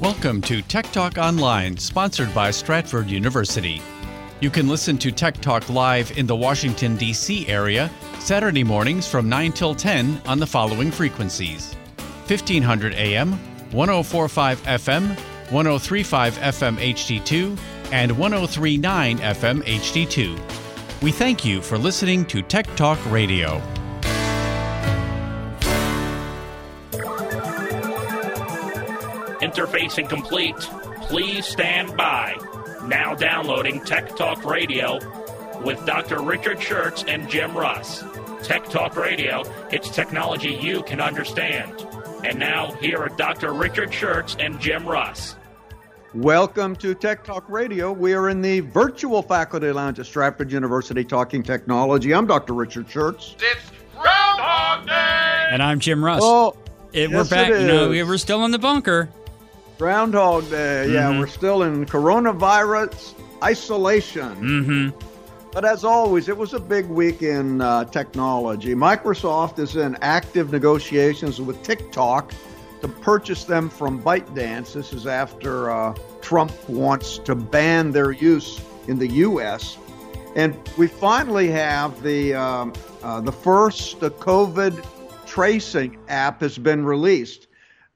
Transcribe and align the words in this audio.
Welcome 0.00 0.42
to 0.42 0.60
Tech 0.60 0.92
Talk 0.92 1.16
Online, 1.16 1.74
sponsored 1.78 2.34
by 2.34 2.50
Stratford 2.50 3.08
University. 3.08 3.80
You 4.40 4.50
can 4.50 4.68
listen 4.68 4.98
to 4.98 5.10
Tech 5.10 5.40
Talk 5.40 5.70
live 5.70 6.18
in 6.18 6.26
the 6.26 6.36
Washington, 6.36 6.96
D.C. 6.96 7.48
area 7.48 7.90
Saturday 8.18 8.62
mornings 8.62 9.08
from 9.08 9.26
9 9.30 9.52
till 9.52 9.74
10 9.74 10.20
on 10.26 10.38
the 10.38 10.46
following 10.46 10.90
frequencies 10.90 11.72
1500 12.26 12.92
AM, 12.92 13.32
1045 13.72 14.60
FM, 14.64 15.08
1035 15.50 16.34
FM 16.40 16.76
HD2, 16.76 17.58
and 17.90 18.12
1039 18.18 19.18
FM 19.18 19.62
HD2. 19.62 21.02
We 21.02 21.10
thank 21.10 21.42
you 21.42 21.62
for 21.62 21.78
listening 21.78 22.26
to 22.26 22.42
Tech 22.42 22.66
Talk 22.76 22.98
Radio. 23.10 23.62
Interfacing 29.56 30.06
complete. 30.10 30.54
Please 31.08 31.46
stand 31.46 31.96
by. 31.96 32.34
Now 32.88 33.14
downloading 33.14 33.82
Tech 33.82 34.14
Talk 34.14 34.44
Radio 34.44 34.98
with 35.64 35.82
Dr. 35.86 36.20
Richard 36.20 36.58
Shurtz 36.58 37.08
and 37.08 37.26
Jim 37.26 37.56
Russ. 37.56 38.04
Tech 38.42 38.68
Talk 38.68 38.96
Radio, 38.96 39.44
it's 39.72 39.88
technology 39.88 40.50
you 40.52 40.82
can 40.82 41.00
understand. 41.00 41.86
And 42.22 42.38
now, 42.38 42.72
here 42.82 42.98
are 42.98 43.08
Dr. 43.08 43.54
Richard 43.54 43.92
Shurtz 43.92 44.36
and 44.44 44.60
Jim 44.60 44.86
Russ. 44.86 45.36
Welcome 46.12 46.76
to 46.76 46.94
Tech 46.94 47.24
Talk 47.24 47.48
Radio. 47.48 47.92
We 47.92 48.12
are 48.12 48.28
in 48.28 48.42
the 48.42 48.60
virtual 48.60 49.22
faculty 49.22 49.72
lounge 49.72 49.98
at 49.98 50.04
Stratford 50.04 50.52
University 50.52 51.02
talking 51.02 51.42
technology. 51.42 52.12
I'm 52.12 52.26
Dr. 52.26 52.52
Richard 52.52 52.88
Shurtz. 52.88 53.36
It's 53.40 53.70
Groundhog 53.98 54.86
Day! 54.86 55.48
And 55.50 55.62
I'm 55.62 55.80
Jim 55.80 56.04
Russ. 56.04 56.20
Oh, 56.22 56.54
It- 56.92 57.10
yes, 57.10 57.12
we're 57.12 57.24
back. 57.24 57.50
it 57.50 57.62
You 57.62 57.66
know, 57.68 57.88
we're 57.88 58.18
still 58.18 58.44
in 58.44 58.50
the 58.50 58.58
bunker. 58.58 59.08
Groundhog 59.78 60.48
Day. 60.50 60.90
Yeah, 60.90 61.10
Mhm. 61.12 61.20
we're 61.20 61.26
still 61.26 61.62
in 61.62 61.84
coronavirus 61.86 63.14
isolation. 63.44 64.34
Mm-hmm. 64.36 65.06
But 65.52 65.64
as 65.64 65.84
always, 65.84 66.28
it 66.28 66.36
was 66.36 66.54
a 66.54 66.60
big 66.60 66.86
week 66.88 67.22
in 67.22 67.60
uh, 67.60 67.84
technology. 67.84 68.74
Microsoft 68.74 69.58
is 69.58 69.76
in 69.76 69.96
active 70.02 70.52
negotiations 70.52 71.40
with 71.40 71.62
TikTok 71.62 72.32
to 72.82 72.88
purchase 72.88 73.44
them 73.44 73.68
from 73.70 74.02
ByteDance. 74.02 74.74
This 74.74 74.92
is 74.92 75.06
after 75.06 75.70
uh, 75.70 75.94
Trump 76.20 76.52
wants 76.68 77.18
to 77.18 77.34
ban 77.34 77.90
their 77.90 78.12
use 78.12 78.60
in 78.86 78.98
the 78.98 79.08
U.S. 79.08 79.78
And 80.34 80.54
we 80.76 80.86
finally 80.86 81.48
have 81.48 82.02
the 82.02 82.34
um, 82.34 82.72
uh, 83.02 83.20
the 83.22 83.32
first 83.32 84.02
uh, 84.02 84.10
COVID 84.10 84.84
tracing 85.26 85.96
app 86.08 86.40
has 86.42 86.58
been 86.58 86.84
released. 86.84 87.45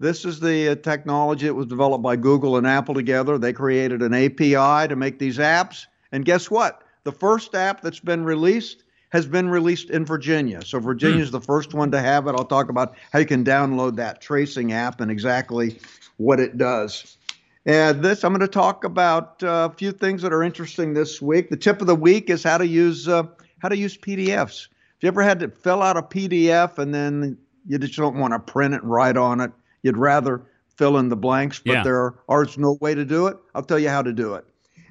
This 0.01 0.25
is 0.25 0.41
the 0.41 0.71
uh, 0.71 0.75
technology 0.77 1.47
that 1.47 1.55
was 1.55 1.67
developed 1.67 2.03
by 2.03 2.17
Google 2.17 2.57
and 2.57 2.67
Apple 2.67 2.95
together. 2.95 3.37
They 3.37 3.53
created 3.53 4.01
an 4.01 4.15
API 4.15 4.89
to 4.89 4.97
make 4.97 5.19
these 5.19 5.37
apps. 5.37 5.87
And 6.11 6.25
guess 6.25 6.51
what? 6.51 6.83
The 7.05 7.13
first 7.13 7.55
app 7.55 7.83
that's 7.83 8.01
been 8.01 8.25
released 8.25 8.83
has 9.11 9.27
been 9.27 9.51
released 9.51 9.91
in 9.91 10.07
Virginia. 10.07 10.65
So 10.65 10.79
Virginia 10.79 11.23
is 11.23 11.31
the 11.31 11.41
first 11.41 11.75
one 11.75 11.91
to 11.91 12.01
have 12.01 12.27
it. 12.29 12.31
I'll 12.31 12.47
talk 12.47 12.71
about 12.71 12.95
how 13.13 13.19
you 13.19 13.27
can 13.27 13.45
download 13.45 13.97
that 13.97 14.23
tracing 14.23 14.73
app 14.73 15.03
and 15.03 15.11
exactly 15.11 15.79
what 16.17 16.41
it 16.41 16.57
does. 16.57 17.19
And 17.67 18.03
this, 18.03 18.25
I'm 18.25 18.33
going 18.33 18.41
to 18.41 18.49
talk 18.49 18.85
about 18.85 19.43
uh, 19.43 19.69
a 19.71 19.77
few 19.77 19.93
things 19.93 20.23
that 20.23 20.33
are 20.33 20.43
interesting 20.43 20.95
this 20.95 21.21
week. 21.21 21.51
The 21.51 21.59
tip 21.59 21.83
of 21.83 21.87
the 21.87 21.95
week 21.95 22.31
is 22.31 22.43
how 22.43 22.57
to 22.57 22.67
use 22.67 23.07
uh, 23.07 23.25
how 23.59 23.69
to 23.69 23.77
use 23.77 23.99
PDFs. 23.99 24.69
If 24.97 25.03
you 25.03 25.09
ever 25.09 25.23
had 25.23 25.41
to 25.41 25.49
fill 25.49 25.83
out 25.83 25.99
a 25.99 26.03
PDF 26.03 26.79
and 26.79 26.95
then 26.95 27.37
you 27.67 27.79
just 27.79 27.97
don't 27.97 28.17
want 28.17 28.33
to 28.33 28.39
print 28.39 28.73
it 28.73 28.83
and 28.83 28.91
write 28.91 29.19
on 29.19 29.41
it? 29.43 29.53
You'd 29.83 29.97
rather 29.97 30.43
fill 30.77 30.99
in 30.99 31.09
the 31.09 31.17
blanks, 31.17 31.59
but 31.65 31.73
Yeah. 31.73 31.83
there 31.83 32.15
are 32.29 32.47
no 32.57 32.79
way 32.81 32.95
to 32.95 33.05
do 33.05 33.27
it. 33.27 33.37
I'll 33.55 33.63
tell 33.63 33.79
you 33.79 33.89
how 33.89 34.03
to 34.03 34.13
do 34.13 34.35
it. 34.35 34.45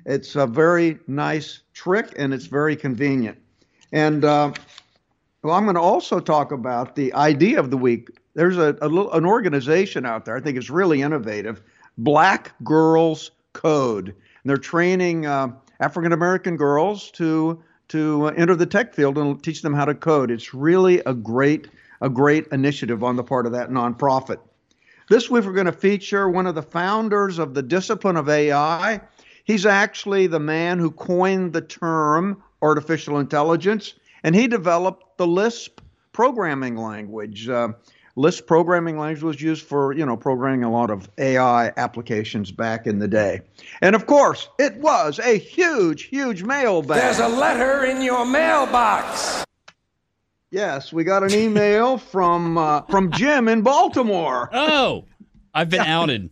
It's 0.06 0.36
a 0.36 0.48
very 0.48 1.00
nice 1.08 1.62
trick 1.74 2.14
and 2.18 2.34
it's 2.34 2.46
very 2.46 2.76
convenient. 2.76 3.38
And 3.92 4.24
uh, 4.24 4.54
well, 5.44 5.56
I'm 5.56 5.64
going 5.64 5.76
to 5.76 5.82
also 5.82 6.20
talk 6.20 6.52
about 6.52 6.96
the 6.96 7.14
idea 7.14 7.60
of 7.60 7.72
the 7.72 7.78
week. 7.78 8.10
There's 8.36 8.58
a, 8.58 8.78
a 8.82 8.88
little, 8.88 9.12
an 9.14 9.26
organization 9.26 10.06
out 10.06 10.26
there. 10.26 10.36
I 10.36 10.42
think 10.42 10.58
it's 10.58 10.70
really 10.70 11.02
innovative. 11.02 11.62
Black 11.98 12.54
Girls 12.64 13.32
Code. 13.54 14.08
And 14.10 14.16
they're 14.46 14.58
training 14.58 15.26
uh, 15.26 15.50
African 15.80 16.14
American 16.14 16.56
girls 16.58 17.12
to 17.12 17.62
to 17.90 18.28
enter 18.28 18.56
the 18.56 18.68
tech 18.68 18.94
field 18.94 19.18
and 19.18 19.42
teach 19.44 19.64
them 19.64 19.74
how 19.74 19.86
to 19.86 19.96
code. 19.96 20.30
It's 20.30 20.54
really 20.54 21.00
a 21.06 21.14
great 21.14 21.68
a 22.02 22.10
great 22.10 22.48
initiative 22.52 23.04
on 23.04 23.16
the 23.16 23.24
part 23.24 23.46
of 23.46 23.52
that 23.54 23.70
nonprofit. 23.70 24.38
This 25.10 25.28
week 25.28 25.44
we're 25.44 25.54
going 25.54 25.66
to 25.66 25.72
feature 25.72 26.30
one 26.30 26.46
of 26.46 26.54
the 26.54 26.62
founders 26.62 27.40
of 27.40 27.56
the 27.56 27.64
discipline 27.64 28.16
of 28.16 28.30
AI. 28.30 29.02
He's 29.44 29.66
actually 29.66 30.28
the 30.28 30.40
man 30.40 30.78
who 30.78 30.92
coined 30.92 31.52
the 31.52 31.62
term 31.62 32.44
artificial 32.62 33.18
intelligence, 33.18 33.96
and 34.24 34.36
he 34.36 34.48
developed 34.48 35.18
the 35.18 35.26
Lisp 35.26 35.82
programming 36.12 36.76
language. 36.76 37.50
Uh, 37.50 37.70
Lisp 38.18 38.46
programming 38.46 39.00
language 39.00 39.24
was 39.24 39.42
used 39.42 39.66
for, 39.66 39.94
you 39.94 40.06
know, 40.06 40.16
programming 40.16 40.64
a 40.64 40.72
lot 40.72 40.92
of 40.92 41.10
AI 41.18 41.74
applications 41.76 42.52
back 42.52 42.86
in 42.86 43.00
the 43.00 43.08
day. 43.08 43.42
And 43.82 43.96
of 43.96 44.06
course, 44.06 44.48
it 44.60 44.76
was 44.76 45.18
a 45.18 45.40
huge, 45.40 46.04
huge 46.04 46.44
mailbag. 46.44 47.02
There's 47.02 47.18
a 47.18 47.28
letter 47.28 47.84
in 47.84 48.04
your 48.04 48.28
mailbox. 48.28 49.44
Yes, 50.52 50.92
we 50.94 51.04
got 51.04 51.24
an 51.24 51.34
email 51.34 51.98
from 52.12 52.58
uh, 52.58 52.82
from 52.84 53.12
Jim 53.12 53.48
in 53.48 53.62
Baltimore. 53.62 54.50
Oh, 54.54 55.06
I've 55.54 55.70
been 55.70 55.82
outed. 55.82 56.30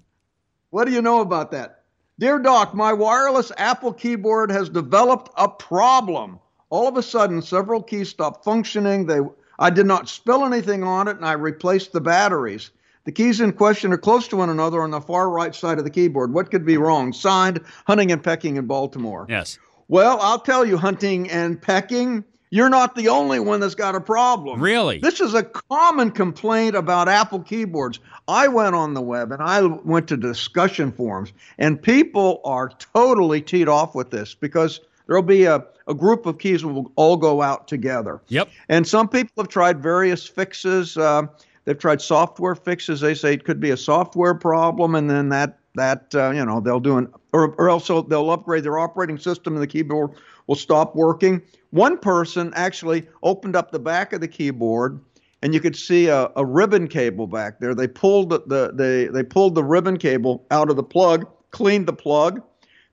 What 0.70 0.86
do 0.86 0.92
you 0.92 1.02
know 1.02 1.22
about 1.22 1.52
that? 1.52 1.84
Dear 2.20 2.40
Doc, 2.40 2.74
my 2.74 2.94
wireless 2.94 3.52
Apple 3.58 3.94
keyboard 3.94 4.52
has 4.52 4.70
developed 4.70 5.32
a 5.38 5.48
problem. 5.48 6.40
All 6.70 6.88
of 6.88 6.98
a 6.98 7.04
sudden, 7.04 7.42
several 7.42 7.82
keys 7.82 8.10
stopped 8.10 8.44
functioning. 8.44 9.06
They, 9.06 9.20
I 9.60 9.70
did 9.70 9.86
not 9.86 10.10
spill 10.10 10.44
anything 10.44 10.84
on 10.84 11.08
it, 11.08 11.18
and 11.18 11.26
I 11.26 11.34
replaced 11.34 11.94
the 11.94 12.02
batteries. 12.02 12.72
The 13.06 13.12
keys 13.12 13.40
in 13.40 13.54
question 13.54 13.94
are 13.94 13.98
close 13.98 14.28
to 14.30 14.36
one 14.36 14.50
another 14.50 14.82
on 14.82 14.92
the 14.92 15.00
far 15.00 15.30
right 15.30 15.56
side 15.56 15.78
of 15.78 15.86
the 15.86 15.90
keyboard. 15.90 16.34
What 16.34 16.52
could 16.52 16.66
be 16.66 16.78
wrong? 16.78 17.14
Signed, 17.14 17.62
Hunting 17.86 18.12
and 18.12 18.22
Pecking 18.22 18.58
in 18.58 18.66
Baltimore. 18.66 19.26
Yes. 19.30 19.58
Well, 19.88 20.20
I'll 20.20 20.40
tell 20.40 20.66
you, 20.66 20.76
Hunting 20.76 21.30
and 21.30 21.62
Pecking, 21.62 22.26
you're 22.50 22.70
not 22.70 22.96
the 22.96 23.10
only 23.10 23.40
one 23.40 23.60
that's 23.60 23.76
got 23.76 23.96
a 23.96 24.02
problem. 24.02 24.62
Really? 24.62 25.00
This 25.00 25.20
is 25.20 25.34
a 25.34 25.44
common 25.44 26.12
complaint 26.12 26.76
about 26.76 27.10
Apple 27.10 27.42
keyboards. 27.42 28.00
I 28.28 28.48
went 28.48 28.76
on 28.76 28.94
the 28.94 29.02
web 29.02 29.32
and 29.32 29.42
I 29.42 29.62
went 29.64 30.08
to 30.10 30.18
discussion 30.18 30.92
forums, 30.92 31.34
and 31.58 31.82
people 31.82 32.42
are 32.46 32.70
totally 32.94 33.42
teed 33.42 33.68
off 33.68 33.96
with 33.96 34.10
this 34.10 34.34
because 34.34 34.80
there'll 35.08 35.24
be 35.24 35.46
a, 35.46 35.66
a 35.88 35.94
group 35.94 36.26
of 36.26 36.38
keys 36.38 36.62
that 36.62 36.68
will 36.68 36.92
all 36.96 37.18
go 37.18 37.42
out 37.42 37.68
together. 37.68 38.22
Yep. 38.28 38.50
And 38.70 38.88
some 38.88 39.08
people 39.08 39.44
have 39.44 39.50
tried 39.50 39.82
various 39.82 40.26
fixes. 40.26 40.98
Uh, 40.98 41.24
they've 41.66 41.78
tried 41.78 42.02
software 42.02 42.56
fixes. 42.56 43.02
They 43.02 43.14
say 43.14 43.34
it 43.34 43.44
could 43.44 43.60
be 43.60 43.72
a 43.72 43.78
software 43.78 44.36
problem, 44.36 44.96
and 44.96 45.10
then 45.10 45.30
that 45.30 45.60
that 45.78 46.14
uh, 46.14 46.32
you 46.32 46.46
know 46.46 46.60
they'll 46.60 46.80
do 46.80 46.98
an 46.98 47.08
or 47.34 47.56
or 47.58 47.70
else 47.70 47.88
they'll 47.88 48.30
upgrade 48.30 48.64
their 48.64 48.78
operating 48.78 49.18
system, 49.18 49.54
and 49.54 49.62
the 49.62 49.68
keyboard 49.68 50.12
will 50.48 50.56
stop 50.56 50.96
working. 50.96 51.42
One 51.72 51.98
person 51.98 52.52
actually 52.56 53.08
opened 53.24 53.56
up 53.56 53.72
the 53.72 53.80
back 53.80 54.14
of 54.14 54.22
the 54.22 54.28
keyboard, 54.28 55.00
and 55.42 55.54
you 55.54 55.60
could 55.60 55.76
see 55.76 56.08
a, 56.08 56.30
a 56.36 56.46
ribbon 56.46 56.88
cable 56.88 57.28
back 57.28 57.60
there. 57.60 57.76
They 57.76 57.88
pulled 57.88 58.30
the, 58.30 58.42
the 58.42 58.72
they 58.74 59.06
they 59.06 59.24
pulled 59.24 59.56
the 59.56 59.64
ribbon 59.64 59.98
cable 59.98 60.46
out 60.52 60.70
of 60.70 60.76
the 60.76 60.84
plug, 60.84 61.28
cleaned 61.52 61.88
the 61.88 61.94
plug, 61.94 62.42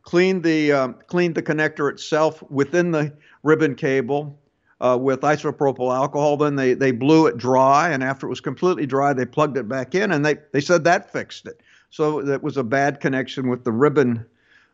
cleaned 0.02 0.42
the 0.42 0.72
um, 0.72 0.96
cleaned 1.06 1.34
the 1.34 1.42
connector 1.42 1.90
itself 1.90 2.42
within 2.50 2.90
the 2.90 3.12
ribbon 3.42 3.74
cable 3.74 4.38
uh, 4.80 4.98
with 5.00 5.20
isopropyl 5.20 5.94
alcohol. 5.94 6.36
Then 6.36 6.56
they 6.56 6.74
they 6.74 6.90
blew 6.92 7.26
it 7.26 7.36
dry, 7.38 7.90
and 7.90 8.02
after 8.02 8.26
it 8.26 8.30
was 8.30 8.40
completely 8.40 8.86
dry, 8.86 9.12
they 9.12 9.26
plugged 9.26 9.56
it 9.56 9.68
back 9.68 9.94
in, 9.94 10.12
and 10.12 10.24
they 10.24 10.36
they 10.52 10.60
said 10.60 10.84
that 10.84 11.12
fixed 11.12 11.46
it. 11.46 11.60
So 11.94 12.22
that 12.22 12.42
was 12.42 12.56
a 12.56 12.64
bad 12.64 12.98
connection 12.98 13.48
with 13.48 13.62
the 13.62 13.70
ribbon 13.70 14.26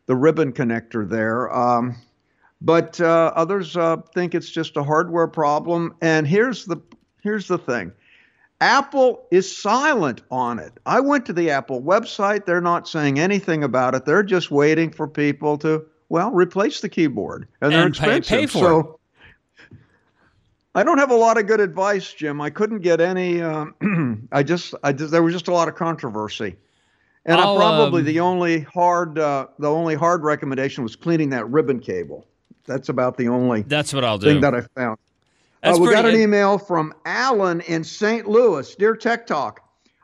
the 0.07 0.17
ribbon 0.17 0.55
connector 0.55 1.07
there. 1.07 1.55
Um, 1.55 1.95
but 2.63 2.99
uh, 2.99 3.31
others 3.37 3.77
uh, 3.77 3.99
think 4.15 4.35
it's 4.35 4.49
just 4.49 4.79
a 4.79 4.83
hardware 4.83 5.27
problem. 5.27 5.95
And 6.01 6.27
here's 6.27 6.65
the 6.65 6.79
here's 7.23 7.47
the 7.47 7.59
thing. 7.59 7.93
Apple 8.63 9.27
is 9.31 9.55
silent 9.55 10.23
on 10.31 10.59
it. 10.59 10.73
I 10.87 11.01
went 11.01 11.27
to 11.27 11.35
the 11.35 11.51
Apple 11.51 11.83
website. 11.83 12.47
They're 12.47 12.63
not 12.63 12.89
saying 12.89 13.19
anything 13.21 13.65
about 13.65 13.95
it. 13.95 14.07
They're 14.07 14.23
just 14.23 14.51
waiting 14.51 14.91
for 14.91 15.07
people 15.07 15.59
to, 15.59 15.85
well, 16.09 16.31
replace 16.31 16.81
the 16.81 16.89
keyboard. 16.89 17.47
And 17.61 17.71
they're 17.73 17.85
And 17.85 17.95
pay- 17.95 18.17
expensive. 18.17 18.39
pay 18.39 18.47
for 18.47 18.59
so 18.59 19.01
I 20.75 20.85
don't 20.85 20.99
have 20.99 21.11
a 21.11 21.17
lot 21.17 21.37
of 21.37 21.47
good 21.47 21.61
advice, 21.61 22.15
Jim. 22.15 22.41
I 22.41 22.49
couldn't 22.49 22.81
get 22.81 23.03
any. 23.03 23.43
Um, 23.43 24.29
I 24.33 24.43
just, 24.43 24.75
I 24.83 24.93
just, 24.95 25.11
there 25.11 25.23
was 25.23 25.35
just 25.35 25.49
a 25.49 25.53
lot 25.53 25.69
of 25.69 25.75
controversy. 25.75 26.57
And 27.27 27.39
I 27.41 27.45
I'll, 27.45 27.57
probably 27.57 28.01
um, 28.01 28.07
the 28.07 28.21
only 28.21 28.61
hard, 28.61 29.19
uh, 29.19 29.49
the 29.59 29.71
only 29.71 29.95
hard 29.95 30.23
recommendation 30.25 30.83
was 30.83 30.97
cleaning 30.97 31.31
that 31.31 31.49
ribbon 31.49 31.79
cable. 31.79 32.27
That's 32.67 32.89
about 32.89 33.17
the 33.17 33.29
only 33.29 33.63
That's 33.63 33.93
what 33.93 34.05
I'll 34.05 34.19
do. 34.19 34.27
thing 34.27 34.41
that 34.41 34.55
I 34.55 34.63
found. 34.75 34.99
Uh, 35.63 35.77
we 35.79 35.91
got 35.91 36.07
an 36.07 36.17
email 36.17 36.57
from 36.57 36.95
Alan 37.05 37.61
in 37.63 37.85
St. 37.85 38.27
Louis. 38.27 38.75
Dear 38.77 38.97
Tech 38.97 39.27
Talk, 39.27 39.61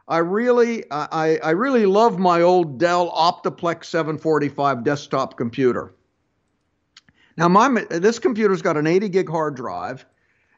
I 0.08 0.18
really, 0.18 0.84
I, 0.90 1.38
I 1.38 1.50
really 1.50 1.86
love 1.86 2.18
my 2.18 2.42
old 2.42 2.78
Dell 2.78 3.10
Optiplex 3.10 3.86
745 3.86 4.84
desktop 4.84 5.36
computer. 5.36 5.94
Now, 7.36 7.48
my 7.48 7.84
this 7.90 8.18
computer's 8.18 8.62
got 8.62 8.76
an 8.76 8.86
80 8.86 9.08
gig 9.08 9.28
hard 9.28 9.56
drive, 9.56 10.06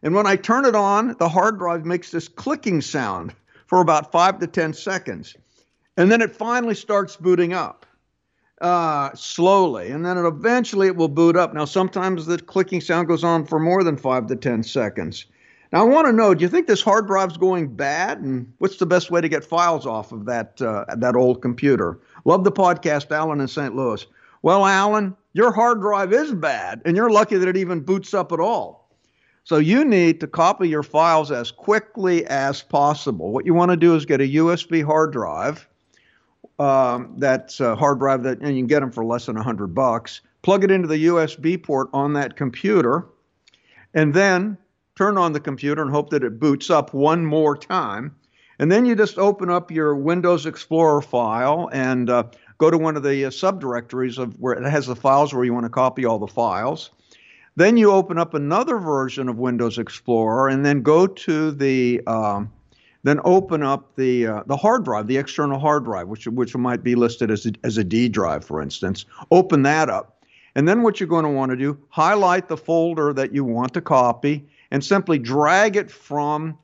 and 0.03 0.15
when 0.15 0.27
I 0.27 0.37
turn 0.37 0.65
it 0.65 0.77
on, 0.77 1.17
the 1.19 1.29
hard 1.29 1.59
drive 1.59 1.85
makes 1.85 2.11
this 2.11 2.29
clicking 2.29 2.81
sound 2.81 3.35
for 3.67 3.81
about 3.81 4.13
five 4.13 4.39
to 4.41 4.47
10 4.47 4.75
seconds, 4.75 5.35
and 5.99 6.13
then 6.13 6.23
it 6.23 6.35
finally 6.35 6.77
starts 6.77 7.17
booting 7.17 7.53
up 7.53 7.85
uh, 8.61 9.11
slowly, 9.15 9.91
and 9.91 10.07
then 10.07 10.17
it 10.17 10.27
eventually 10.27 10.87
it 10.87 10.95
will 10.95 11.09
boot 11.09 11.37
up. 11.37 11.53
Now, 11.53 11.65
sometimes 11.65 12.25
the 12.25 12.39
clicking 12.39 12.81
sound 12.81 13.09
goes 13.09 13.25
on 13.25 13.45
for 13.45 13.59
more 13.59 13.83
than 13.83 13.97
five 13.97 14.29
to 14.29 14.37
10 14.37 14.63
seconds. 14.63 15.27
Now, 15.73 15.81
I 15.81 15.85
want 15.85 16.07
to 16.07 16.13
know: 16.13 16.35
Do 16.35 16.43
you 16.43 16.49
think 16.49 16.69
this 16.69 16.83
hard 16.83 17.09
drive's 17.09 17.37
going 17.37 17.75
bad, 17.75 18.21
and 18.21 18.51
what's 18.59 18.77
the 18.77 18.87
best 18.87 19.11
way 19.11 19.21
to 19.21 19.29
get 19.29 19.45
files 19.45 19.87
off 19.87 20.13
of 20.13 20.25
that 20.27 20.63
uh, 20.63 20.85
that 20.97 21.17
old 21.17 21.43
computer? 21.43 21.99
Love 22.25 22.45
the 22.45 22.53
podcast, 22.53 23.11
Alan 23.11 23.41
in 23.41 23.49
St. 23.49 23.75
Louis. 23.75 24.07
Well, 24.43 24.65
Alan, 24.65 25.17
your 25.33 25.53
hard 25.53 25.81
drive 25.81 26.13
is 26.13 26.33
bad, 26.33 26.81
and 26.85 26.97
you're 26.97 27.11
lucky 27.11 27.37
that 27.37 27.49
it 27.49 27.57
even 27.57 27.81
boots 27.81 28.15
up 28.15 28.31
at 28.31 28.39
all. 28.39 28.89
So 29.43 29.57
you 29.57 29.85
need 29.85 30.21
to 30.21 30.29
copy 30.29 30.69
your 30.69 30.85
files 30.85 31.33
as 31.33 31.51
quickly 31.51 32.25
as 32.27 32.63
possible. 32.63 33.33
What 33.33 33.47
you 33.47 33.55
want 33.55 33.73
to 33.73 33.77
do 33.77 33.97
is 33.97 34.07
get 34.07 34.21
a 34.21 34.29
USB 34.29 34.85
hard 34.85 35.13
drive. 35.13 35.67
Um, 36.59 37.15
that's 37.19 37.61
a 37.61 37.77
hard 37.77 38.01
drive 38.01 38.23
that, 38.25 38.39
and 38.41 38.49
you 38.49 38.63
can 38.63 38.67
get 38.67 38.81
them 38.81 38.91
for 38.91 39.05
less 39.05 39.27
than 39.27 39.37
100 39.37 39.69
bucks. 39.69 40.21
Plug 40.43 40.65
it 40.65 40.71
into 40.71 40.89
the 40.89 41.07
USB 41.07 41.63
port 41.63 41.89
on 41.93 42.13
that 42.15 42.37
computer, 42.37 43.07
and 43.95 44.13
then 44.13 44.59
turn 44.97 45.17
on 45.17 45.33
the 45.33 45.41
computer 45.41 45.83
and 45.83 45.91
hope 45.91 46.11
that 46.11 46.25
it 46.25 46.41
boots 46.41 46.71
up 46.71 46.93
one 46.93 47.25
more 47.25 47.57
time. 47.57 48.15
And 48.59 48.73
then 48.73 48.85
you 48.85 48.97
just 48.97 49.19
open 49.19 49.51
up 49.51 49.71
your 49.71 49.95
Windows 49.95 50.47
Explorer 50.47 51.01
file 51.01 51.71
and 51.73 52.11
uh, 52.11 52.25
go 52.59 52.71
to 52.71 52.77
one 52.79 52.97
of 52.97 53.05
the 53.05 53.27
uh, 53.27 53.31
subdirectories 53.31 54.19
of 54.19 54.39
where 54.41 54.55
it 54.55 54.69
has 54.69 54.87
the 54.87 54.97
files 54.97 55.33
where 55.33 55.45
you 55.45 55.55
want 55.55 55.65
to 55.65 55.71
copy 55.71 56.05
all 56.05 56.19
the 56.19 56.27
files. 56.27 56.91
Then 57.55 57.77
you 57.77 57.93
open 57.93 58.19
up 58.19 58.35
another 58.35 58.79
version 58.79 59.29
of 59.29 59.39
Windows 59.39 59.79
Explorer 59.79 60.49
and 60.49 60.65
then 60.65 60.83
go 60.83 61.07
to 61.07 61.53
the 61.53 62.01
um, 62.07 62.53
then 63.05 63.21
open 63.25 63.63
up 63.63 63.95
the 63.97 64.27
uh, 64.27 64.43
the 64.47 64.57
hard 64.57 64.85
drive, 64.85 65.07
the 65.07 65.17
external 65.17 65.59
hard 65.59 65.85
drive, 65.85 66.09
which 66.09 66.27
which 66.27 66.57
might 66.57 66.83
be 66.83 66.95
listed 66.95 67.31
as 67.31 67.47
a, 67.47 67.53
as 67.65 67.79
a 67.79 67.85
D 67.85 68.09
drive, 68.09 68.45
for 68.45 68.61
instance. 68.61 69.05
Open 69.31 69.63
that 69.63 69.89
up, 69.89 70.23
and 70.55 70.69
then 70.69 70.83
what 70.83 71.01
you're 71.01 71.09
going 71.09 71.25
to 71.25 71.31
want 71.31 71.51
to 71.51 71.57
do: 71.57 71.79
highlight 71.91 72.49
the 72.49 72.57
folder 72.57 73.13
that 73.13 73.33
you 73.33 73.45
want 73.45 73.75
to 73.75 73.81
copy, 73.81 74.49
and 74.71 74.85
simply 74.85 75.19
drag 75.19 75.77
it 75.77 75.91
from 75.91 76.59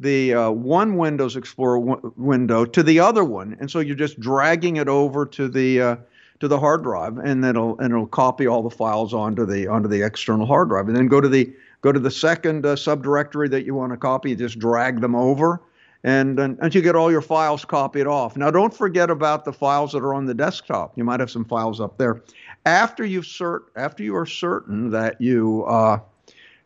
the 0.00 0.34
uh, 0.34 0.50
one 0.50 0.96
Windows 0.96 1.36
Explorer 1.36 1.78
w- 1.78 2.12
window 2.16 2.64
to 2.64 2.82
the 2.82 3.00
other 3.00 3.24
one, 3.24 3.56
and 3.60 3.70
so 3.70 3.80
you're 3.80 3.96
just 3.96 4.20
dragging 4.20 4.76
it 4.76 4.88
over 4.88 5.24
to 5.24 5.48
the 5.48 5.80
uh, 5.80 5.96
to 6.40 6.48
the 6.48 6.58
hard 6.58 6.82
drive, 6.82 7.18
and 7.18 7.44
it'll 7.44 7.78
and 7.78 7.92
it'll 7.92 8.06
copy 8.06 8.46
all 8.46 8.62
the 8.62 8.70
files 8.70 9.14
onto 9.14 9.46
the 9.46 9.66
onto 9.66 9.88
the 9.88 10.02
external 10.02 10.46
hard 10.46 10.68
drive, 10.68 10.88
and 10.88 10.96
then 10.96 11.08
go 11.08 11.20
to 11.20 11.28
the 11.28 11.52
go 11.80 11.92
to 11.92 12.00
the 12.00 12.10
second 12.10 12.66
uh, 12.66 12.74
subdirectory 12.74 13.50
that 13.50 13.64
you 13.64 13.74
want 13.74 13.92
to 13.92 13.96
copy. 13.96 14.34
just 14.34 14.58
drag 14.58 15.00
them 15.00 15.14
over, 15.14 15.62
and, 16.06 16.38
and 16.38 16.58
and 16.62 16.74
you 16.74 16.80
get 16.80 16.96
all 16.96 17.10
your 17.10 17.20
files 17.20 17.64
copied 17.64 18.06
off. 18.06 18.36
Now, 18.36 18.50
don't 18.50 18.72
forget 18.72 19.10
about 19.10 19.44
the 19.44 19.52
files 19.52 19.92
that 19.92 19.98
are 19.98 20.14
on 20.14 20.24
the 20.24 20.34
desktop. 20.34 20.96
You 20.96 21.04
might 21.04 21.20
have 21.20 21.30
some 21.30 21.44
files 21.44 21.80
up 21.80 21.98
there. 21.98 22.22
After 22.64 23.04
you've 23.04 23.24
cert 23.24 23.64
after 23.76 24.02
you 24.02 24.16
are 24.16 24.24
certain 24.24 24.90
that 24.90 25.20
you 25.20 25.64
uh, 25.64 25.98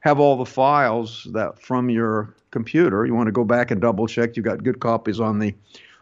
have 0.01 0.21
all 0.21 0.37
the 0.37 0.47
files 0.47 1.27
that 1.33 1.61
from 1.61 1.91
your 1.91 2.35
computer. 2.51 3.07
You 3.07 3.15
want 3.15 3.29
to 3.29 3.33
go 3.33 3.45
back 3.45 3.71
and 3.71 3.81
double 3.81 4.07
check 4.07 4.37
you've 4.37 4.45
got 4.45 4.63
good 4.63 4.81
copies 4.81 5.21
on 5.21 5.39
the 5.39 5.55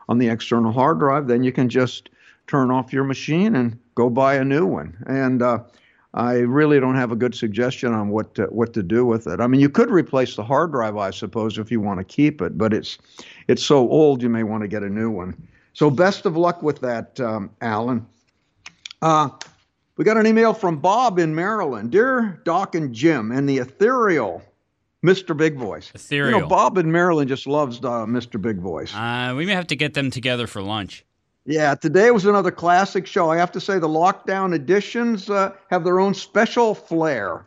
on 0.09 0.19
the 0.19 0.29
external 0.29 0.73
hard 0.73 0.99
drive. 0.99 1.29
Then 1.29 1.45
you 1.45 1.53
can 1.53 1.69
just 1.69 2.11
turn 2.47 2.71
off 2.71 2.93
your 2.93 3.05
machine 3.05 3.55
and 3.55 3.79
go 3.95 4.11
buy 4.11 4.35
a 4.35 4.45
new 4.45 4.67
one. 4.67 4.97
And 5.07 5.43
uh, 5.43 5.61
I 6.15 6.35
really 6.39 6.81
don't 6.81 6.95
have 6.95 7.13
a 7.13 7.17
good 7.17 7.35
suggestion 7.35 7.93
on 7.93 8.09
what 8.09 8.35
to, 8.37 8.45
what 8.47 8.73
to 8.75 8.83
do 8.83 9.05
with 9.05 9.27
it. 9.27 9.41
I 9.41 9.47
mean, 9.47 9.61
you 9.61 9.69
could 9.69 9.91
replace 9.91 10.37
the 10.37 10.45
hard 10.45 10.73
drive, 10.73 10.97
I 10.97 11.11
suppose, 11.11 11.59
if 11.59 11.71
you 11.71 11.81
want 11.81 12.01
to 12.01 12.05
keep 12.05 12.41
it, 12.41 12.57
but 12.57 12.73
it's 12.73 12.99
it's 13.47 13.63
so 13.63 13.89
old 13.89 14.23
you 14.23 14.29
may 14.29 14.43
want 14.43 14.63
to 14.63 14.69
get 14.69 14.83
a 14.83 14.89
new 14.89 15.11
one. 15.11 15.37
So 15.75 15.91
best 15.91 16.27
of 16.27 16.37
luck 16.37 16.63
with 16.63 16.81
that, 16.81 17.21
um, 17.21 17.51
Alan. 17.61 18.07
Uh, 19.01 19.29
we 19.97 20.05
got 20.05 20.17
an 20.17 20.27
email 20.27 20.55
from 20.55 20.79
Bob 20.79 21.19
in 21.19 21.35
Maryland. 21.35 21.91
Dear 21.91 22.41
Doc 22.45 22.75
and 22.75 22.95
Jim 22.95 23.31
and 23.31 23.49
the 23.49 23.59
ethereal 23.59 24.43
Mr. 25.05 25.37
Big 25.37 25.57
Voice. 25.57 25.93
Ethereal. 25.95 26.35
You 26.35 26.41
know, 26.43 26.49
Bob 26.49 26.79
in 26.79 26.91
Maryland 26.91 27.29
just 27.29 27.47
loves 27.47 27.79
uh, 27.79 28.07
Mr. 28.07 28.41
Big 28.41 28.59
Voice. 28.59 28.95
Uh, 28.95 29.35
we 29.37 29.47
may 29.47 29.53
have 29.53 29.69
to 29.69 29.77
get 29.77 29.95
them 29.95 30.11
together 30.11 30.47
for 30.47 30.63
lunch. 30.63 31.05
Yeah, 31.49 31.75
today 31.75 32.11
was 32.11 32.27
another 32.27 32.51
classic 32.51 33.07
show. 33.07 33.31
I 33.31 33.39
have 33.39 33.51
to 33.53 33.61
say 33.61 33.79
the 33.79 33.89
lockdown 33.89 34.55
editions 34.55 35.31
uh, 35.31 35.55
have 35.71 35.83
their 35.83 35.99
own 35.99 36.13
special 36.13 36.75
flair. 36.75 37.47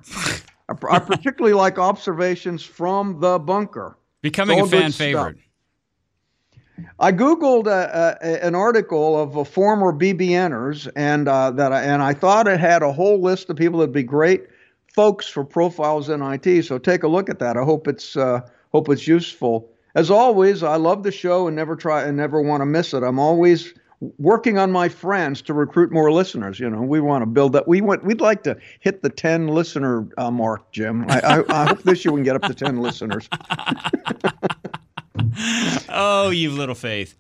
I, 0.68 0.74
I 0.90 0.98
particularly 0.98 1.54
like 1.54 1.78
observations 1.78 2.64
from 2.64 3.20
the 3.20 3.38
bunker. 3.38 3.96
Becoming 4.24 4.60
a 4.60 4.66
fan 4.66 4.92
favorite. 4.92 5.38
Stuff. 5.38 6.90
I 7.00 7.12
googled 7.12 7.68
uh, 7.68 7.70
uh, 7.70 8.16
an 8.42 8.56
article 8.56 9.22
of 9.22 9.38
uh, 9.38 9.44
former 9.44 9.94
BBNers, 9.94 10.90
and 10.96 11.28
uh, 11.28 11.52
that 11.52 11.72
I, 11.72 11.84
and 11.84 12.02
I 12.02 12.16
thought 12.16 12.48
it 12.48 12.60
had 12.60 12.82
a 12.82 12.92
whole 12.92 13.22
list 13.22 13.52
of 13.52 13.56
people 13.56 13.82
that'd 13.82 13.94
be 13.94 14.02
great 14.02 14.48
folks 14.96 15.28
for 15.28 15.44
profiles 15.44 16.10
in 16.10 16.24
IT. 16.24 16.66
So 16.66 16.80
take 16.80 17.04
a 17.04 17.08
look 17.08 17.30
at 17.30 17.38
that. 17.38 17.56
I 17.56 17.62
hope 17.62 17.88
it's 17.88 18.18
uh, 18.18 18.42
hope 18.72 18.90
it's 18.90 19.06
useful. 19.06 19.70
As 19.94 20.10
always, 20.10 20.64
I 20.64 20.78
love 20.78 21.04
the 21.04 21.12
show 21.12 21.46
and 21.46 21.56
never 21.56 21.76
try 21.76 22.02
and 22.02 22.18
never 22.18 22.42
want 22.42 22.62
to 22.62 22.66
miss 22.66 22.96
it. 22.96 23.04
I'm 23.04 23.20
always 23.20 23.76
working 24.18 24.58
on 24.58 24.72
my 24.72 24.90
friends 24.90 25.42
to 25.44 25.54
recruit 25.54 25.92
more 25.92 26.12
listeners. 26.12 26.60
You 26.60 26.70
know, 26.70 26.82
we 26.82 27.00
want 27.00 27.22
to 27.22 27.26
build 27.26 27.54
that. 27.54 27.68
We 27.68 27.82
want. 27.82 28.04
We'd 28.04 28.22
like 28.22 28.44
to 28.44 28.58
hit 28.80 29.02
the 29.02 29.10
10 29.10 29.48
listener 29.48 30.08
uh, 30.18 30.32
mark, 30.32 30.72
Jim. 30.72 31.06
I, 31.08 31.20
I, 31.20 31.64
I 31.64 31.68
hope 31.68 31.84
this 31.84 32.04
year 32.04 32.12
we 32.12 32.20
can 32.20 32.26
get 32.26 32.36
up 32.36 32.44
to 32.44 32.54
10 32.54 32.82
listeners. 32.82 33.30
oh, 35.90 36.30
you've 36.30 36.54
little 36.54 36.76
faith. 36.76 37.16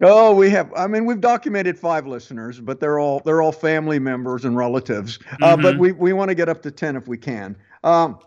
Oh, 0.00 0.32
we 0.34 0.48
have. 0.50 0.72
I 0.76 0.86
mean, 0.86 1.06
we've 1.06 1.20
documented 1.20 1.76
five 1.76 2.06
listeners, 2.06 2.60
but 2.60 2.78
they're 2.78 3.00
all 3.00 3.20
they're 3.24 3.42
all 3.42 3.50
family 3.50 3.98
members 3.98 4.44
and 4.44 4.56
relatives. 4.56 5.18
Uh, 5.42 5.54
mm-hmm. 5.54 5.62
but 5.62 5.78
we 5.78 5.92
we 5.92 6.12
want 6.12 6.28
to 6.28 6.36
get 6.36 6.48
up 6.48 6.62
to 6.62 6.70
ten 6.70 6.94
if 6.94 7.08
we 7.08 7.18
can. 7.18 7.56
Um, 7.82 8.20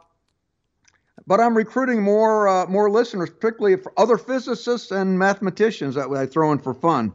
but 1.28 1.40
I'm 1.40 1.56
recruiting 1.56 2.02
more 2.02 2.48
uh, 2.48 2.66
more 2.66 2.90
listeners, 2.90 3.30
particularly 3.30 3.78
for 3.78 3.94
other 3.98 4.18
physicists 4.18 4.92
and 4.92 5.18
mathematicians 5.18 5.96
that 5.96 6.10
I 6.10 6.26
throw 6.26 6.52
in 6.52 6.60
for 6.60 6.74
fun. 6.74 7.14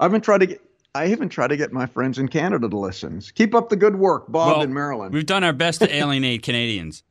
I've 0.00 0.10
been 0.10 0.20
trying 0.20 0.40
to 0.40 0.46
get. 0.46 0.60
I 0.96 1.08
even 1.08 1.28
try 1.28 1.48
to 1.48 1.56
get 1.56 1.72
my 1.72 1.86
friends 1.86 2.18
in 2.18 2.28
Canada 2.28 2.68
to 2.68 2.78
listen. 2.78 3.20
Keep 3.34 3.54
up 3.54 3.68
the 3.68 3.76
good 3.76 3.96
work, 3.96 4.30
Bob 4.30 4.48
well, 4.48 4.62
in 4.62 4.72
Maryland. 4.72 5.12
We've 5.12 5.26
done 5.26 5.42
our 5.42 5.52
best 5.52 5.80
to 5.80 5.92
alienate 5.92 6.42
Canadians. 6.44 7.02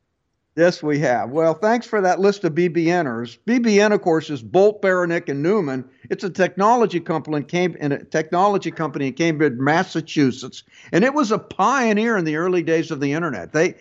Yes, 0.55 0.83
we 0.83 0.99
have. 0.99 1.31
Well, 1.31 1.55
thanks 1.55 1.87
for 1.87 1.99
that 1.99 2.19
list 2.19 2.43
of 2.43 2.53
BBNers. 2.53 3.39
BBN, 3.47 3.91
of 3.91 4.03
course, 4.03 4.29
is 4.29 4.43
Bolt, 4.43 4.83
Beranek, 4.83 5.27
and 5.27 5.41
Newman. 5.41 5.83
It's 6.11 6.23
a 6.23 6.29
technology 6.29 6.99
company 6.99 7.37
in, 7.37 7.43
Cam- 7.43 7.75
in 7.77 7.91
a 7.91 8.03
technology 8.03 8.69
company 8.69 9.07
in 9.07 9.13
Cambridge, 9.13 9.57
Massachusetts, 9.57 10.63
and 10.91 11.03
it 11.03 11.15
was 11.15 11.31
a 11.31 11.39
pioneer 11.39 12.17
in 12.17 12.25
the 12.25 12.35
early 12.35 12.61
days 12.61 12.91
of 12.91 12.99
the 12.99 13.13
internet. 13.13 13.51
They, 13.51 13.73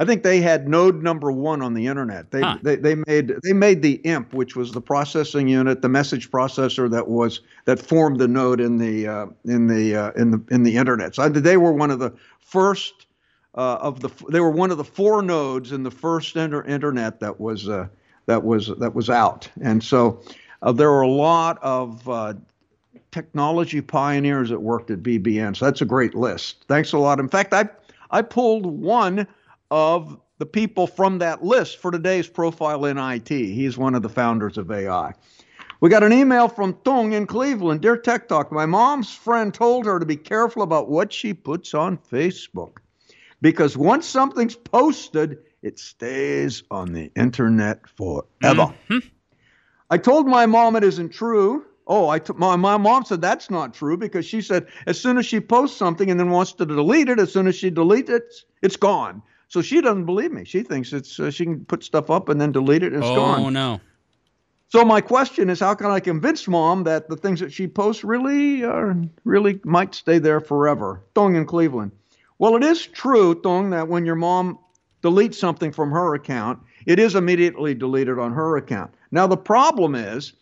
I 0.00 0.06
think, 0.06 0.22
they 0.22 0.40
had 0.40 0.66
node 0.66 1.02
number 1.02 1.30
one 1.30 1.60
on 1.60 1.74
the 1.74 1.86
internet. 1.86 2.30
They, 2.30 2.40
huh. 2.40 2.56
they, 2.62 2.76
they 2.76 2.94
made 2.94 3.34
they 3.44 3.52
made 3.52 3.82
the 3.82 4.00
IMP, 4.06 4.32
which 4.32 4.56
was 4.56 4.72
the 4.72 4.80
processing 4.80 5.46
unit, 5.46 5.82
the 5.82 5.90
message 5.90 6.30
processor 6.30 6.90
that 6.90 7.08
was 7.08 7.42
that 7.66 7.78
formed 7.78 8.18
the 8.18 8.26
node 8.26 8.62
in 8.62 8.78
the 8.78 9.06
uh, 9.06 9.26
in 9.44 9.66
the 9.66 9.94
uh, 9.94 10.12
in 10.12 10.30
the 10.30 10.42
in 10.50 10.62
the 10.62 10.78
internet. 10.78 11.14
So 11.16 11.28
they 11.28 11.58
were 11.58 11.72
one 11.72 11.90
of 11.90 11.98
the 11.98 12.14
first 12.40 13.06
uh, 13.54 13.76
of 13.82 14.00
the 14.00 14.08
they 14.30 14.40
were 14.40 14.50
one 14.50 14.70
of 14.70 14.78
the 14.78 14.84
four 14.84 15.20
nodes 15.20 15.70
in 15.70 15.82
the 15.82 15.90
first 15.90 16.34
inter- 16.34 16.64
internet 16.64 17.20
that 17.20 17.38
was 17.38 17.68
uh, 17.68 17.86
that 18.24 18.42
was 18.42 18.68
that 18.78 18.94
was 18.94 19.10
out, 19.10 19.50
and 19.60 19.84
so 19.84 20.22
uh, 20.62 20.72
there 20.72 20.90
were 20.90 21.02
a 21.02 21.08
lot 21.08 21.58
of 21.62 22.08
uh, 22.08 22.32
technology 23.10 23.82
pioneers 23.82 24.48
that 24.48 24.60
worked 24.60 24.90
at 24.90 25.02
BBN. 25.02 25.54
So 25.56 25.66
that's 25.66 25.82
a 25.82 25.86
great 25.86 26.14
list. 26.14 26.64
Thanks 26.68 26.92
a 26.92 26.98
lot. 26.98 27.20
In 27.20 27.28
fact, 27.28 27.52
I 27.52 27.68
I 28.10 28.22
pulled 28.22 28.64
one 28.64 29.26
of 29.70 30.18
the 30.38 30.46
people 30.46 30.86
from 30.86 31.18
that 31.18 31.44
list 31.44 31.78
for 31.78 31.90
today's 31.90 32.28
profile 32.28 32.84
in 32.86 32.98
IT. 32.98 33.28
He's 33.28 33.76
one 33.76 33.94
of 33.94 34.02
the 34.02 34.08
founders 34.08 34.58
of 34.58 34.70
AI. 34.70 35.12
We 35.80 35.88
got 35.88 36.02
an 36.02 36.12
email 36.12 36.48
from 36.48 36.76
Tung 36.84 37.12
in 37.12 37.26
Cleveland. 37.26 37.80
Dear 37.80 37.96
Tech 37.96 38.28
Talk, 38.28 38.52
my 38.52 38.66
mom's 38.66 39.14
friend 39.14 39.52
told 39.52 39.86
her 39.86 39.98
to 39.98 40.06
be 40.06 40.16
careful 40.16 40.62
about 40.62 40.90
what 40.90 41.12
she 41.12 41.32
puts 41.32 41.72
on 41.72 41.98
Facebook 41.98 42.78
because 43.40 43.76
once 43.76 44.06
something's 44.06 44.56
posted, 44.56 45.38
it 45.62 45.78
stays 45.78 46.62
on 46.70 46.92
the 46.92 47.10
internet 47.16 47.88
forever. 47.88 48.74
Mm-hmm. 48.88 48.98
I 49.90 49.98
told 49.98 50.26
my 50.26 50.46
mom 50.46 50.76
it 50.76 50.84
isn't 50.84 51.10
true. 51.10 51.64
Oh, 51.86 52.08
I 52.08 52.18
t- 52.18 52.34
my, 52.36 52.56
my 52.56 52.76
mom 52.76 53.04
said 53.04 53.20
that's 53.20 53.50
not 53.50 53.74
true 53.74 53.96
because 53.96 54.24
she 54.24 54.42
said 54.42 54.68
as 54.86 55.00
soon 55.00 55.18
as 55.18 55.26
she 55.26 55.40
posts 55.40 55.76
something 55.76 56.10
and 56.10 56.20
then 56.20 56.30
wants 56.30 56.52
to 56.54 56.66
delete 56.66 57.08
it, 57.08 57.18
as 57.18 57.32
soon 57.32 57.48
as 57.48 57.56
she 57.56 57.70
deletes 57.70 58.10
it, 58.10 58.32
it's 58.62 58.76
gone. 58.76 59.22
So 59.50 59.62
she 59.62 59.80
doesn't 59.80 60.06
believe 60.06 60.30
me. 60.30 60.44
She 60.44 60.62
thinks 60.62 60.92
it's 60.92 61.18
uh, 61.18 61.30
she 61.30 61.44
can 61.44 61.64
put 61.64 61.82
stuff 61.82 62.08
up 62.08 62.28
and 62.28 62.40
then 62.40 62.52
delete 62.52 62.84
it 62.84 62.92
and 62.92 63.02
it's 63.02 63.10
oh, 63.10 63.16
gone. 63.16 63.40
Oh 63.40 63.48
no. 63.50 63.80
So 64.68 64.84
my 64.84 65.00
question 65.00 65.50
is, 65.50 65.58
how 65.58 65.74
can 65.74 65.88
I 65.88 65.98
convince 65.98 66.46
mom 66.46 66.84
that 66.84 67.08
the 67.08 67.16
things 67.16 67.40
that 67.40 67.52
she 67.52 67.66
posts 67.66 68.04
really 68.04 68.62
are 68.62 68.96
really 69.24 69.60
might 69.64 69.96
stay 69.96 70.20
there 70.20 70.40
forever? 70.40 71.02
Thong 71.16 71.34
in 71.34 71.44
Cleveland. 71.46 71.90
Well, 72.38 72.54
it 72.54 72.62
is 72.62 72.86
true, 72.86 73.34
Thong, 73.42 73.70
that 73.70 73.88
when 73.88 74.06
your 74.06 74.14
mom 74.14 74.60
deletes 75.02 75.34
something 75.34 75.72
from 75.72 75.90
her 75.90 76.14
account, 76.14 76.60
it 76.86 77.00
is 77.00 77.16
immediately 77.16 77.74
deleted 77.74 78.20
on 78.20 78.32
her 78.32 78.56
account. 78.56 78.94
Now 79.10 79.26
the 79.26 79.36
problem 79.36 79.96
is, 79.96 80.32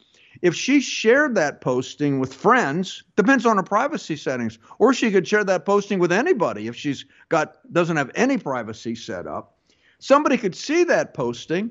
if 0.43 0.55
she 0.55 0.81
shared 0.81 1.35
that 1.35 1.61
posting 1.61 2.21
with 2.21 2.33
friends, 2.33 3.03
depends 3.17 3.45
on 3.45 3.57
her 3.57 3.63
privacy 3.63 4.17
settings, 4.17 4.59
or 4.79 4.95
she 4.95 5.11
could 5.11 5.27
share 5.27 5.45
that 5.45 5.65
posting 5.65 5.99
with 5.99 6.13
anybody 6.13 6.69
if 6.69 6.77
she's 6.77 7.05
got 7.29 7.57
doesn't 7.73 7.97
have 7.97 8.11
any 8.15 8.39
privacy 8.39 8.95
set 8.95 9.27
up. 9.27 9.59
Somebody 9.99 10.37
could 10.37 10.55
see 10.55 10.85
that 10.85 11.13
posting 11.15 11.71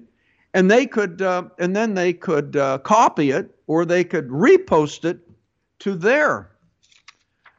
and 0.53 0.71
they 0.71 0.85
could 0.85 1.21
uh, 1.21 1.43
and 1.59 1.75
then 1.75 1.93
they 1.93 2.13
could 2.13 2.55
uh, 2.55 2.79
copy 2.79 3.31
it 3.31 3.55
or 3.67 3.85
they 3.85 4.03
could 4.03 4.27
repost 4.29 5.05
it 5.05 5.19
to 5.79 5.95
their 5.95 6.51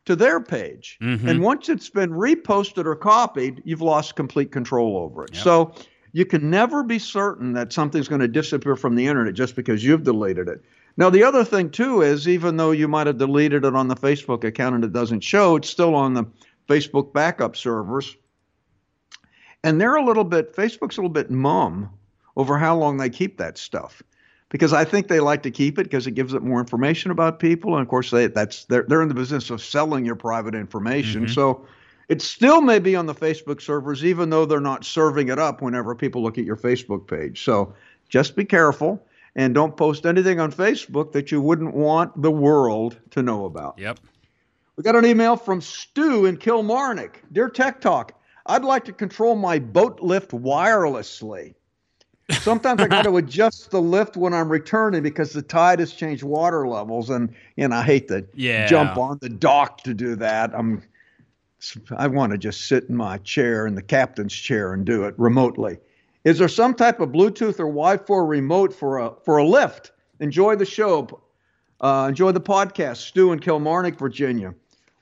to 0.05 0.17
their 0.17 0.41
page 0.41 0.99
mm-hmm. 1.01 1.29
and 1.29 1.43
once 1.43 1.69
it's 1.69 1.91
been 1.91 2.11
reposted 2.11 2.87
or 2.87 2.97
copied 2.97 3.63
you've 3.65 3.83
lost 3.83 4.17
complete 4.17 4.51
control 4.51 4.97
over 4.97 5.25
it 5.25 5.35
yep. 5.35 5.45
so 5.45 5.75
you 6.13 6.25
can 6.25 6.49
never 6.51 6.83
be 6.83 6.99
certain 6.99 7.53
that 7.53 7.73
something's 7.73 8.09
going 8.09 8.21
to 8.21 8.29
disappear 8.29 8.75
from 8.75 8.95
the 8.95 9.07
internet 9.07 9.35
just 9.35 9.55
because 9.55 9.85
you've 9.85 10.03
deleted 10.03 10.49
it 10.49 10.63
now 10.99 11.09
the 11.09 11.25
other 11.25 11.45
thing 11.45 11.71
too 11.71 12.03
is 12.03 12.29
even 12.29 12.59
though 12.59 12.73
you 12.73 12.87
might 12.87 13.07
have 13.07 13.17
deleted 13.17 13.65
it 13.65 13.75
on 13.75 13.89
the 13.89 13.97
facebook 13.97 14.45
account 14.45 14.75
and 14.75 14.85
it 14.85 14.93
doesn't 14.93 15.21
show 15.21 15.57
it's 15.57 15.71
still 15.71 15.95
on 15.95 16.13
the 16.13 16.25
facebook 16.69 17.15
backup 17.15 17.57
servers 17.57 18.15
and 19.65 19.81
they're 19.81 19.97
a 19.97 20.05
little 20.05 20.25
bit 20.25 20.55
facebook's 20.55 20.99
a 20.99 21.01
little 21.01 21.09
bit 21.09 21.31
mum 21.31 21.89
over 22.37 22.59
how 22.59 22.77
long 22.77 22.99
they 22.99 23.09
keep 23.09 23.39
that 23.39 23.57
stuff 23.57 24.03
because 24.51 24.73
I 24.73 24.85
think 24.85 25.09
they 25.09 25.21
like 25.21 25.43
to 25.43 25.51
keep 25.51 25.79
it 25.79 25.85
because 25.85 26.07
it 26.07 26.13
gives 26.13 26.35
it 26.35 26.43
more 26.43 26.61
information 26.61 27.11
about 27.11 27.39
people, 27.39 27.75
and 27.75 27.83
of 27.83 27.89
course 27.89 28.11
they 28.11 28.29
that's 28.29 28.65
they're 28.67 28.85
they're 28.85 29.03
in 29.03 29.09
the 29.09 29.15
business 29.15 29.51
of 29.51 29.63
selling 29.63 30.05
your 30.05 30.17
private 30.17 30.55
information. 30.55 31.25
Mm-hmm. 31.25 31.35
So 31.35 31.67
it 32.09 32.23
still 32.23 32.63
may 32.63 32.79
be 32.79 32.97
on 32.97 33.07
the 33.07 33.15
Facebook 33.15 33.61
servers, 33.61 34.05
even 34.05 34.31
though 34.31 34.47
they're 34.47 34.61
not 34.61 34.85
serving 34.85 35.29
it 35.29 35.39
up 35.39 35.61
whenever 35.61 35.95
people 35.95 36.23
look 36.23 36.39
at 36.39 36.45
your 36.45 36.57
Facebook 36.57 37.07
page. 37.07 37.45
So 37.45 37.75
just 38.09 38.35
be 38.35 38.45
careful 38.45 39.05
and 39.37 39.55
don't 39.55 39.77
post 39.77 40.07
anything 40.07 40.41
on 40.41 40.53
Facebook 40.53 41.13
that 41.13 41.31
you 41.31 41.41
wouldn't 41.41 41.75
want 41.75 42.21
the 42.21 42.31
world 42.31 42.99
to 43.11 43.23
know 43.23 43.45
about. 43.45 43.79
Yep. 43.79 44.01
We 44.77 44.83
got 44.85 44.97
an 44.97 45.05
email 45.05 45.37
from 45.37 45.61
Stu 45.61 46.27
in 46.27 46.37
Kilmarnock. 46.37 47.21
Dear 47.33 47.49
Tech 47.49 47.81
Talk, 47.81 48.13
I'd 48.47 48.65
like 48.65 48.85
to 48.85 48.93
control 48.93 49.35
my 49.35 49.59
boat 49.59 50.01
lift 50.01 50.31
wirelessly. 50.31 51.55
Sometimes 52.31 52.81
I 52.81 52.89
got 52.89 53.03
to 53.03 53.17
adjust 53.17 53.71
the 53.71 53.81
lift 53.81 54.17
when 54.17 54.33
I'm 54.33 54.49
returning 54.49 55.03
because 55.03 55.33
the 55.33 55.43
tide 55.43 55.81
has 55.81 55.93
changed 55.93 56.23
water 56.23 56.69
levels, 56.69 57.11
and 57.11 57.35
you 57.57 57.67
know 57.69 57.77
I 57.77 57.83
hate 57.83 58.09
to 58.09 58.27
yeah. 58.35 58.67
jump 58.67 58.97
on 58.97 59.19
the 59.21 59.29
dock 59.29 59.83
to 59.85 59.95
do 59.95 60.15
that. 60.17 60.55
I'm 60.55 60.83
I 61.97 62.07
want 62.07 62.33
to 62.33 62.39
just 62.39 62.67
sit 62.67 62.85
in 62.85 62.97
my 62.97 63.19
chair 63.19 63.67
in 63.67 63.75
the 63.75 63.83
captain's 63.83 64.33
chair 64.33 64.73
and 64.73 64.85
do 64.85 65.05
it 65.05 65.15
remotely. 65.19 65.79
Is 66.29 66.37
there 66.39 66.49
some 66.49 66.75
type 66.75 67.01
of 67.01 67.09
Bluetooth 67.09 67.59
or 67.59 67.65
Wi-Fi 67.69 68.19
remote 68.19 68.75
for 68.75 68.99
a 68.99 69.15
for 69.25 69.39
a 69.39 69.47
lift? 69.47 69.93
Enjoy 70.21 70.57
the 70.57 70.67
show. 70.67 71.23
Uh, 71.81 72.05
enjoy 72.07 72.33
the 72.33 72.41
podcast, 72.41 72.99
Stu 72.99 73.33
in 73.33 73.39
Kilmarnock, 73.39 73.99
Virginia. 73.99 74.53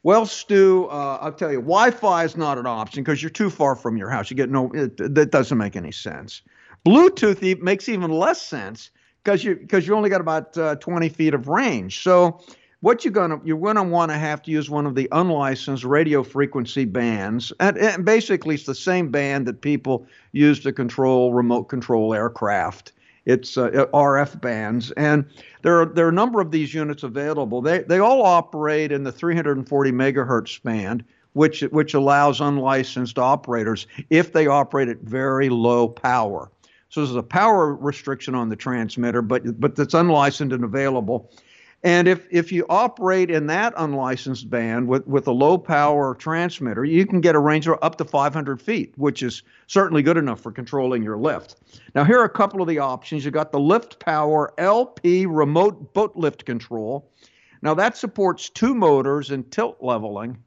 Well, 0.04 0.24
Stu, 0.24 0.86
uh, 0.88 1.18
I'll 1.20 1.32
tell 1.32 1.50
you, 1.50 1.58
Wi-Fi 1.58 2.22
is 2.22 2.36
not 2.36 2.58
an 2.58 2.66
option 2.66 3.02
because 3.02 3.24
you're 3.24 3.30
too 3.30 3.50
far 3.50 3.74
from 3.74 3.96
your 3.96 4.08
house. 4.08 4.30
You 4.30 4.36
get 4.36 4.50
no. 4.50 4.70
It, 4.72 4.98
that 5.16 5.32
doesn't 5.32 5.58
make 5.58 5.74
any 5.74 5.90
sense. 5.90 6.42
Bluetooth 6.86 7.60
makes 7.60 7.88
even 7.88 8.12
less 8.12 8.40
sense 8.40 8.90
because 9.24 9.42
you 9.42 9.56
because 9.56 9.84
you 9.84 9.96
only 9.96 10.10
got 10.10 10.20
about 10.20 10.56
uh, 10.56 10.76
20 10.76 11.08
feet 11.08 11.34
of 11.34 11.48
range. 11.48 12.04
So 12.04 12.40
what 12.86 13.04
you're 13.04 13.10
gonna 13.10 13.40
you're 13.42 13.58
gonna 13.58 13.82
want 13.82 14.12
to 14.12 14.16
have 14.16 14.40
to 14.40 14.52
use 14.52 14.70
one 14.70 14.86
of 14.86 14.94
the 14.94 15.08
unlicensed 15.10 15.82
radio 15.82 16.22
frequency 16.22 16.84
bands, 16.84 17.52
and, 17.58 17.76
and 17.76 18.04
basically 18.04 18.54
it's 18.54 18.62
the 18.62 18.76
same 18.76 19.10
band 19.10 19.44
that 19.44 19.60
people 19.60 20.06
use 20.30 20.60
to 20.60 20.72
control 20.72 21.32
remote 21.32 21.64
control 21.64 22.14
aircraft. 22.14 22.92
It's 23.24 23.58
uh, 23.58 23.86
RF 23.92 24.40
bands, 24.40 24.92
and 24.92 25.24
there 25.62 25.80
are 25.80 25.86
there 25.86 26.06
are 26.06 26.10
a 26.10 26.12
number 26.12 26.40
of 26.40 26.52
these 26.52 26.74
units 26.74 27.02
available. 27.02 27.60
They 27.60 27.80
they 27.80 27.98
all 27.98 28.24
operate 28.24 28.92
in 28.92 29.02
the 29.02 29.10
340 29.10 29.90
megahertz 29.90 30.62
band, 30.62 31.02
which 31.32 31.62
which 31.62 31.92
allows 31.92 32.40
unlicensed 32.40 33.18
operators 33.18 33.88
if 34.10 34.32
they 34.32 34.46
operate 34.46 34.88
at 34.88 34.98
very 34.98 35.48
low 35.48 35.88
power. 35.88 36.52
So 36.90 37.04
there's 37.04 37.16
a 37.16 37.22
power 37.24 37.74
restriction 37.74 38.36
on 38.36 38.48
the 38.48 38.54
transmitter, 38.54 39.22
but 39.22 39.58
but 39.60 39.74
that's 39.74 39.94
unlicensed 39.94 40.54
and 40.54 40.62
available. 40.62 41.32
And 41.82 42.08
if, 42.08 42.26
if 42.30 42.50
you 42.50 42.66
operate 42.68 43.30
in 43.30 43.46
that 43.46 43.74
unlicensed 43.76 44.50
band 44.50 44.88
with, 44.88 45.06
with 45.06 45.26
a 45.28 45.32
low 45.32 45.58
power 45.58 46.14
transmitter, 46.14 46.84
you 46.84 47.06
can 47.06 47.20
get 47.20 47.34
a 47.34 47.38
range 47.38 47.68
of 47.68 47.78
up 47.82 47.96
to 47.96 48.04
500 48.04 48.60
feet, 48.60 48.94
which 48.96 49.22
is 49.22 49.42
certainly 49.66 50.02
good 50.02 50.16
enough 50.16 50.40
for 50.40 50.50
controlling 50.50 51.02
your 51.02 51.16
lift. 51.16 51.56
Now, 51.94 52.04
here 52.04 52.18
are 52.18 52.24
a 52.24 52.30
couple 52.30 52.60
of 52.60 52.68
the 52.68 52.78
options. 52.78 53.24
You 53.24 53.30
got 53.30 53.52
the 53.52 53.60
Lift 53.60 54.00
Power 54.00 54.52
LP 54.58 55.26
remote 55.26 55.94
boat 55.94 56.16
lift 56.16 56.44
control. 56.44 57.10
Now, 57.62 57.74
that 57.74 57.96
supports 57.96 58.48
two 58.48 58.74
motors 58.74 59.30
and 59.30 59.50
tilt 59.50 59.78
leveling. 59.80 60.38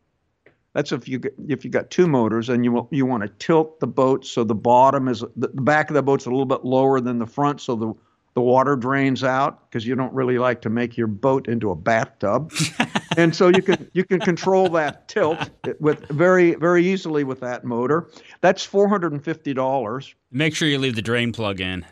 That's 0.73 0.91
if 0.91 1.07
you 1.07 1.19
if 1.47 1.65
you 1.65 1.71
got 1.71 1.89
two 1.89 2.07
motors 2.07 2.49
and 2.49 2.63
you 2.63 2.87
you 2.91 3.05
want 3.05 3.23
to 3.23 3.29
tilt 3.29 3.79
the 3.79 3.87
boat 3.87 4.25
so 4.25 4.43
the 4.43 4.55
bottom 4.55 5.07
is 5.07 5.23
the 5.35 5.47
back 5.47 5.89
of 5.89 5.95
the 5.95 6.03
boat's 6.03 6.27
a 6.27 6.29
little 6.29 6.45
bit 6.45 6.63
lower 6.63 7.01
than 7.01 7.17
the 7.17 7.25
front, 7.25 7.59
so 7.59 7.75
the 7.75 7.93
the 8.39 8.43
water 8.43 8.77
drains 8.77 9.21
out 9.21 9.69
because 9.69 9.85
you 9.85 9.95
don't 9.95 10.13
really 10.13 10.37
like 10.37 10.61
to 10.61 10.69
make 10.69 10.95
your 10.95 11.07
boat 11.07 11.49
into 11.49 11.71
a 11.71 11.75
bathtub, 11.75 12.53
and 13.17 13.35
so 13.35 13.49
you 13.49 13.61
can 13.61 13.91
you 13.91 14.05
can 14.05 14.21
control 14.21 14.69
that 14.69 15.09
tilt 15.09 15.49
with 15.81 16.07
very 16.07 16.55
very 16.55 16.87
easily 16.87 17.25
with 17.25 17.41
that 17.41 17.65
motor. 17.65 18.07
That's 18.39 18.63
four 18.63 18.87
hundred 18.87 19.11
and 19.11 19.21
fifty 19.21 19.53
dollars. 19.53 20.15
Make 20.31 20.55
sure 20.55 20.69
you 20.69 20.79
leave 20.79 20.95
the 20.95 21.01
drain 21.01 21.33
plug 21.33 21.59
in. 21.59 21.85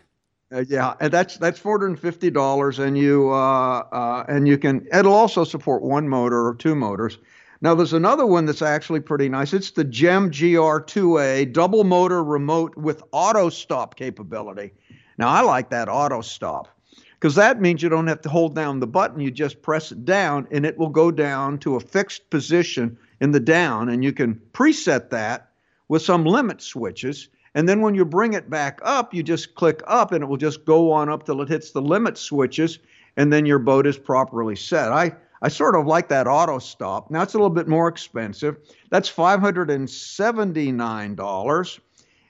Uh, 0.50 0.64
yeah, 0.70 0.94
and 1.02 1.12
that's 1.12 1.36
that's 1.36 1.60
four 1.60 1.74
hundred 1.74 1.88
and 1.88 2.00
fifty 2.00 2.30
dollars, 2.30 2.80
and 2.80 2.98
you 2.98 3.30
uh, 3.30 3.80
uh, 3.80 4.24
and 4.30 4.48
you 4.48 4.58
can. 4.58 4.88
It'll 4.94 5.12
also 5.12 5.44
support 5.44 5.84
one 5.84 6.08
motor 6.08 6.48
or 6.48 6.56
two 6.56 6.76
motors. 6.76 7.18
Now, 7.60 7.76
there's 7.76 7.92
another 7.92 8.26
one 8.26 8.46
that's 8.46 8.62
actually 8.62 9.02
pretty 9.02 9.28
nice. 9.28 9.52
It's 9.52 9.72
the 9.72 9.84
GEM 9.84 10.30
GR2A 10.30 11.52
double 11.52 11.84
motor 11.84 12.24
remote 12.24 12.78
with 12.78 13.04
auto 13.12 13.50
stop 13.50 13.96
capability. 13.96 14.72
Now, 15.18 15.30
I 15.30 15.42
like 15.42 15.72
that 15.72 15.90
auto 15.90 16.22
stop 16.22 16.68
because 17.14 17.36
that 17.36 17.60
means 17.60 17.82
you 17.82 17.90
don't 17.90 18.08
have 18.08 18.22
to 18.22 18.30
hold 18.30 18.56
down 18.56 18.80
the 18.80 18.88
button. 18.88 19.20
You 19.20 19.32
just 19.32 19.62
press 19.62 19.92
it 19.92 20.06
down 20.06 20.48
and 20.52 20.66
it 20.66 20.78
will 20.78 20.90
go 20.90 21.12
down 21.12 21.58
to 21.60 21.76
a 21.76 21.80
fixed 21.80 22.30
position 22.30 22.98
in 23.20 23.32
the 23.32 23.40
down, 23.40 23.90
and 23.90 24.04
you 24.04 24.14
can 24.14 24.40
preset 24.54 25.10
that 25.10 25.50
with 25.88 26.04
some 26.04 26.24
limit 26.24 26.62
switches. 26.62 27.30
And 27.56 27.68
then 27.68 27.82
when 27.82 27.96
you 27.96 28.06
bring 28.06 28.34
it 28.34 28.50
back 28.50 28.80
up, 28.84 29.14
you 29.14 29.24
just 29.24 29.56
click 29.56 29.82
up 29.88 30.12
and 30.12 30.24
it 30.24 30.28
will 30.28 30.38
just 30.38 30.66
go 30.66 30.92
on 30.92 31.10
up 31.10 31.26
till 31.26 31.42
it 31.42 31.50
hits 31.50 31.72
the 31.72 31.82
limit 31.82 32.18
switches, 32.18 32.78
and 33.16 33.34
then 33.34 33.48
your 33.48 33.58
boat 33.58 33.88
is 33.88 33.98
properly 33.98 34.56
set. 34.56 34.92
I 34.92 35.16
I 35.42 35.50
sort 35.50 35.76
of 35.76 35.86
like 35.86 36.08
that 36.10 36.28
auto 36.28 36.60
stop. 36.60 37.10
Now 37.12 37.22
it's 37.22 37.34
a 37.34 37.38
little 37.38 37.50
bit 37.50 37.68
more 37.68 37.88
expensive. 37.88 38.58
That's 38.90 39.12
$579. 39.12 41.80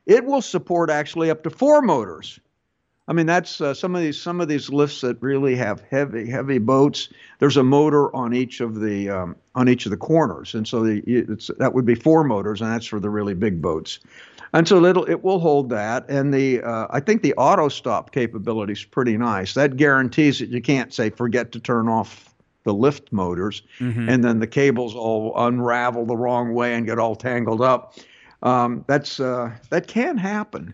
It 0.05 0.25
will 0.25 0.41
support 0.41 0.89
actually 0.89 1.29
up 1.29 1.43
to 1.43 1.49
four 1.49 1.81
motors. 1.81 2.39
I 3.09 3.13
mean, 3.13 3.25
that's 3.25 3.61
uh, 3.61 3.73
some 3.73 3.95
of 3.95 4.01
these 4.01 4.21
some 4.21 4.41
of 4.41 4.49
these 4.49 4.69
lifts 4.69 5.01
that 5.01 5.21
really 5.21 5.55
have 5.55 5.81
heavy 5.89 6.29
heavy 6.29 6.57
boats. 6.57 7.09
There's 7.39 7.55
a 7.57 7.63
motor 7.63 8.13
on 8.13 8.33
each 8.33 8.59
of 8.59 8.79
the 8.81 9.09
um, 9.09 9.35
on 9.55 9.69
each 9.69 9.85
of 9.85 9.91
the 9.91 9.97
corners, 9.97 10.53
and 10.53 10.67
so 10.67 10.83
the, 10.83 11.01
that 11.57 11.73
would 11.73 11.85
be 11.85 11.95
four 11.95 12.23
motors, 12.23 12.61
and 12.61 12.71
that's 12.71 12.85
for 12.85 12.99
the 12.99 13.09
really 13.09 13.33
big 13.33 13.61
boats. 13.61 13.99
And 14.53 14.67
so 14.67 14.83
it'll, 14.85 15.09
it 15.09 15.23
will 15.23 15.39
hold 15.39 15.69
that, 15.69 16.09
and 16.09 16.33
the 16.33 16.61
uh, 16.61 16.87
I 16.89 16.99
think 16.99 17.21
the 17.21 17.33
auto 17.35 17.69
stop 17.69 18.11
capability 18.11 18.73
is 18.73 18.83
pretty 18.83 19.17
nice. 19.17 19.53
That 19.53 19.77
guarantees 19.77 20.39
that 20.39 20.49
you 20.49 20.61
can't 20.61 20.93
say 20.93 21.09
forget 21.09 21.51
to 21.53 21.59
turn 21.59 21.87
off 21.87 22.33
the 22.63 22.73
lift 22.73 23.13
motors, 23.13 23.61
mm-hmm. 23.79 24.09
and 24.09 24.23
then 24.23 24.39
the 24.39 24.47
cables 24.47 24.95
all 24.95 25.33
unravel 25.37 26.05
the 26.05 26.17
wrong 26.17 26.53
way 26.53 26.73
and 26.73 26.85
get 26.85 26.99
all 26.99 27.15
tangled 27.15 27.61
up. 27.61 27.95
Um, 28.43 28.83
that's 28.87 29.19
uh, 29.19 29.51
that 29.69 29.87
can 29.87 30.17
happen, 30.17 30.73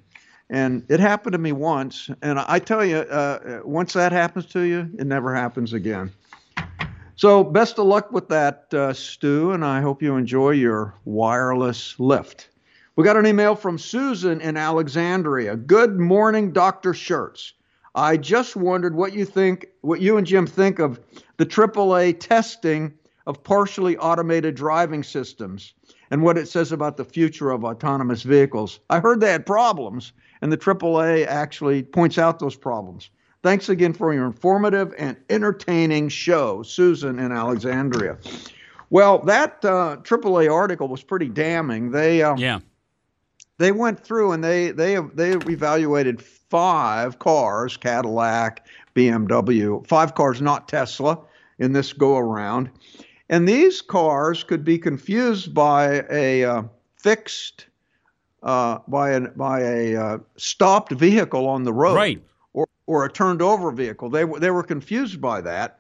and 0.54 0.86
it 0.88 1.00
happened 1.00 1.34
to 1.34 1.40
me 1.40 1.52
once. 1.52 2.12
And 2.22 2.40
I 2.40 2.60
tell 2.60 2.86
you, 2.86 2.98
uh, 2.98 3.62
once 3.66 3.94
that 3.94 4.12
happens 4.12 4.46
to 4.48 4.62
you, 4.62 4.88
it 5.00 5.08
never 5.08 5.34
happens 5.34 5.74
again. 5.74 6.12
So 7.16 7.44
best 7.44 7.80
of 7.80 7.88
luck 7.88 8.12
with 8.12 8.30
that, 8.30 8.72
uh, 8.72 8.94
Stu, 8.94 9.52
and 9.52 9.66
I 9.66 9.82
hope 9.82 10.04
you 10.04 10.16
enjoy 10.16 10.52
your 10.52 10.94
wireless 11.06 12.00
lift. 12.00 12.50
We 12.96 13.04
got 13.04 13.18
an 13.18 13.26
email 13.26 13.56
from 13.56 13.80
Susan 13.80 14.42
in 14.42 14.56
Alexandria. 14.56 15.56
Good 15.56 16.00
morning, 16.00 16.52
Dr. 16.52 16.94
Shurtz. 16.94 17.54
I 17.96 18.18
just 18.18 18.56
wondered 18.56 18.94
what 18.94 19.14
you 19.14 19.26
think, 19.26 19.70
what 19.82 20.02
you 20.02 20.18
and 20.18 20.28
Jim 20.28 20.46
think 20.46 20.78
of 20.78 21.00
the 21.38 21.48
AAA 21.48 22.20
testing 22.20 22.94
of 23.26 23.44
partially 23.44 23.98
automated 23.98 24.54
driving 24.54 25.02
systems 25.02 25.74
and 26.12 26.22
what 26.22 26.38
it 26.38 26.48
says 26.48 26.72
about 26.72 26.98
the 26.98 27.06
future 27.06 27.50
of 27.50 27.64
autonomous 27.64 28.22
vehicles. 28.22 28.80
I 28.92 29.00
heard 29.00 29.20
they 29.20 29.32
had 29.32 29.48
problems, 29.48 30.14
and 30.44 30.52
the 30.52 30.58
AAA 30.58 31.26
actually 31.26 31.82
points 31.84 32.18
out 32.18 32.38
those 32.38 32.58
problems. 32.58 33.10
Thanks 33.44 33.70
again 33.70 33.94
for 33.94 34.14
your 34.14 34.26
informative 34.26 34.94
and 34.98 35.16
entertaining 35.30 36.10
show, 36.10 36.64
Susan 36.64 37.18
in 37.18 37.32
Alexandria. 37.32 38.18
Well, 38.90 39.20
that 39.20 39.64
uh, 39.64 39.98
AAA 40.04 40.54
article 40.54 40.90
was 40.90 41.02
pretty 41.02 41.30
damning. 41.30 41.92
They 41.92 42.24
um, 42.24 42.38
Yeah. 42.38 42.60
they 43.58 43.72
went 43.72 44.02
through 44.02 44.34
and 44.34 44.44
they 44.44 44.72
they 44.72 44.98
they 45.14 45.32
evaluated 45.32 46.22
five 46.22 47.20
cars, 47.20 47.78
Cadillac, 47.78 48.68
BMW, 48.96 49.88
five 49.88 50.14
cars, 50.14 50.42
not 50.42 50.68
Tesla, 50.68 51.20
in 51.58 51.72
this 51.72 51.94
go 51.94 52.18
around, 52.18 52.70
and 53.30 53.48
these 53.48 53.82
cars 53.82 54.44
could 54.44 54.66
be 54.66 54.78
confused 54.78 55.54
by 55.54 56.04
a 56.12 56.44
uh, 56.44 56.64
fixed 56.98 57.68
uh, 58.44 58.80
by 58.88 59.12
an 59.12 59.32
by 59.36 59.62
a 59.62 59.96
uh, 59.96 60.18
stopped 60.38 60.92
vehicle 60.92 61.48
on 61.48 61.64
the 61.64 61.74
road, 61.74 61.96
Right. 61.96 62.22
or 62.54 62.68
or 62.86 63.06
a 63.06 63.12
turned 63.12 63.42
over 63.42 63.72
vehicle. 63.72 64.10
They 64.10 64.26
were 64.26 64.40
they 64.40 64.52
were 64.52 64.64
confused 64.64 65.20
by 65.20 65.42
that. 65.42 65.80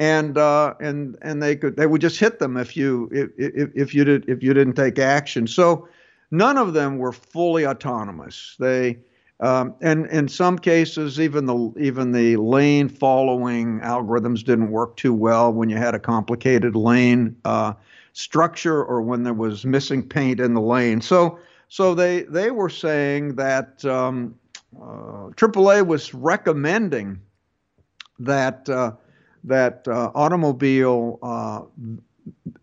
And 0.00 0.38
uh, 0.38 0.74
and 0.80 1.16
and 1.22 1.42
they 1.42 1.56
could 1.56 1.76
they 1.76 1.86
would 1.86 2.00
just 2.00 2.20
hit 2.20 2.38
them 2.38 2.56
if 2.56 2.76
you 2.76 3.08
if, 3.12 3.30
if, 3.36 3.70
if 3.74 3.94
you 3.94 4.04
did 4.04 4.28
if 4.28 4.42
you 4.42 4.54
didn't 4.54 4.74
take 4.74 4.98
action. 4.98 5.46
So 5.48 5.88
none 6.30 6.56
of 6.56 6.72
them 6.72 6.98
were 6.98 7.12
fully 7.12 7.66
autonomous. 7.66 8.54
They 8.60 8.98
um, 9.40 9.74
and 9.80 10.06
in 10.06 10.28
some 10.28 10.56
cases, 10.58 11.18
even 11.18 11.46
the 11.46 11.72
even 11.80 12.12
the 12.12 12.36
lane 12.36 12.88
following 12.88 13.80
algorithms 13.80 14.44
didn't 14.44 14.70
work 14.70 14.96
too 14.96 15.12
well 15.12 15.52
when 15.52 15.68
you 15.68 15.76
had 15.76 15.94
a 15.96 15.98
complicated 16.00 16.76
lane 16.76 17.34
uh, 17.44 17.72
structure 18.12 18.84
or 18.84 19.02
when 19.02 19.24
there 19.24 19.34
was 19.34 19.64
missing 19.64 20.02
paint 20.08 20.38
in 20.38 20.54
the 20.54 20.60
lane. 20.60 21.00
So 21.00 21.40
so 21.68 21.94
they 21.94 22.22
they 22.22 22.50
were 22.50 22.70
saying 22.70 23.36
that 23.36 23.84
um, 23.84 24.34
uh, 24.76 25.30
AAA 25.36 25.86
was 25.86 26.14
recommending 26.14 27.20
that 28.18 28.68
uh, 28.68 28.92
that 29.44 29.86
uh, 29.86 30.10
automobile 30.14 31.18
uh, 31.22 31.62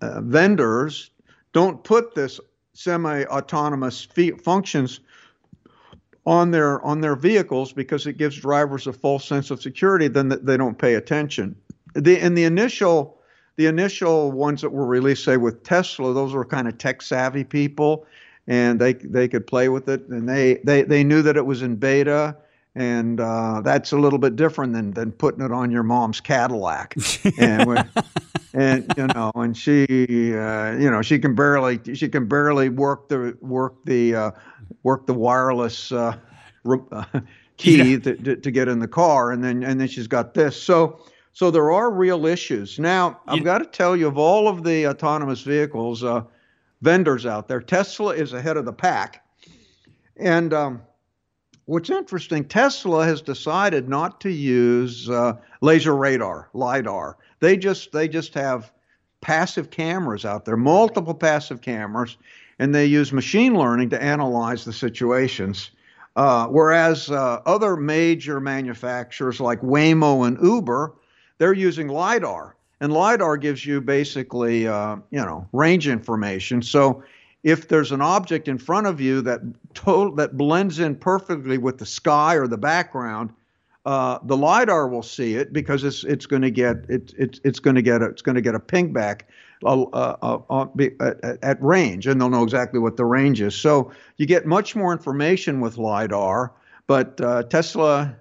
uh, 0.01 0.21
vendors 0.21 1.11
don't 1.53 1.83
put 1.83 2.15
this 2.15 2.39
semi-autonomous 2.73 4.07
functions 4.43 4.99
on 6.25 6.51
their 6.51 6.81
on 6.83 7.01
their 7.01 7.15
vehicles 7.15 7.71
because 7.71 8.07
it 8.07 8.17
gives 8.17 8.35
drivers 8.37 8.87
a 8.87 8.93
false 8.93 9.25
sense 9.25 9.51
of 9.51 9.61
security. 9.61 10.07
Then 10.07 10.29
they 10.29 10.57
don't 10.57 10.77
pay 10.77 10.95
attention. 10.95 11.55
The 11.93 12.19
in 12.19 12.33
the 12.33 12.43
initial 12.43 13.19
the 13.55 13.67
initial 13.67 14.31
ones 14.31 14.61
that 14.61 14.71
were 14.71 14.85
released, 14.85 15.23
say 15.23 15.37
with 15.37 15.63
Tesla, 15.63 16.13
those 16.13 16.33
were 16.33 16.43
kind 16.43 16.67
of 16.67 16.77
tech 16.77 17.01
savvy 17.01 17.43
people, 17.43 18.05
and 18.47 18.79
they 18.79 18.93
they 18.93 19.27
could 19.27 19.47
play 19.47 19.69
with 19.69 19.89
it, 19.89 20.07
and 20.07 20.27
they 20.27 20.55
they 20.63 20.83
they 20.83 21.03
knew 21.03 21.21
that 21.21 21.37
it 21.37 21.45
was 21.45 21.61
in 21.61 21.75
beta. 21.75 22.37
And 22.77 23.21
uh, 23.21 23.61
that's 23.63 23.93
a 23.93 23.97
little 23.97 24.19
bit 24.19 24.35
different 24.35 24.73
than, 24.73 24.91
than 24.91 25.13
putting 25.13 25.39
it 25.39 25.49
on 25.49 25.71
your 25.71 25.81
mom's 25.81 26.19
Cadillac, 26.19 26.93
and 27.39 27.65
when, 27.65 27.89
and 28.53 28.93
you 28.97 29.07
know, 29.07 29.31
and 29.33 29.55
she, 29.55 30.35
uh, 30.35 30.73
you 30.73 30.91
know, 30.91 31.01
she 31.01 31.17
can 31.17 31.35
barely 31.35 31.79
she 31.95 32.09
can 32.09 32.27
barely 32.27 32.67
work 32.67 33.07
the 33.07 33.37
work 33.39 33.75
the 33.85 34.15
uh, 34.15 34.31
work 34.83 35.07
the 35.07 35.13
wireless 35.13 35.93
uh, 35.93 36.17
re- 36.65 36.79
uh, 36.91 37.05
key 37.57 37.97
to, 37.97 38.15
to, 38.15 38.35
to 38.35 38.51
get 38.51 38.67
in 38.67 38.79
the 38.79 38.89
car, 38.89 39.31
and 39.31 39.41
then 39.41 39.63
and 39.63 39.79
then 39.79 39.87
she's 39.87 40.07
got 40.07 40.33
this. 40.33 40.61
So 40.61 40.99
so 41.31 41.51
there 41.51 41.71
are 41.71 41.91
real 41.91 42.25
issues. 42.25 42.77
Now 42.77 43.19
I've 43.27 43.43
got 43.43 43.59
to 43.59 43.65
tell 43.65 43.95
you, 43.95 44.07
of 44.07 44.17
all 44.17 44.49
of 44.49 44.63
the 44.63 44.87
autonomous 44.87 45.41
vehicles 45.41 46.03
uh, 46.03 46.23
vendors 46.81 47.25
out 47.25 47.47
there, 47.47 47.61
Tesla 47.61 48.13
is 48.13 48.33
ahead 48.33 48.57
of 48.57 48.65
the 48.65 48.73
pack, 48.73 49.25
and 50.17 50.53
um, 50.53 50.81
What's 51.67 51.89
interesting, 51.89 52.45
Tesla 52.45 53.05
has 53.05 53.23
decided 53.23 53.89
not 53.89 54.21
to 54.21 54.29
use 54.29 55.09
uh, 55.09 55.33
laser 55.61 55.95
radar, 55.95 56.47
lidar. 56.53 57.17
They 57.39 57.57
just 57.57 57.91
they 57.91 58.07
just 58.07 58.35
have 58.35 58.71
passive 59.21 59.71
cameras 59.71 60.25
out 60.25 60.45
there, 60.45 60.57
multiple 60.57 61.15
passive 61.15 61.61
cameras, 61.61 62.17
and 62.59 62.73
they 62.73 62.85
use 62.85 63.11
machine 63.11 63.55
learning 63.55 63.89
to 63.89 64.01
analyze 64.01 64.63
the 64.63 64.73
situations. 64.73 65.71
Uh, 66.15 66.45
whereas 66.47 67.09
uh, 67.09 67.41
other 67.47 67.75
major 67.75 68.39
manufacturers 68.39 69.41
like 69.41 69.59
Waymo 69.61 70.27
and 70.27 70.37
Uber, 70.41 70.93
they're 71.39 71.51
using 71.51 71.87
lidar, 71.87 72.55
and 72.85 72.93
lidar 72.93 73.35
gives 73.35 73.65
you 73.65 73.81
basically 73.81 74.67
uh, 74.67 74.97
you 75.09 75.19
know 75.19 75.47
range 75.53 75.87
information. 75.87 76.61
So 76.61 77.03
if 77.41 77.67
there's 77.67 77.91
an 77.91 78.01
object 78.01 78.47
in 78.47 78.59
front 78.59 78.85
of 78.85 79.01
you 79.01 79.21
that 79.21 79.41
that 80.15 80.37
blends 80.37 80.77
in 80.77 80.95
perfectly 80.95 81.57
with 81.57 81.79
the 81.79 81.85
sky 81.87 82.35
or 82.35 82.47
the 82.47 82.59
background, 82.59 83.33
uh, 83.87 84.19
the 84.23 84.37
lidar 84.37 84.87
will 84.87 85.01
see 85.01 85.33
it 85.33 85.51
because 85.51 85.83
it's 85.83 86.03
it's 86.03 86.27
going 86.27 86.43
to 86.43 86.51
get 86.51 86.75
it, 86.87 87.11
it 87.17 87.39
it's 87.43 87.59
going 87.59 87.75
to 87.75 87.81
get 87.81 88.03
a, 88.03 88.05
it's 88.05 88.21
going 88.21 88.35
to 88.35 88.41
get 88.41 88.53
a 88.53 88.59
ping 88.59 88.93
back 88.93 89.29
uh, 89.63 89.81
uh, 89.91 90.67
at, 90.99 91.39
at 91.41 91.63
range, 91.63 92.05
and 92.05 92.21
they'll 92.21 92.29
know 92.29 92.43
exactly 92.43 92.79
what 92.79 92.97
the 92.97 93.05
range 93.05 93.41
is. 93.41 93.55
So 93.55 93.91
you 94.17 94.27
get 94.27 94.45
much 94.45 94.75
more 94.75 94.91
information 94.93 95.59
with 95.59 95.79
lidar, 95.79 96.53
but 96.85 97.19
uh, 97.19 97.41
Tesla 97.43 98.15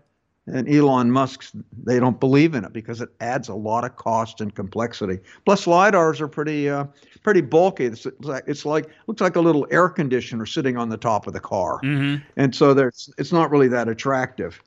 and 0.47 0.69
Elon 0.69 1.11
Musk's 1.11 1.53
they 1.85 1.99
don't 1.99 2.21
believe 2.21 2.55
in 2.55 2.65
it 2.65 2.73
because 2.73 3.01
it 3.01 3.09
adds 3.21 3.49
a 3.49 3.55
lot 3.55 3.85
of 3.85 3.97
cost 3.97 4.41
and 4.41 4.55
complexity. 4.55 5.19
Plus, 5.45 5.65
lidars 5.65 6.21
are 6.21 6.29
pretty 6.29 6.69
uh, 6.69 6.85
pretty 7.23 7.41
bulky. 7.41 7.87
It's 7.87 8.07
like 8.21 8.45
it's 8.47 8.65
like 8.67 8.89
looks 9.07 9.21
like 9.21 9.37
a 9.37 9.41
little 9.41 9.67
air 9.71 9.89
conditioner 9.89 10.47
sitting 10.47 10.77
on 10.77 10.89
the 10.91 10.99
top 10.99 11.27
of 11.27 11.33
the 11.33 11.41
car, 11.41 11.81
Mm-hmm. 11.83 12.23
and 12.37 12.55
so 12.55 12.75
there's 12.75 13.11
it's 13.19 13.33
not 13.33 13.51
really 13.51 13.69
that 13.69 13.89
attractive. 13.89 14.63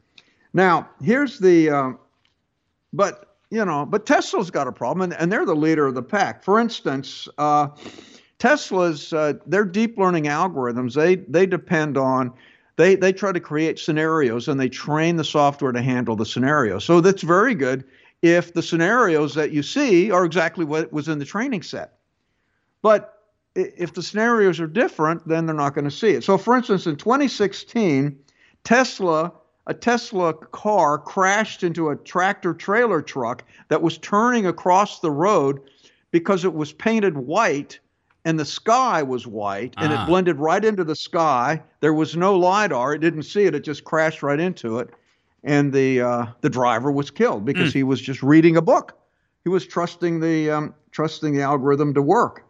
Now, 0.53 0.89
here's 1.03 1.37
the, 1.37 1.69
um, 1.69 1.99
but 2.93 3.35
you 3.51 3.63
know, 3.63 3.85
but 3.85 4.05
Tesla's 4.05 4.49
got 4.49 4.67
a 4.67 4.71
problem, 4.71 5.11
and, 5.11 5.21
and 5.21 5.31
they're 5.31 5.45
the 5.45 5.55
leader 5.55 5.85
of 5.85 5.93
the 5.93 6.01
pack. 6.01 6.43
For 6.43 6.59
instance, 6.59 7.27
uh, 7.37 7.67
Tesla's 8.39 9.13
uh, 9.13 9.33
their 9.45 9.65
deep 9.65 9.97
learning 9.97 10.23
algorithms 10.25 10.93
they 10.95 11.15
they 11.15 11.45
depend 11.45 11.97
on 11.97 12.33
they 12.77 12.95
they 12.95 13.11
try 13.11 13.31
to 13.31 13.39
create 13.39 13.77
scenarios 13.79 14.47
and 14.47 14.59
they 14.59 14.69
train 14.69 15.17
the 15.17 15.23
software 15.23 15.71
to 15.71 15.81
handle 15.81 16.15
the 16.15 16.25
scenario. 16.25 16.79
So 16.79 17.01
that's 17.01 17.23
very 17.23 17.55
good 17.55 17.83
if 18.21 18.53
the 18.53 18.63
scenarios 18.63 19.35
that 19.35 19.51
you 19.51 19.61
see 19.61 20.09
are 20.11 20.25
exactly 20.25 20.65
what 20.65 20.93
was 20.93 21.07
in 21.07 21.19
the 21.19 21.25
training 21.25 21.63
set. 21.63 21.97
But 22.81 23.13
if 23.55 23.93
the 23.93 24.03
scenarios 24.03 24.59
are 24.59 24.67
different, 24.67 25.27
then 25.27 25.45
they're 25.45 25.55
not 25.55 25.73
going 25.73 25.85
to 25.85 25.91
see 25.91 26.11
it. 26.11 26.23
So, 26.23 26.37
for 26.37 26.55
instance, 26.55 26.85
in 26.85 26.95
2016, 26.95 28.17
Tesla, 28.63 29.33
a 29.65 29.73
Tesla 29.73 30.33
car 30.33 30.99
crashed 30.99 31.63
into 31.63 31.89
a 31.89 31.95
tractor 31.95 32.53
trailer 32.53 33.01
truck 33.01 33.43
that 33.69 33.81
was 33.81 33.97
turning 33.97 34.45
across 34.45 34.99
the 34.99 35.11
road 35.11 35.61
because 36.11 36.45
it 36.45 36.53
was 36.53 36.71
painted 36.71 37.17
white 37.17 37.79
and 38.27 38.37
the 38.37 38.43
sky 38.43 39.01
was 39.01 39.25
white 39.25 39.73
and 39.77 39.93
Ah. 39.93 40.03
it 40.03 40.05
blended 40.05 40.35
right 40.35 40.65
into 40.65 40.83
the 40.83 40.97
sky. 40.97 41.63
There 41.79 41.93
was 41.93 42.17
no 42.17 42.37
lidar; 42.37 42.93
it 42.93 42.99
didn't 42.99 43.23
see 43.23 43.45
it; 43.45 43.55
it 43.55 43.63
just 43.63 43.85
crashed 43.85 44.21
right 44.21 44.37
into 44.37 44.79
it, 44.79 44.89
and 45.45 45.71
the 45.71 46.01
uh, 46.01 46.25
the 46.41 46.49
driver 46.49 46.91
was 46.91 47.09
killed 47.09 47.45
because 47.45 47.71
he 47.71 47.83
was 47.83 48.01
just 48.01 48.21
reading 48.21 48.57
a 48.57 48.61
book. 48.61 48.97
He 49.45 49.49
was 49.49 49.65
trusting 49.65 50.19
the 50.19 50.51
um, 50.51 50.75
trusting 50.91 51.33
the 51.33 51.41
algorithm 51.41 51.93
to 51.93 52.01
work. 52.01 52.43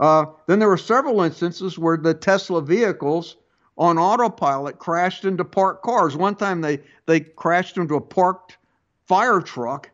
Uh, 0.00 0.26
then 0.48 0.58
there 0.58 0.68
were 0.68 0.76
several 0.76 1.20
instances 1.22 1.78
where 1.78 1.96
the 1.96 2.14
Tesla 2.14 2.60
vehicles 2.60 3.36
on 3.78 3.98
autopilot 3.98 4.80
crashed 4.80 5.24
into 5.24 5.44
parked 5.44 5.84
cars. 5.84 6.16
One 6.16 6.34
time 6.34 6.60
they 6.60 6.80
they 7.06 7.20
crashed 7.20 7.76
into 7.76 7.94
a 7.94 8.00
parked 8.00 8.56
fire 9.06 9.40
truck, 9.40 9.90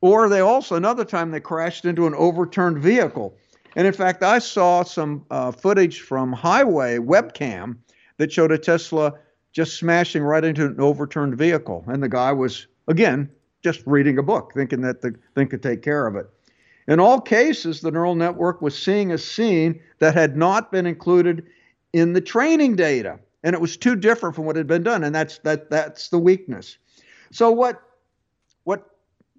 or 0.00 0.30
they 0.30 0.40
also 0.40 0.76
another 0.76 1.04
time 1.04 1.30
they 1.30 1.40
crashed 1.40 1.84
into 1.84 2.06
an 2.06 2.14
overturned 2.14 2.78
vehicle. 2.78 3.36
And 3.76 3.86
in 3.86 3.92
fact, 3.92 4.22
I 4.22 4.38
saw 4.38 4.82
some 4.82 5.24
uh, 5.30 5.52
footage 5.52 6.00
from 6.00 6.32
highway 6.32 6.96
webcam 6.96 7.76
that 8.16 8.32
showed 8.32 8.50
a 8.50 8.58
Tesla 8.58 9.12
just 9.52 9.78
smashing 9.78 10.22
right 10.22 10.44
into 10.44 10.66
an 10.66 10.80
overturned 10.80 11.36
vehicle, 11.36 11.84
and 11.86 12.02
the 12.02 12.08
guy 12.08 12.32
was 12.32 12.66
again 12.88 13.30
just 13.62 13.82
reading 13.86 14.18
a 14.18 14.22
book, 14.22 14.52
thinking 14.54 14.80
that 14.80 15.02
the 15.02 15.14
thing 15.34 15.48
could 15.48 15.62
take 15.62 15.82
care 15.82 16.06
of 16.06 16.16
it. 16.16 16.26
In 16.88 17.00
all 17.00 17.20
cases, 17.20 17.80
the 17.80 17.90
neural 17.90 18.14
network 18.14 18.62
was 18.62 18.78
seeing 18.78 19.12
a 19.12 19.18
scene 19.18 19.80
that 19.98 20.14
had 20.14 20.36
not 20.36 20.72
been 20.72 20.86
included 20.86 21.44
in 21.92 22.12
the 22.12 22.20
training 22.20 22.76
data, 22.76 23.18
and 23.42 23.54
it 23.54 23.60
was 23.60 23.76
too 23.76 23.96
different 23.96 24.34
from 24.34 24.44
what 24.44 24.56
had 24.56 24.66
been 24.66 24.82
done, 24.82 25.04
and 25.04 25.14
that's 25.14 25.38
that 25.38 25.68
that's 25.68 26.08
the 26.08 26.18
weakness. 26.18 26.78
So 27.30 27.50
what 27.50 27.82
what 27.85 27.85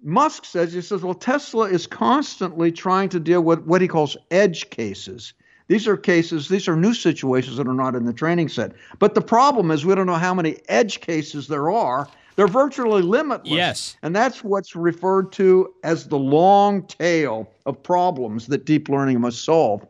Musk 0.02 0.44
says 0.44 0.72
he 0.72 0.80
says, 0.80 1.02
well, 1.02 1.14
Tesla 1.14 1.64
is 1.64 1.86
constantly 1.86 2.70
trying 2.72 3.08
to 3.10 3.20
deal 3.20 3.42
with 3.42 3.60
what 3.64 3.80
he 3.80 3.88
calls 3.88 4.16
edge 4.30 4.70
cases. 4.70 5.32
These 5.66 5.86
are 5.86 5.96
cases, 5.96 6.48
these 6.48 6.66
are 6.66 6.76
new 6.76 6.94
situations 6.94 7.56
that 7.58 7.68
are 7.68 7.74
not 7.74 7.94
in 7.94 8.06
the 8.06 8.12
training 8.12 8.48
set. 8.48 8.72
But 8.98 9.14
the 9.14 9.20
problem 9.20 9.70
is 9.70 9.84
we 9.84 9.94
don't 9.94 10.06
know 10.06 10.14
how 10.14 10.34
many 10.34 10.58
edge 10.68 11.00
cases 11.00 11.46
there 11.48 11.70
are. 11.70 12.08
They're 12.36 12.46
virtually 12.46 13.02
limitless. 13.02 13.52
Yes. 13.52 13.96
And 14.02 14.14
that's 14.14 14.44
what's 14.44 14.74
referred 14.76 15.32
to 15.32 15.74
as 15.82 16.06
the 16.06 16.18
long 16.18 16.86
tail 16.86 17.50
of 17.66 17.82
problems 17.82 18.46
that 18.46 18.64
deep 18.64 18.88
learning 18.88 19.20
must 19.20 19.44
solve. 19.44 19.86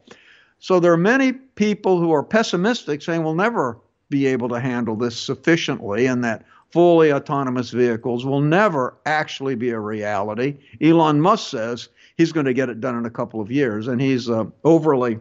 So 0.59 0.81
there 0.81 0.93
are 0.93 0.97
many 0.97 1.33
people 1.33 2.01
who 2.01 2.13
are 2.13 2.23
pessimistic 2.23 3.03
saying 3.03 3.23
we'll 3.23 3.35
never 3.35 3.79
be 4.11 4.27
able 4.27 4.49
to 4.49 4.59
handle 4.59 4.97
this 4.97 5.17
sufficiently 5.17 6.07
and 6.07 6.25
that 6.25 6.45
fully 6.71 7.13
autonomous 7.13 7.71
vehicles 7.71 8.25
will 8.25 8.41
never 8.41 8.97
actually 9.07 9.55
be 9.55 9.71
a 9.71 9.81
reality. 9.81 10.57
Elon 10.81 11.21
Musk 11.21 11.51
says 11.51 11.89
he's 12.17 12.33
going 12.33 12.47
to 12.47 12.55
get 12.55 12.69
it 12.69 12.81
done 12.81 12.97
in 12.97 13.07
a 13.07 13.11
couple 13.11 13.41
of 13.41 13.51
years, 13.51 13.89
and 13.89 14.01
he's 14.01 14.29
uh, 14.29 14.45
overly, 14.65 15.19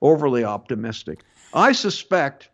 overly 0.00 0.44
optimistic. 0.44 1.20
I 1.52 1.72
suspect 1.72 2.48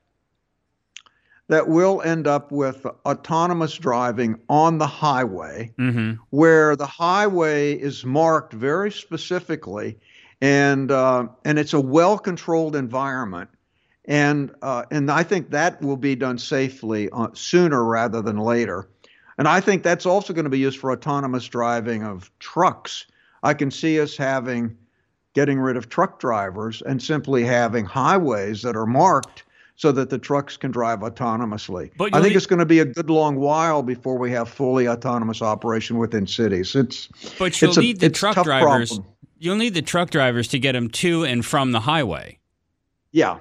that 1.49 1.69
we'll 1.69 2.01
end 2.03 2.27
up 2.27 2.51
with 2.51 2.87
autonomous 3.05 3.77
driving 3.77 4.41
on 4.49 4.79
the 4.79 4.87
highway, 4.87 5.73
mm-hmm. 5.79 6.15
where 6.31 6.77
the 6.77 6.87
highway 6.87 7.75
is 7.75 8.05
marked 8.05 8.53
very 8.53 8.91
specifically, 8.91 9.99
and 10.41 10.91
uh, 10.91 11.27
and 11.45 11.59
it's 11.59 11.75
a 11.75 11.81
well-controlled 11.81 12.75
environment 12.75 13.51
and 14.07 14.55
uh, 14.63 14.85
and 14.91 15.11
I 15.11 15.23
think 15.23 15.51
that 15.51 15.81
will 15.81 15.97
be 15.97 16.15
done 16.15 16.39
safely 16.39 17.09
uh, 17.13 17.29
sooner 17.35 17.85
rather 17.85 18.21
than 18.23 18.39
later. 18.39 18.89
And 19.39 19.49
I 19.49 19.61
think 19.61 19.83
that's 19.83 20.07
also 20.07 20.33
going 20.33 20.45
to 20.45 20.51
be 20.51 20.59
used 20.59 20.79
for 20.79 20.93
autonomous 20.93 21.49
driving 21.49 22.05
of 22.05 22.31
trucks. 22.39 23.07
I 23.43 23.55
can 23.55 23.71
see 23.71 24.01
us 24.01 24.17
having 24.17 24.77
getting 25.35 25.59
rid 25.59 25.77
of 25.77 25.89
truck 25.89 26.21
drivers 26.21 26.83
and 26.83 27.03
simply 27.03 27.43
having 27.45 27.85
highways 27.85 28.63
that 28.63 28.77
are 28.77 28.87
marked 28.87 29.45
so 29.77 29.91
that 29.91 30.11
the 30.11 30.19
trucks 30.19 30.57
can 30.57 30.71
drive 30.71 31.01
autonomously. 31.01 31.91
But 31.97 32.15
I 32.15 32.21
think 32.21 32.33
need, 32.33 32.37
it's 32.37 32.47
going 32.47 32.59
to 32.59 32.67
be 32.67 32.81
a 32.81 32.85
good 32.85 33.09
long 33.09 33.37
while 33.37 33.83
before 33.83 34.19
we 34.19 34.31
have 34.33 34.49
fully 34.49 34.87
autonomous 34.87 35.41
operation 35.41 35.97
within 35.99 36.27
cities. 36.27 36.77
It's 36.77 37.09
but 37.39 37.61
you'll 37.61 37.71
it's 37.71 37.79
need 37.79 37.97
a, 37.97 38.09
the 38.09 38.11
truck 38.11 38.45
drivers. 38.45 38.91
Problem. 38.91 39.15
You'll 39.39 39.57
need 39.57 39.75
the 39.75 39.83
truck 39.83 40.11
drivers 40.11 40.49
to 40.49 40.59
get 40.59 40.73
them 40.73 40.89
to 40.91 41.25
and 41.25 41.45
from 41.45 41.73
the 41.73 41.81
highway. 41.81 42.39
Yeah, 43.11 43.39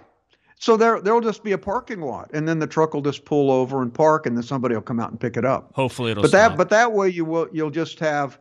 so 0.61 0.77
there 0.77 1.01
there'll 1.01 1.21
just 1.21 1.43
be 1.43 1.53
a 1.53 1.57
parking 1.57 2.01
lot, 2.01 2.29
and 2.33 2.47
then 2.47 2.59
the 2.59 2.67
truck 2.67 2.93
will 2.93 3.01
just 3.01 3.25
pull 3.25 3.49
over 3.49 3.81
and 3.81 3.91
park, 3.91 4.27
and 4.27 4.37
then 4.37 4.43
somebody 4.43 4.75
will 4.75 4.81
come 4.83 4.99
out 4.99 5.09
and 5.09 5.19
pick 5.19 5.35
it 5.35 5.43
up. 5.43 5.71
Hopefully, 5.73 6.11
it'll. 6.11 6.21
But 6.21 6.29
stop. 6.29 6.51
that 6.51 6.57
but 6.57 6.69
that 6.69 6.93
way 6.93 7.09
you 7.09 7.25
will 7.25 7.49
you'll 7.51 7.71
just 7.71 7.99
have 7.99 8.39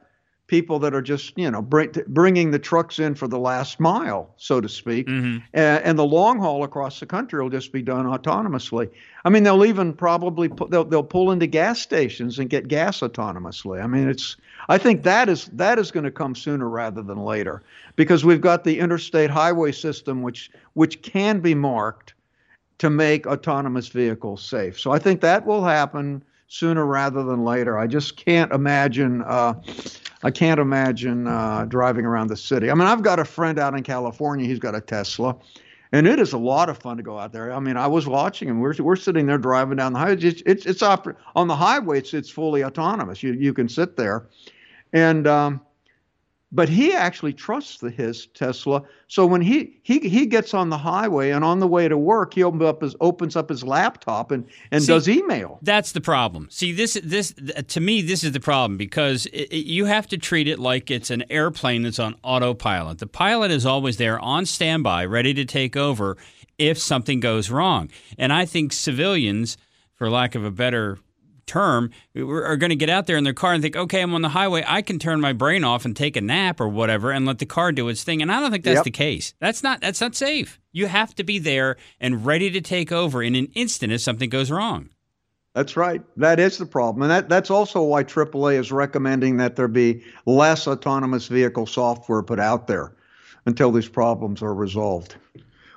people 0.51 0.81
that 0.81 0.93
are 0.93 1.01
just 1.01 1.39
you 1.39 1.49
know 1.49 1.63
bring, 1.63 1.93
bringing 2.09 2.51
the 2.51 2.59
trucks 2.59 2.99
in 2.99 3.15
for 3.15 3.29
the 3.29 3.39
last 3.39 3.79
mile, 3.79 4.35
so 4.37 4.61
to 4.61 4.69
speak, 4.69 5.07
mm-hmm. 5.07 5.39
and, 5.55 5.85
and, 5.85 5.97
the 5.97 6.05
long 6.05 6.41
haul 6.41 6.65
across 6.65 6.99
the 6.99 7.07
country 7.07 7.41
will 7.41 7.49
just 7.49 7.73
be 7.73 7.83
done 7.83 8.05
autonomously. 8.05 8.91
I 9.25 9.31
mean, 9.31 9.45
they'll 9.45 9.65
even 9.65 9.93
probably 9.93 10.49
pu- 10.49 10.67
they'll 10.69 10.85
they'll 10.85 11.05
pull 11.05 11.31
into 11.31 11.47
gas 11.47 11.81
stations 11.81 12.41
and 12.41 12.51
get 12.51 12.67
gas 12.67 12.99
autonomously. 12.99 13.81
I 13.81 13.87
mean, 13.87 14.09
it's 14.09 14.37
I 14.69 14.77
think 14.77 15.05
that 15.05 15.29
is 15.29 15.47
that 15.53 15.79
is 15.79 15.93
going 15.93 16.05
to 16.05 16.11
come 16.11 16.35
sooner 16.35 16.69
rather 16.69 17.01
than 17.01 17.19
later 17.19 17.63
because 17.95 18.25
we've 18.25 18.41
got 18.41 18.65
the 18.65 18.81
interstate 18.81 19.31
highway 19.31 19.71
system, 19.71 20.21
which 20.21 20.51
which 20.75 21.01
can 21.03 21.39
be 21.39 21.55
marked 21.55 22.15
to 22.79 22.91
make 22.91 23.25
autonomous 23.29 23.87
vehicles 23.87 24.43
safe. 24.43 24.81
So 24.81 24.91
I 24.91 24.99
think 24.99 25.21
that 25.21 25.47
will 25.47 25.65
happen 25.65 26.25
sooner 26.49 26.85
rather 26.85 27.23
than 27.23 27.45
later. 27.45 27.79
I 27.79 27.87
just 27.87 28.17
can't 28.17 28.53
imagine. 28.53 29.23
Uh, 29.23 29.55
I 30.23 30.31
can't 30.31 30.61
imagine 30.61 31.27
uh, 31.27 31.65
driving 31.67 32.05
around 32.05 32.29
the 32.29 32.37
city. 32.37 32.71
I 32.71 32.75
mean, 32.75 32.87
I've 32.87 33.03
got 33.03 33.19
a 33.19 33.25
friend 33.25 33.59
out 33.59 33.75
in 33.75 33.83
California. 33.83 34.47
He's 34.47 34.59
got 34.59 34.75
a 34.75 34.81
Tesla, 34.81 35.37
and 35.93 36.07
it 36.07 36.19
is 36.19 36.33
a 36.35 36.39
lot 36.39 36.69
of 36.69 36.79
fun 36.79 36.99
to 36.99 37.03
go 37.03 37.19
out 37.19 37.33
there. 37.33 37.53
I 37.53 37.61
mean, 37.61 37.77
I 37.77 37.87
was 37.87 38.07
watching 38.07 38.49
him. 38.49 38.61
We're 38.61 38.75
we're 38.81 38.97
sitting 38.97 39.27
there 39.27 39.39
driving 39.39 39.77
down 39.77 39.95
the 39.95 39.99
highway. 39.99 40.21
It's 40.21 40.43
it's, 40.45 40.67
it's 40.67 40.83
op- 40.83 41.17
on 41.35 41.49
the 41.49 41.57
highway. 41.57 41.99
It's 41.99 42.13
it's 42.13 42.31
fully 42.31 42.65
autonomous. 42.65 43.23
You 43.23 43.33
you 43.33 43.55
can 43.55 43.69
sit 43.69 43.97
there, 43.97 44.27
and 44.93 45.27
um, 45.27 45.61
but 46.53 46.69
he 46.69 46.93
actually 46.93 47.33
trusts 47.33 47.79
the, 47.79 47.91
his 47.91 48.27
Tesla. 48.29 48.83
So 49.09 49.25
when 49.27 49.41
he, 49.41 49.79
he 49.83 50.01
he 50.01 50.27
gets 50.27 50.53
on 50.53 50.69
the 50.69 50.79
highway 50.79 51.31
and 51.31 51.45
on 51.45 51.61
the 51.61 51.67
way 51.67 51.87
to 51.89 51.97
work, 51.97 52.35
he 52.35 52.43
opens 52.43 52.63
up 52.63 52.83
his 52.83 52.97
opens 53.01 53.37
up 53.37 53.49
his 53.49 53.63
laptop 53.63 54.31
and 54.31 54.45
and 54.71 54.83
See, 54.83 54.89
does 54.89 55.09
email. 55.09 55.59
That's 55.63 55.93
the 55.93 56.01
problem. 56.01 56.49
See 56.51 56.73
this 56.73 56.99
this 57.03 57.35
to 57.69 57.81
me 57.81 58.03
this 58.03 58.25
is 58.25 58.33
the 58.33 58.41
problem 58.41 58.77
because 58.77 59.27
it, 59.27 59.53
you 59.53 59.85
have 59.85 60.09
to 60.09 60.19
treat 60.19 60.49
it 60.49 60.59
like 60.59 60.91
it's 60.91 61.11
an 61.11 61.25
airplane 61.31 61.83
that's 61.83 61.99
on 61.99 62.17
autopilot. 62.23 62.99
The 62.99 63.07
pilot 63.07 63.51
is 63.51 63.65
always 63.65 63.97
there 63.97 64.19
on 64.19 64.47
standby, 64.47 65.05
ready 65.05 65.35
to 65.35 65.45
take 65.45 65.77
over 65.77 66.17
if 66.59 66.79
something 66.79 67.21
goes 67.21 67.51
wrong. 67.51 67.91
And 68.19 68.33
I 68.33 68.45
think 68.45 68.73
civilians, 68.73 69.57
for 69.95 70.11
lack 70.11 70.35
of 70.35 70.45
a 70.45 70.51
better 70.51 70.99
term 71.47 71.91
are 72.17 72.57
going 72.57 72.71
to 72.71 72.77
get 72.77 72.89
out 72.89 73.07
there 73.07 73.17
in 73.17 73.25
their 73.25 73.35
car 73.35 73.53
and 73.53 73.63
think, 73.63 73.77
okay, 73.77 74.01
I'm 74.01 74.15
on 74.15 74.23
the 74.23 74.29
highway. 74.29 74.65
I 74.67 74.83
can 74.83 74.99
turn 74.99 75.21
my 75.21 75.33
brain 75.33 75.65
off 75.65 75.85
and 75.85 75.97
take 75.97 76.17
a 76.17 76.21
nap 76.21 76.61
or 76.61 76.69
whatever 76.69 77.11
and 77.11 77.27
let 77.27 77.39
the 77.39 77.47
car 77.47 77.73
do 77.73 77.89
its 77.89 78.05
thing. 78.05 78.23
And 78.23 78.31
I 78.31 78.41
don't 78.41 78.51
think 78.51 78.65
that's 78.65 78.77
yep. 78.77 78.85
the 78.85 78.91
case. 78.91 79.35
That's 79.41 79.63
not 79.63 79.81
that's 79.81 80.01
not 80.01 80.15
safe. 80.15 80.61
You 80.73 80.87
have 80.87 81.15
to 81.17 81.25
be 81.25 81.39
there 81.39 81.77
and 82.01 82.25
ready 82.25 82.51
to 82.51 82.61
take 82.61 82.93
over 82.93 83.23
in 83.23 83.35
an 83.35 83.47
instant 83.55 83.93
if 83.93 84.01
something 84.01 84.31
goes 84.31 84.51
wrong. 84.51 84.91
That's 85.55 85.77
right. 85.77 86.01
That 86.17 86.39
is 86.39 86.59
the 86.59 86.67
problem. 86.67 87.03
And 87.03 87.11
that, 87.11 87.29
that's 87.29 87.51
also 87.51 87.83
why 87.83 88.05
AAA 88.05 88.59
is 88.59 88.71
recommending 88.71 89.39
that 89.39 89.57
there 89.57 89.67
be 89.67 90.05
less 90.25 90.69
autonomous 90.69 91.27
vehicle 91.27 91.67
software 91.67 92.23
put 92.23 92.39
out 92.39 92.69
there 92.69 92.93
until 93.47 93.73
these 93.73 93.89
problems 93.89 94.43
are 94.43 94.55
resolved. 94.55 95.17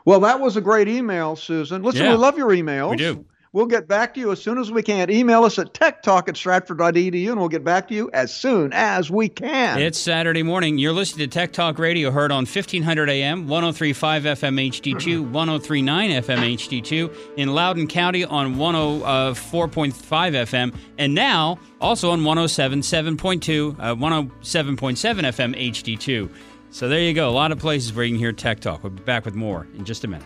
Well, 0.06 0.20
that 0.20 0.40
was 0.40 0.58
a 0.58 0.62
great 0.62 0.88
email, 0.88 1.36
Susan. 1.36 1.82
Listen, 1.82 2.04
yeah, 2.04 2.12
we 2.12 2.18
love 2.18 2.38
your 2.38 2.50
emails. 2.50 2.92
We 2.92 2.98
do. 2.98 3.26
We'll 3.54 3.68
get 3.68 3.88
back 3.88 4.16
to 4.16 4.20
you 4.20 4.32
as 4.32 4.42
soon 4.42 4.58
as 4.58 4.72
we 4.72 4.82
can. 4.82 5.12
Email 5.12 5.44
us 5.44 5.60
at 5.60 5.76
techtalk 5.76 6.28
at 6.28 6.36
stratford.edu 6.36 7.30
and 7.30 7.40
we'll 7.40 7.50
get 7.50 7.64
back 7.64 7.88
to 7.90 7.94
you 7.94 8.10
as 8.12 8.36
soon 8.36 8.74
as 8.74 9.12
we 9.12 9.30
can. 9.30 9.80
It's 9.80 10.00
Saturday 10.00 10.42
morning. 10.42 10.80
You're 10.80 10.92
listening 10.92 11.30
to 11.30 11.32
Tech 11.32 11.54
Talk 11.54 11.78
Radio, 11.78 12.10
heard 12.10 12.32
on 12.32 12.46
1500 12.48 13.12
AM, 13.12 13.48
1035 13.48 14.24
FM 14.24 14.70
HD2, 14.72 15.30
1039 15.30 16.10
FM 16.10 16.56
HD2, 16.56 17.16
in 17.38 17.54
Loudoun 17.54 17.88
County 17.88 18.26
on 18.26 18.56
104.5 18.56 19.94
FM, 19.94 20.76
and 20.98 21.14
now 21.14 21.60
also 21.80 22.10
on 22.10 22.22
107.7.2, 22.22 23.76
uh, 23.78 23.94
107.7 23.94 24.98
FM 25.26 25.72
HD2. 25.72 26.28
So 26.72 26.90
there 26.90 27.02
you 27.02 27.14
go. 27.14 27.30
A 27.30 27.32
lot 27.32 27.52
of 27.52 27.60
places 27.60 27.94
where 27.94 28.04
you 28.04 28.14
can 28.14 28.20
hear 28.20 28.32
Tech 28.32 28.62
Talk. 28.62 28.82
We'll 28.82 28.94
be 28.94 29.04
back 29.04 29.26
with 29.26 29.36
more 29.36 29.68
in 29.76 29.86
just 29.86 30.04
a 30.04 30.08
minute. 30.08 30.26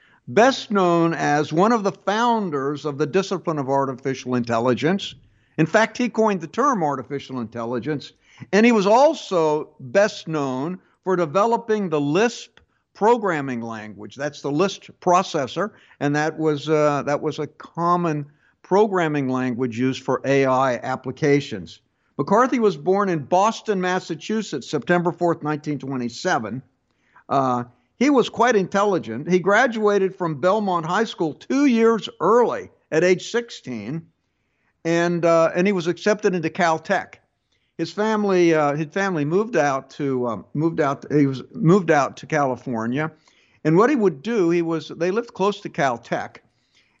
best 0.27 0.71
known 0.71 1.13
as 1.13 1.51
one 1.51 1.71
of 1.71 1.83
the 1.83 1.91
founders 1.91 2.85
of 2.85 2.97
the 2.97 3.05
discipline 3.05 3.57
of 3.57 3.69
artificial 3.69 4.35
intelligence. 4.35 5.15
In 5.57 5.65
fact, 5.65 5.97
he 5.97 6.09
coined 6.09 6.41
the 6.41 6.47
term 6.47 6.83
artificial 6.83 7.39
intelligence, 7.39 8.13
and 8.51 8.65
he 8.65 8.71
was 8.71 8.87
also 8.87 9.69
best 9.79 10.27
known 10.27 10.79
for 11.03 11.15
developing 11.15 11.89
the 11.89 12.01
Lisp 12.01 12.59
programming 12.93 13.61
language. 13.61 14.15
That's 14.15 14.41
the 14.41 14.51
Lisp 14.51 14.89
processor, 15.01 15.71
and 15.99 16.15
that 16.15 16.37
was 16.37 16.69
uh, 16.69 17.03
that 17.03 17.21
was 17.21 17.39
a 17.39 17.47
common 17.47 18.25
programming 18.61 19.27
language 19.27 19.77
used 19.77 20.03
for 20.03 20.21
AI 20.23 20.75
applications. 20.77 21.81
McCarthy 22.17 22.59
was 22.59 22.77
born 22.77 23.09
in 23.09 23.19
Boston, 23.19 23.81
Massachusetts, 23.81 24.69
September 24.69 25.11
4th, 25.11 25.43
1927. 25.43 26.61
Uh, 27.27 27.63
he 28.01 28.09
was 28.09 28.29
quite 28.29 28.55
intelligent. 28.55 29.29
He 29.29 29.39
graduated 29.39 30.15
from 30.15 30.41
Belmont 30.41 30.85
High 30.85 31.03
School 31.03 31.33
two 31.33 31.67
years 31.67 32.09
early 32.19 32.69
at 32.91 33.03
age 33.03 33.29
16, 33.31 34.05
and 34.83 35.25
uh, 35.25 35.51
and 35.55 35.67
he 35.67 35.73
was 35.73 35.87
accepted 35.87 36.33
into 36.33 36.49
Caltech 36.49 37.21
his 37.81 37.91
family 37.91 38.53
uh, 38.53 38.75
his 38.75 38.93
family 38.93 39.25
moved 39.25 39.55
out 39.55 39.89
to 39.89 40.27
um, 40.27 40.45
moved 40.53 40.79
out 40.79 41.03
he 41.11 41.25
was 41.25 41.41
moved 41.53 41.89
out 41.89 42.15
to 42.17 42.27
California, 42.27 43.11
and 43.63 43.75
what 43.75 43.89
he 43.89 43.95
would 43.95 44.21
do 44.21 44.51
he 44.51 44.61
was 44.61 44.89
they 44.89 45.09
lived 45.09 45.33
close 45.33 45.59
to 45.61 45.69
Caltech, 45.69 46.37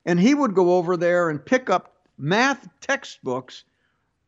and 0.07 0.19
he 0.19 0.33
would 0.33 0.55
go 0.55 0.77
over 0.77 0.97
there 0.97 1.29
and 1.29 1.45
pick 1.45 1.69
up 1.69 1.97
math 2.17 2.67
textbooks 2.79 3.63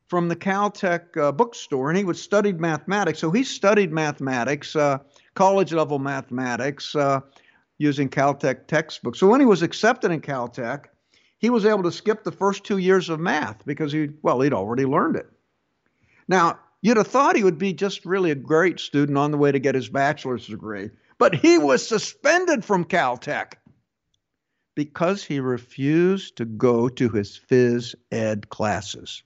from 0.08 0.28
the 0.28 0.36
Caltech 0.36 1.18
uh, 1.18 1.32
bookstore, 1.32 1.90
and 1.90 1.98
he 1.98 2.04
would 2.04 2.18
study 2.18 2.54
mathematics. 2.54 3.20
So 3.20 3.32
he 3.32 3.44
studied 3.44 3.92
mathematics, 3.92 4.76
uh, 4.76 5.00
college 5.34 5.74
level 5.74 6.00
mathematics, 6.00 6.96
uh, 6.96 7.22
using 7.78 8.10
Caltech 8.10 8.68
textbooks. 8.68 9.20
So 9.20 9.28
when 9.28 9.40
he 9.40 9.46
was 9.46 9.62
accepted 9.62 10.12
in 10.12 10.22
Caltech, 10.22 10.86
he 11.38 11.50
was 11.50 11.66
able 11.66 11.84
to 11.84 11.92
skip 11.92 12.24
the 12.24 12.32
first 12.32 12.64
two 12.64 12.78
years 12.78 13.10
of 13.10 13.20
math 13.20 13.66
because 13.66 13.92
he 13.92 14.10
well 14.22 14.40
he'd 14.42 14.54
already 14.54 14.86
learned 14.86 15.16
it. 15.16 15.28
Now, 16.28 16.60
you'd 16.82 16.98
have 16.98 17.08
thought 17.08 17.36
he 17.36 17.44
would 17.44 17.58
be 17.58 17.74
just 17.74 18.06
really 18.06 18.32
a 18.32 18.36
great 18.36 18.80
student 18.80 19.18
on 19.18 19.32
the 19.32 19.38
way 19.38 19.52
to 19.52 19.60
get 19.60 19.76
his 19.76 19.90
bachelor's 19.90 20.48
degree, 20.48 20.90
but 21.18 21.36
he 21.36 21.58
was 21.58 21.86
suspended 21.86 22.64
from 22.64 22.86
Caltech 22.86 23.54
because 24.76 25.24
he 25.24 25.40
refused 25.40 26.38
to 26.38 26.46
go 26.46 26.90
to 26.90 27.10
his 27.10 27.40
phys 27.50 27.94
ed 28.12 28.50
classes. 28.50 29.24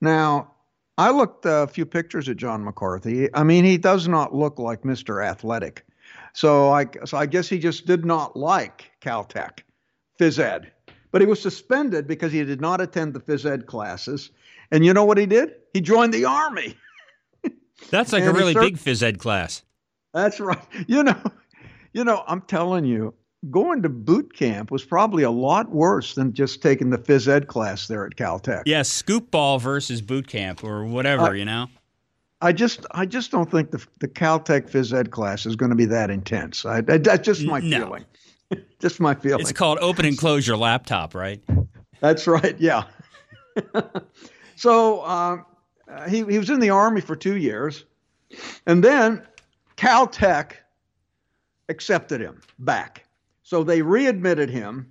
Now, 0.00 0.52
I 0.98 1.10
looked 1.10 1.44
a 1.46 1.66
few 1.66 1.86
pictures 1.86 2.28
at 2.28 2.36
John 2.36 2.64
McCarthy. 2.64 3.32
I 3.34 3.42
mean, 3.42 3.64
he 3.64 3.78
does 3.78 4.08
not 4.08 4.34
look 4.34 4.58
like 4.58 4.82
Mr. 4.82 5.24
Athletic. 5.24 5.84
So 6.32 6.70
I, 6.70 6.86
so 7.04 7.16
I 7.16 7.26
guess 7.26 7.48
he 7.48 7.58
just 7.58 7.86
did 7.86 8.04
not 8.04 8.36
like 8.36 8.90
Caltech 9.00 9.60
phys 10.18 10.38
ed. 10.38 10.72
But 11.12 11.20
he 11.22 11.26
was 11.26 11.40
suspended 11.40 12.06
because 12.06 12.32
he 12.32 12.44
did 12.44 12.60
not 12.60 12.80
attend 12.80 13.14
the 13.14 13.20
phys 13.20 13.46
ed 13.50 13.66
classes 13.66 14.30
and 14.70 14.84
you 14.84 14.92
know 14.92 15.04
what 15.04 15.18
he 15.18 15.26
did? 15.26 15.54
He 15.72 15.80
joined 15.80 16.12
the 16.12 16.24
army. 16.24 16.76
That's 17.90 18.12
like 18.12 18.24
a 18.24 18.32
really 18.32 18.52
served, 18.52 18.64
big 18.64 18.76
phys 18.76 19.02
ed 19.02 19.18
class. 19.18 19.62
That's 20.12 20.40
right. 20.40 20.58
You 20.86 21.02
know, 21.02 21.20
you 21.92 22.04
know, 22.04 22.24
I'm 22.26 22.40
telling 22.42 22.84
you, 22.84 23.14
going 23.50 23.82
to 23.82 23.88
boot 23.88 24.34
camp 24.34 24.70
was 24.70 24.84
probably 24.84 25.22
a 25.22 25.30
lot 25.30 25.70
worse 25.70 26.14
than 26.14 26.32
just 26.32 26.62
taking 26.62 26.90
the 26.90 26.98
phys 26.98 27.28
ed 27.28 27.48
class 27.48 27.88
there 27.88 28.06
at 28.06 28.16
Caltech. 28.16 28.62
Yeah, 28.66 28.82
scoop 28.82 29.30
ball 29.30 29.58
versus 29.58 30.02
boot 30.02 30.26
camp 30.26 30.64
or 30.64 30.84
whatever, 30.84 31.34
you 31.34 31.44
know. 31.44 31.68
I 32.42 32.52
just, 32.52 32.84
I 32.90 33.06
just 33.06 33.30
don't 33.30 33.50
think 33.50 33.70
the 33.70 33.84
the 34.00 34.08
Caltech 34.08 34.70
phys 34.70 34.92
ed 34.92 35.10
class 35.10 35.46
is 35.46 35.56
going 35.56 35.70
to 35.70 35.76
be 35.76 35.86
that 35.86 36.10
intense. 36.10 36.66
I, 36.66 36.78
I, 36.78 36.98
that's 36.98 37.24
just 37.24 37.44
my 37.44 37.60
no. 37.60 37.78
feeling. 37.78 38.04
just 38.80 39.00
my 39.00 39.14
feeling. 39.14 39.40
It's 39.40 39.52
called 39.52 39.78
open 39.80 40.04
and 40.04 40.18
close 40.18 40.46
your 40.46 40.56
laptop, 40.56 41.14
right? 41.14 41.42
That's 42.00 42.26
right. 42.26 42.58
Yeah. 42.60 42.84
So 44.56 45.00
uh, 45.00 45.42
he, 46.08 46.24
he 46.24 46.38
was 46.38 46.50
in 46.50 46.60
the 46.60 46.70
Army 46.70 47.02
for 47.02 47.14
two 47.14 47.36
years. 47.36 47.84
And 48.66 48.82
then 48.82 49.24
Caltech 49.76 50.52
accepted 51.68 52.20
him 52.20 52.40
back. 52.58 53.05
So 53.46 53.62
they 53.62 53.80
readmitted 53.80 54.50
him. 54.50 54.88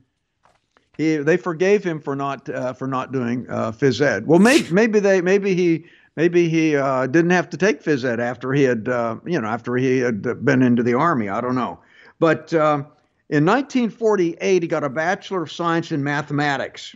He, 0.96 1.18
they 1.18 1.36
forgave 1.36 1.84
him 1.84 2.00
for 2.00 2.16
not 2.16 2.48
uh, 2.48 2.72
for 2.72 2.88
not 2.88 3.12
doing 3.12 3.46
uh, 3.50 3.74
phys 3.74 4.00
ed. 4.00 4.28
Well, 4.28 4.40
maybe 4.40 4.72
maybe 4.72 5.02
they 5.02 5.20
maybe 5.20 5.54
he 5.54 5.84
maybe 6.16 6.48
he 6.48 6.78
uh, 6.78 7.08
didn't 7.08 7.32
have 7.32 7.50
to 7.50 7.58
take 7.58 7.84
phys 7.84 8.06
ed 8.06 8.22
after 8.22 8.54
he 8.54 8.64
had 8.64 8.88
uh, 8.88 9.18
you 9.26 9.42
know 9.42 9.50
after 9.50 9.76
he 9.76 10.00
had 10.00 10.22
been 10.46 10.62
into 10.62 10.84
the 10.84 10.94
army. 10.94 11.28
I 11.28 11.42
don't 11.42 11.56
know. 11.56 11.80
But 12.20 12.54
uh, 12.54 12.86
in 13.28 13.44
1948, 13.46 14.64
he 14.64 14.70
got 14.70 14.86
a 14.86 14.90
bachelor 14.90 15.44
of 15.44 15.52
science 15.52 15.92
in 15.92 16.02
mathematics. 16.02 16.96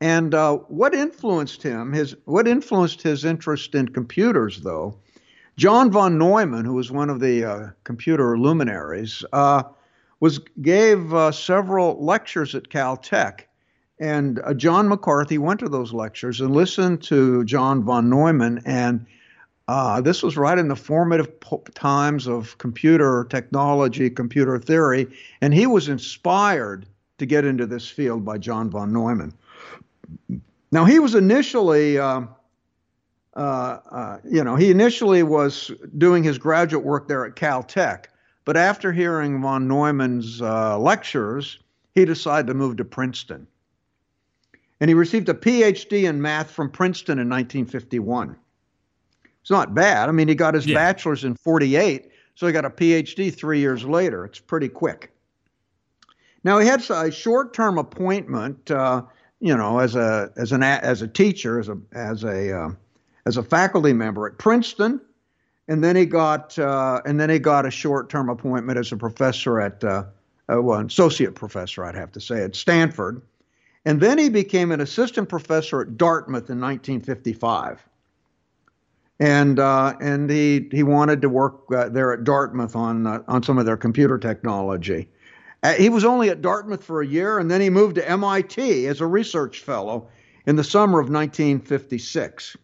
And 0.00 0.32
uh, 0.32 0.58
what 0.68 0.94
influenced 0.94 1.60
him? 1.60 1.92
His 1.92 2.14
what 2.26 2.46
influenced 2.46 3.02
his 3.02 3.24
interest 3.24 3.74
in 3.74 3.88
computers, 3.88 4.60
though? 4.60 4.96
John 5.56 5.90
von 5.90 6.18
Neumann, 6.18 6.64
who 6.64 6.74
was 6.74 6.92
one 6.92 7.10
of 7.10 7.18
the 7.18 7.44
uh, 7.44 7.68
computer 7.82 8.38
luminaries, 8.38 9.24
uh, 9.32 9.64
was 10.20 10.38
gave 10.60 11.14
uh, 11.14 11.30
several 11.32 12.04
lectures 12.04 12.54
at 12.54 12.68
Caltech, 12.68 13.42
and 14.00 14.40
uh, 14.44 14.54
John 14.54 14.88
McCarthy 14.88 15.38
went 15.38 15.60
to 15.60 15.68
those 15.68 15.92
lectures 15.92 16.40
and 16.40 16.54
listened 16.54 17.02
to 17.04 17.44
John 17.44 17.82
von 17.84 18.08
Neumann. 18.08 18.62
And 18.64 19.06
uh, 19.68 20.00
this 20.00 20.22
was 20.22 20.36
right 20.36 20.58
in 20.58 20.68
the 20.68 20.76
formative 20.76 21.40
po- 21.40 21.62
times 21.74 22.26
of 22.26 22.56
computer 22.58 23.26
technology, 23.28 24.08
computer 24.10 24.58
theory, 24.58 25.06
and 25.40 25.52
he 25.52 25.66
was 25.66 25.88
inspired 25.88 26.86
to 27.18 27.26
get 27.26 27.44
into 27.44 27.66
this 27.66 27.88
field 27.88 28.24
by 28.24 28.38
John 28.38 28.70
von 28.70 28.92
Neumann. 28.92 29.34
Now, 30.70 30.84
he 30.84 30.98
was 30.98 31.14
initially, 31.14 31.98
uh, 31.98 32.22
uh, 33.34 33.40
uh, 33.40 34.18
you 34.24 34.44
know, 34.44 34.54
he 34.54 34.70
initially 34.70 35.22
was 35.22 35.70
doing 35.96 36.22
his 36.22 36.38
graduate 36.38 36.84
work 36.84 37.08
there 37.08 37.24
at 37.26 37.34
Caltech, 37.36 38.06
but 38.48 38.56
after 38.56 38.94
hearing 38.94 39.42
von 39.42 39.68
Neumann's 39.68 40.40
uh, 40.40 40.78
lectures, 40.78 41.58
he 41.94 42.06
decided 42.06 42.46
to 42.46 42.54
move 42.54 42.78
to 42.78 42.84
Princeton. 42.86 43.46
And 44.80 44.88
he 44.88 44.94
received 44.94 45.28
a 45.28 45.34
PhD 45.34 46.08
in 46.08 46.22
math 46.22 46.50
from 46.50 46.70
Princeton 46.70 47.18
in 47.18 47.28
1951. 47.28 48.34
It's 49.42 49.50
not 49.50 49.74
bad. 49.74 50.08
I 50.08 50.12
mean, 50.12 50.28
he 50.28 50.34
got 50.34 50.54
his 50.54 50.64
yeah. 50.64 50.76
bachelor's 50.76 51.24
in 51.24 51.34
48, 51.34 52.10
so 52.36 52.46
he 52.46 52.54
got 52.54 52.64
a 52.64 52.70
PhD 52.70 53.34
three 53.34 53.60
years 53.60 53.84
later. 53.84 54.24
It's 54.24 54.38
pretty 54.38 54.70
quick. 54.70 55.12
Now, 56.42 56.58
he 56.58 56.66
had 56.66 56.82
a 56.88 57.10
short 57.10 57.52
term 57.52 57.76
appointment 57.76 58.70
uh, 58.70 59.02
you 59.40 59.54
know, 59.54 59.78
as 59.78 59.94
a 59.94 60.32
as 60.38 60.52
an 60.52 60.62
as 60.62 61.02
a 61.02 61.08
teacher, 61.08 61.60
as 61.60 61.68
a 61.68 61.76
as 61.92 62.24
a 62.24 62.58
uh, 62.58 62.70
as 63.26 63.36
a 63.36 63.42
faculty 63.42 63.92
member 63.92 64.26
at 64.26 64.38
Princeton, 64.38 65.02
and 65.68 65.84
then 65.84 65.94
he 65.94 66.06
got 66.06 66.58
uh, 66.58 67.00
and 67.04 67.20
then 67.20 67.30
he 67.30 67.38
got 67.38 67.66
a 67.66 67.70
short 67.70 68.08
term 68.08 68.28
appointment 68.28 68.78
as 68.78 68.90
a 68.90 68.96
professor 68.96 69.60
at 69.60 69.84
uh, 69.84 70.04
uh, 70.50 70.62
well, 70.62 70.80
an 70.80 70.86
associate 70.86 71.34
professor, 71.34 71.84
I'd 71.84 71.94
have 71.94 72.10
to 72.12 72.20
say, 72.20 72.42
at 72.42 72.56
Stanford, 72.56 73.20
and 73.84 74.00
then 74.00 74.16
he 74.16 74.30
became 74.30 74.72
an 74.72 74.80
assistant 74.80 75.28
professor 75.28 75.82
at 75.82 75.98
Dartmouth 75.98 76.48
in 76.48 76.58
1955. 76.58 77.86
And 79.20 79.58
uh, 79.58 79.94
and 80.00 80.30
he 80.30 80.68
he 80.70 80.82
wanted 80.82 81.20
to 81.22 81.28
work 81.28 81.60
uh, 81.74 81.88
there 81.88 82.12
at 82.12 82.24
Dartmouth 82.24 82.74
on 82.74 83.06
uh, 83.06 83.22
on 83.28 83.42
some 83.42 83.58
of 83.58 83.66
their 83.66 83.76
computer 83.76 84.16
technology. 84.16 85.08
He 85.76 85.88
was 85.88 86.04
only 86.04 86.30
at 86.30 86.40
Dartmouth 86.40 86.84
for 86.84 87.02
a 87.02 87.06
year, 87.06 87.40
and 87.40 87.50
then 87.50 87.60
he 87.60 87.68
moved 87.68 87.96
to 87.96 88.08
MIT 88.08 88.86
as 88.86 89.00
a 89.00 89.06
research 89.08 89.58
fellow 89.58 90.08
in 90.46 90.54
the 90.54 90.62
summer 90.62 91.00
of 91.00 91.10
1956. 91.10 92.56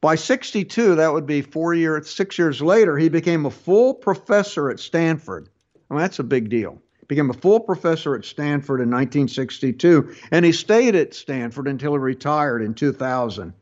By 0.00 0.14
62, 0.14 0.94
that 0.94 1.12
would 1.12 1.26
be 1.26 1.42
four 1.42 1.74
years, 1.74 2.08
six 2.08 2.38
years 2.38 2.62
later, 2.62 2.96
he 2.96 3.08
became 3.08 3.46
a 3.46 3.50
full 3.50 3.94
professor 3.94 4.70
at 4.70 4.78
Stanford. 4.78 5.48
Well, 5.88 5.98
that's 5.98 6.20
a 6.20 6.24
big 6.24 6.48
deal. 6.48 6.80
Became 7.08 7.30
a 7.30 7.34
full 7.34 7.60
professor 7.60 8.14
at 8.14 8.24
Stanford 8.24 8.80
in 8.80 8.90
1962, 8.90 10.14
and 10.30 10.44
he 10.44 10.52
stayed 10.52 10.94
at 10.94 11.14
Stanford 11.14 11.66
until 11.66 11.92
he 11.92 11.98
retired 11.98 12.62
in 12.62 12.74
2000. 12.74 13.54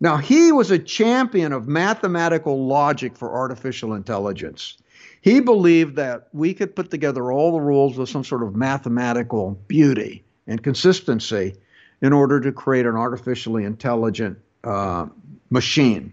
Now, 0.00 0.18
he 0.18 0.52
was 0.52 0.70
a 0.70 0.78
champion 0.78 1.52
of 1.52 1.66
mathematical 1.66 2.66
logic 2.66 3.16
for 3.16 3.32
artificial 3.32 3.94
intelligence. 3.94 4.76
He 5.22 5.40
believed 5.40 5.96
that 5.96 6.28
we 6.32 6.52
could 6.52 6.76
put 6.76 6.90
together 6.90 7.32
all 7.32 7.52
the 7.52 7.60
rules 7.60 7.96
with 7.96 8.10
some 8.10 8.22
sort 8.22 8.42
of 8.42 8.54
mathematical 8.54 9.58
beauty 9.66 10.24
and 10.46 10.62
consistency 10.62 11.54
in 12.02 12.12
order 12.12 12.38
to 12.40 12.52
create 12.52 12.84
an 12.84 12.96
artificially 12.96 13.64
intelligent 13.64 14.38
uh, 14.64 15.06
machine. 15.50 16.12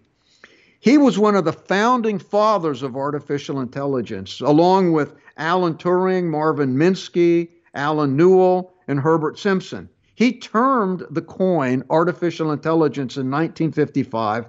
He 0.80 0.98
was 0.98 1.20
one 1.20 1.36
of 1.36 1.46
the 1.46 1.54
founding 1.54 2.18
fathers 2.18 2.82
of 2.82 2.96
artificial 2.96 3.60
intelligence, 3.60 4.42
along 4.42 4.94
with 4.94 5.14
Alan 5.38 5.76
Turing, 5.76 6.26
Marvin 6.26 6.76
Minsky, 6.76 7.50
Allen 7.74 8.18
Newell, 8.18 8.74
and 8.88 9.00
Herbert 9.00 9.38
Simpson. 9.38 9.90
He 10.16 10.34
termed 10.34 11.06
the 11.10 11.22
coin 11.22 11.84
artificial 11.90 12.52
intelligence 12.52 13.18
in 13.18 13.32
1955. 13.32 14.46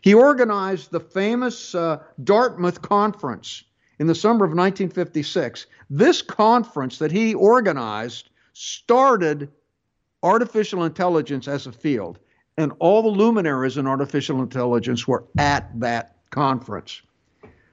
He 0.00 0.12
organized 0.12 0.90
the 0.90 1.00
famous 1.00 1.74
uh, 1.74 2.02
Dartmouth 2.22 2.82
Conference 2.82 3.64
in 3.98 4.06
the 4.06 4.14
summer 4.14 4.44
of 4.44 4.50
1956. 4.50 5.66
This 5.88 6.22
conference 6.22 6.98
that 6.98 7.12
he 7.12 7.34
organized 7.34 8.30
started 8.52 9.50
artificial 10.22 10.84
intelligence 10.84 11.48
as 11.48 11.66
a 11.66 11.72
field, 11.72 12.18
and 12.56 12.72
all 12.78 13.02
the 13.02 13.08
luminaries 13.08 13.76
in 13.76 13.86
artificial 13.86 14.40
intelligence 14.40 15.08
were 15.08 15.24
at 15.38 15.68
that 15.80 16.16
conference. 16.30 17.02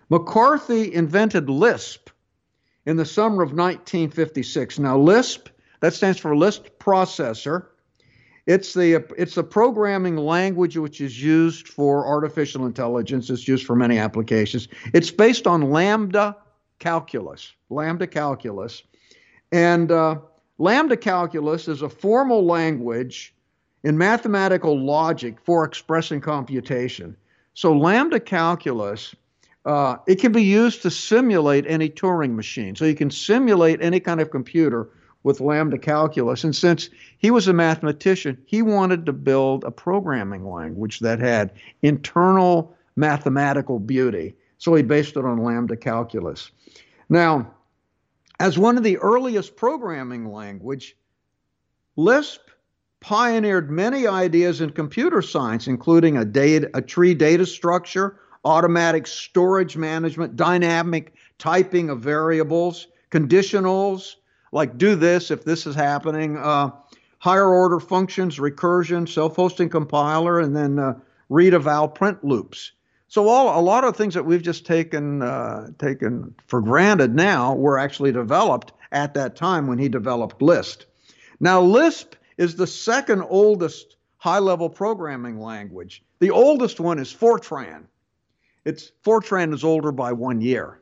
McCarthy 0.10 0.94
invented 0.94 1.50
Lisp 1.50 2.10
in 2.86 2.98
the 2.98 3.06
summer 3.06 3.44
of 3.44 3.50
1956. 3.54 4.80
Now, 4.80 4.98
Lisp, 4.98 5.50
that 5.82 5.94
stands 5.94 6.20
for 6.20 6.36
List 6.36 6.80
Processor. 6.80 7.67
It's 8.48 8.74
the 8.74 9.06
it's 9.17 9.38
a 9.38 9.44
programming 9.44 10.17
language 10.17 10.76
which 10.76 11.00
is 11.00 11.22
used 11.22 11.67
for 11.67 12.08
artificial 12.08 12.65
intelligence. 12.65 13.30
It's 13.30 13.48
used 13.48 13.67
for 13.67 13.76
many 13.76 14.00
applications. 14.00 14.67
It's 14.94 15.12
based 15.12 15.46
on 15.46 15.70
lambda 15.70 16.36
calculus. 16.80 17.54
Lambda 17.70 18.08
calculus, 18.08 18.82
and 19.52 19.91
uh, 19.91 20.17
lambda 20.58 20.98
calculus 20.98 21.67
is 21.67 21.84
a 21.84 21.89
formal 21.89 22.44
language 22.46 23.36
in 23.84 23.98
mathematical 23.98 24.80
logic 24.80 25.38
for 25.44 25.63
expressing 25.63 26.22
computation. 26.22 27.15
So 27.54 27.76
lambda 27.76 28.20
calculus 28.20 29.15
uh, 29.65 29.98
it 30.08 30.15
can 30.15 30.32
be 30.32 30.44
used 30.44 30.82
to 30.82 30.89
simulate 30.89 31.65
any 31.67 31.89
Turing 31.89 32.36
machine. 32.36 32.76
So 32.76 32.86
you 32.86 32.96
can 32.96 33.12
simulate 33.12 33.82
any 33.82 34.00
kind 34.00 34.20
of 34.20 34.32
computer 34.32 34.89
with 35.24 35.39
lambda 35.39 35.78
calculus. 35.78 36.44
And 36.44 36.56
since 36.56 36.89
he 37.20 37.30
was 37.30 37.48
a 37.48 37.54
mathematician, 37.54 38.41
he 38.46 38.63
wanted 38.63 39.06
to 39.06 39.13
build 39.13 39.63
a 39.63 39.72
programming 39.72 40.50
language 40.50 41.00
that 41.00 41.20
had 41.20 41.52
internal 41.84 42.76
mathematical 42.96 43.80
beauty. 43.80 44.36
So 44.58 44.74
he 44.74 44.82
based 44.82 45.15
it 45.15 45.26
on 45.26 45.44
lambda 45.44 45.78
calculus. 45.78 46.50
Now, 47.10 47.54
as 48.39 48.58
one 48.58 48.78
of 48.78 48.84
the 48.84 48.98
earliest 48.98 49.56
programming 49.56 50.32
language, 50.32 50.96
Lisp 51.96 52.41
pioneered 53.02 53.70
many 53.70 54.08
ideas 54.08 54.62
in 54.62 54.70
computer 54.70 55.22
science, 55.22 55.68
including 55.68 56.18
a, 56.18 56.24
data, 56.24 56.70
a 56.74 56.82
tree 56.82 57.14
data 57.14 57.46
structure, 57.46 58.18
automatic 58.46 59.08
storage 59.08 59.76
management, 59.76 60.36
dynamic 60.36 61.14
typing 61.38 61.90
of 61.90 62.00
variables, 62.00 62.88
conditionals, 63.10 64.16
like 64.52 64.78
do 64.78 64.96
this 64.96 65.32
if 65.32 65.44
this 65.44 65.66
is 65.66 65.76
happening, 65.76 66.38
uh, 66.38 66.70
higher 67.18 67.48
order 67.48 67.80
functions, 67.80 68.38
recursion, 68.38 69.10
self 69.10 69.36
hosting 69.36 69.70
compiler, 69.70 70.40
and 70.40 70.56
then 70.56 70.78
uh, 70.80 70.94
read 71.30 71.54
eval 71.54 71.88
print 71.88 72.24
loops. 72.24 72.72
So 73.08 73.28
all 73.28 73.60
a 73.60 73.62
lot 73.62 73.84
of 73.84 73.98
things 73.98 74.14
that 74.14 74.26
we've 74.26 74.42
just 74.42 74.66
taken 74.66 75.22
uh, 75.22 75.72
taken 75.80 76.36
for 76.48 76.62
granted 76.62 77.16
now 77.16 77.56
were 77.56 77.80
actually 77.80 78.12
developed 78.12 78.74
at 78.92 79.16
that 79.16 79.36
time 79.36 79.68
when 79.68 79.80
he 79.80 79.90
developed 79.90 80.42
Lisp. 80.42 80.84
Now 81.40 81.62
Lisp 81.62 82.16
is 82.42 82.56
the 82.56 82.66
second 82.66 83.22
oldest 83.30 83.98
high-level 84.18 84.68
programming 84.68 85.40
language. 85.40 86.04
The 86.18 86.32
oldest 86.32 86.80
one 86.80 86.98
is 86.98 87.14
Fortran. 87.14 87.84
It's 88.66 88.92
Fortran 89.06 89.54
is 89.54 89.64
older 89.64 89.92
by 89.92 90.12
one 90.12 90.42
year. 90.42 90.80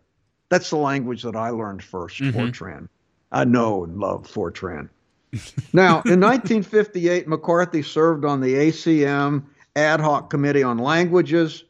That's 0.47 0.69
the 0.69 0.77
language 0.77 1.21
that 1.23 1.35
I 1.35 1.49
learned 1.49 1.81
1st 1.81 2.31
mm-hmm. 2.31 2.39
Fortran. 2.39 2.87
I 3.33 3.43
know 3.43 3.83
and 3.83 3.99
love 3.99 4.25
Fortran. 4.25 4.87
now, 5.73 6.01
in 6.05 6.21
1958, 6.21 7.27
McCarthy 7.27 7.83
served 7.83 8.23
on 8.23 8.39
the 8.39 8.53
ACM 8.53 9.43
Ad 9.75 9.99
Hoc 9.99 10.29
Committee 10.29 10.63
on 10.63 10.77
Languages. 10.77 11.65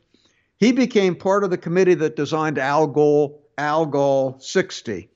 He 0.58 0.72
became 0.72 1.16
part 1.16 1.44
of 1.44 1.50
the 1.50 1.58
committee 1.58 1.96
that 1.96 2.16
designed 2.16 2.58
ALGOL, 2.58 3.40
ALGOL 3.58 4.40
60. 4.40 5.10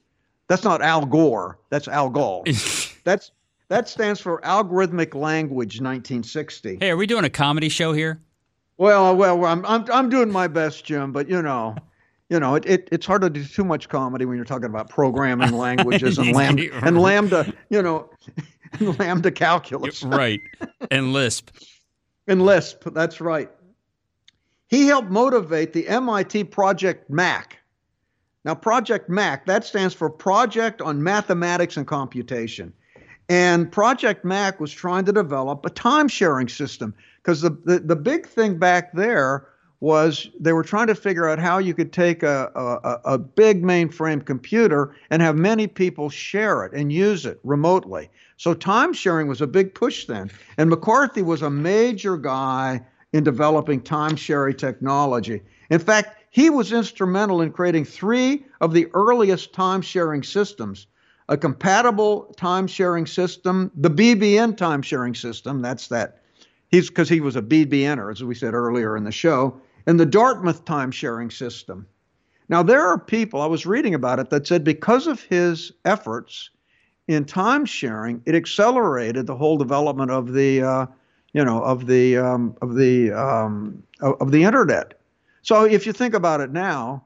That's 0.48 0.64
not 0.64 0.82
Al 0.82 1.06
Gore. 1.06 1.60
That's 1.70 1.88
ALGOL. 1.88 3.00
that's 3.04 3.30
that 3.70 3.88
stands 3.88 4.20
for 4.20 4.42
Algorithmic 4.42 5.16
Language 5.16 5.82
1960. 5.82 6.78
Hey, 6.80 6.90
are 6.90 6.98
we 6.98 7.08
doing 7.08 7.26
a 7.26 7.30
comedy 7.30 7.70
show 7.70 7.94
here? 7.94 8.22
Well, 8.78 9.08
uh, 9.08 9.14
well, 9.14 9.46
I'm 9.46 9.66
I'm 9.66 9.86
I'm 9.92 10.10
doing 10.10 10.32
my 10.32 10.48
best, 10.48 10.84
Jim, 10.86 11.12
but 11.12 11.30
you 11.30 11.42
know, 11.42 11.76
you 12.30 12.40
know, 12.40 12.56
it, 12.56 12.66
it 12.66 12.90
it's 12.92 13.06
hard 13.06 13.22
to 13.22 13.30
do 13.30 13.44
too 13.44 13.64
much 13.64 13.88
comedy 13.88 14.26
when 14.26 14.36
you're 14.36 14.46
talking 14.46 14.66
about 14.66 14.90
programming 14.90 15.52
languages 15.58 16.18
and 16.18 16.34
lambda 16.34 16.74
and 16.86 17.00
lambda, 17.00 17.54
you 17.70 17.82
know, 17.82 18.10
and 18.74 19.00
lambda 19.00 19.32
calculus. 19.32 20.04
right. 20.04 20.42
And 20.90 21.14
Lisp. 21.14 21.52
and 22.28 22.44
Lisp, 22.44 22.84
that's 22.94 23.22
right. 23.22 23.50
He 24.68 24.88
helped 24.88 25.10
motivate 25.10 25.74
the 25.74 25.88
MIT 25.88 26.46
Project 26.46 27.10
Mac. 27.10 27.60
Now, 28.44 28.56
Project 28.56 29.08
Mac, 29.08 29.46
that 29.46 29.64
stands 29.64 29.94
for 29.94 30.10
Project 30.10 30.82
on 30.82 31.02
Mathematics 31.02 31.78
and 31.78 31.88
Computation. 31.88 32.74
And 33.34 33.72
Project 33.72 34.24
Mac 34.24 34.60
was 34.60 34.72
trying 34.72 35.06
to 35.06 35.12
develop 35.12 35.66
a 35.66 35.70
time 35.72 36.08
sharing 36.08 36.48
system 36.48 36.94
because 37.18 37.42
the, 37.42 37.50
the, 37.50 37.80
the 37.80 37.96
big 37.96 38.28
thing 38.28 38.60
back 38.60 38.94
there 38.94 39.48
was 39.80 40.30
they 40.40 40.54
were 40.54 40.64
trying 40.64 40.86
to 40.86 40.94
figure 40.94 41.28
out 41.28 41.40
how 41.40 41.58
you 41.58 41.74
could 41.74 41.92
take 41.92 42.22
a, 42.22 42.52
a, 42.54 43.14
a, 43.14 43.18
big 43.18 43.64
mainframe 43.64 44.24
computer 44.24 44.96
and 45.10 45.24
have 45.24 45.36
many 45.36 45.66
people 45.66 46.12
share 46.12 46.64
it 46.64 46.74
and 46.74 46.94
use 46.94 47.26
it 47.26 47.40
remotely. 47.44 48.08
So 48.38 48.54
time 48.54 48.94
sharing 48.94 49.28
was 49.28 49.42
a 49.42 49.48
big 49.48 49.74
push 49.74 50.06
then. 50.06 50.30
And 50.60 50.70
McCarthy 50.70 51.24
was 51.24 51.42
a 51.42 51.50
major 51.50 52.18
guy 52.18 52.86
in 53.14 53.24
developing 53.24 53.82
time 53.82 54.16
sharing 54.16 54.58
technology. 54.58 55.42
In 55.72 55.80
fact, 55.80 56.22
he 56.30 56.52
was 56.52 56.72
instrumental 56.72 57.42
in 57.42 57.52
creating 57.52 57.86
three 57.86 58.46
of 58.62 58.74
the 58.74 58.90
earliest 58.94 59.54
time 59.54 59.82
sharing 59.82 60.22
systems 60.22 60.86
a 61.34 61.38
compatible 61.38 62.34
time 62.38 62.68
sharing 62.68 63.06
system, 63.08 63.72
the 63.76 63.90
BBN 63.90 64.56
time 64.56 64.82
sharing 64.82 65.16
system, 65.16 65.62
that's 65.62 65.88
that 65.88 66.20
He's 66.74 66.90
because 66.90 67.08
he 67.08 67.22
was 67.22 67.36
a 67.36 67.42
BBNer, 67.44 68.12
as 68.12 68.24
we 68.24 68.34
said 68.34 68.56
earlier 68.56 68.98
in 68.98 69.04
the 69.04 69.12
show, 69.12 69.62
and 69.86 70.00
the 70.00 70.08
Dartmouth 70.08 70.66
time 70.66 70.90
sharing 70.90 71.30
system. 71.30 71.86
Now, 72.50 72.64
there 72.64 72.82
are 72.82 72.98
people, 72.98 73.42
I 73.42 73.46
was 73.46 73.68
reading 73.68 73.94
about 73.94 74.18
it, 74.18 74.32
that 74.32 74.48
said 74.48 74.64
because 74.64 75.06
of 75.06 75.22
his 75.22 75.72
efforts 75.86 76.50
in 77.08 77.26
time 77.26 77.66
sharing, 77.66 78.24
it 78.26 78.34
accelerated 78.34 79.28
the 79.28 79.36
whole 79.36 79.56
development 79.56 80.10
of 80.10 80.34
the, 80.34 80.64
uh, 80.64 80.86
you 81.34 81.46
know, 81.46 81.62
of 81.62 81.86
the, 81.86 82.18
um, 82.18 82.58
of 82.64 82.74
the, 82.74 83.12
um, 83.12 83.84
of, 84.02 84.20
of 84.20 84.32
the 84.32 84.44
internet. 84.44 85.00
So 85.44 85.66
if 85.66 85.86
you 85.86 85.94
think 85.94 86.16
about 86.16 86.42
it 86.42 86.52
now, 86.52 87.06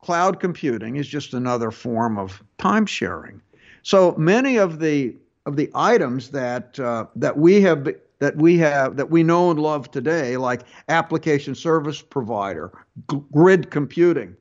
cloud 0.00 0.38
computing 0.38 0.94
is 0.94 1.08
just 1.08 1.34
another 1.34 1.72
form 1.72 2.18
of 2.18 2.40
time 2.58 2.86
sharing. 2.86 3.42
So 3.88 4.14
many 4.18 4.58
of 4.58 4.80
the 4.80 5.16
of 5.46 5.56
the 5.56 5.70
items 5.74 6.28
that 6.32 6.78
uh, 6.78 7.06
that 7.16 7.38
we 7.38 7.62
have 7.62 7.88
that 8.18 8.36
we 8.36 8.58
have 8.58 8.98
that 8.98 9.10
we 9.10 9.22
know 9.22 9.50
and 9.50 9.58
love 9.58 9.90
today, 9.90 10.36
like 10.36 10.64
application 10.90 11.54
service 11.54 12.02
provider, 12.02 12.70
g- 13.10 13.22
grid 13.32 13.70
computing, 13.70 14.36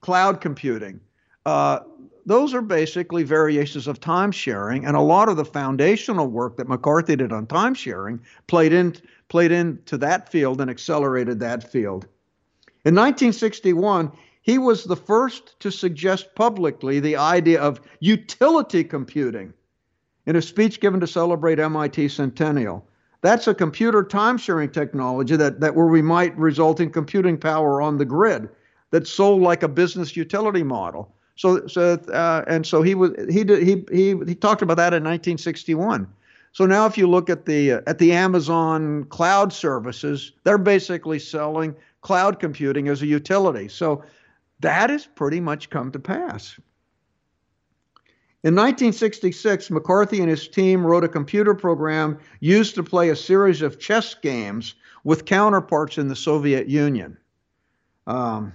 cloud 0.00 0.40
computing. 0.40 0.98
Uh, 1.44 1.80
those 2.24 2.54
are 2.54 2.62
basically 2.62 3.22
variations 3.22 3.86
of 3.86 4.00
time 4.00 4.32
sharing, 4.32 4.86
and 4.86 4.96
a 4.96 5.02
lot 5.02 5.28
of 5.28 5.36
the 5.36 5.44
foundational 5.44 6.28
work 6.28 6.56
that 6.56 6.66
McCarthy 6.66 7.16
did 7.16 7.34
on 7.34 7.46
time 7.46 7.74
sharing 7.74 8.18
played 8.46 8.72
in 8.72 8.96
played 9.28 9.52
into 9.52 9.98
that 9.98 10.30
field 10.30 10.58
and 10.62 10.70
accelerated 10.70 11.38
that 11.40 11.70
field. 11.70 12.06
In 12.86 12.94
1961, 12.94 14.10
he 14.46 14.58
was 14.58 14.84
the 14.84 14.96
first 14.96 15.58
to 15.58 15.72
suggest 15.72 16.32
publicly 16.36 17.00
the 17.00 17.16
idea 17.16 17.60
of 17.60 17.80
utility 17.98 18.84
computing 18.84 19.52
in 20.24 20.36
a 20.36 20.42
speech 20.42 20.78
given 20.78 21.00
to 21.00 21.06
celebrate 21.08 21.58
MIT 21.58 22.08
centennial. 22.08 22.86
That's 23.22 23.48
a 23.48 23.54
computer 23.54 24.04
time 24.04 24.38
sharing 24.38 24.70
technology 24.70 25.34
that, 25.34 25.58
that 25.58 25.74
where 25.74 25.88
we 25.88 26.00
might 26.00 26.38
result 26.38 26.78
in 26.78 26.90
computing 26.90 27.36
power 27.36 27.82
on 27.82 27.98
the 27.98 28.04
grid 28.04 28.48
that's 28.92 29.10
sold 29.10 29.42
like 29.42 29.64
a 29.64 29.68
business 29.68 30.16
utility 30.16 30.62
model. 30.62 31.12
So, 31.34 31.66
so 31.66 31.94
uh, 32.12 32.44
and 32.46 32.64
so 32.64 32.82
he 32.82 32.94
was 32.94 33.10
he 33.28 33.42
did 33.42 33.64
he 33.64 33.84
he 33.90 34.16
he 34.26 34.34
talked 34.36 34.62
about 34.62 34.76
that 34.76 34.94
in 34.94 35.02
1961. 35.02 36.06
So 36.52 36.64
now, 36.66 36.86
if 36.86 36.96
you 36.96 37.08
look 37.08 37.28
at 37.28 37.46
the 37.46 37.72
uh, 37.72 37.80
at 37.88 37.98
the 37.98 38.12
Amazon 38.12 39.04
cloud 39.06 39.52
services, 39.52 40.32
they're 40.44 40.56
basically 40.56 41.18
selling 41.18 41.74
cloud 42.00 42.38
computing 42.38 42.86
as 42.86 43.02
a 43.02 43.06
utility. 43.06 43.66
So 43.68 44.04
that 44.60 44.90
has 44.90 45.06
pretty 45.06 45.40
much 45.40 45.70
come 45.70 45.92
to 45.92 45.98
pass. 45.98 46.58
In 48.42 48.54
1966, 48.54 49.70
McCarthy 49.70 50.20
and 50.20 50.30
his 50.30 50.46
team 50.46 50.86
wrote 50.86 51.02
a 51.02 51.08
computer 51.08 51.54
program 51.54 52.18
used 52.40 52.76
to 52.76 52.82
play 52.82 53.08
a 53.08 53.16
series 53.16 53.60
of 53.60 53.80
chess 53.80 54.14
games 54.14 54.74
with 55.02 55.24
counterparts 55.24 55.98
in 55.98 56.08
the 56.08 56.16
Soviet 56.16 56.68
Union. 56.68 57.18
Um, 58.06 58.52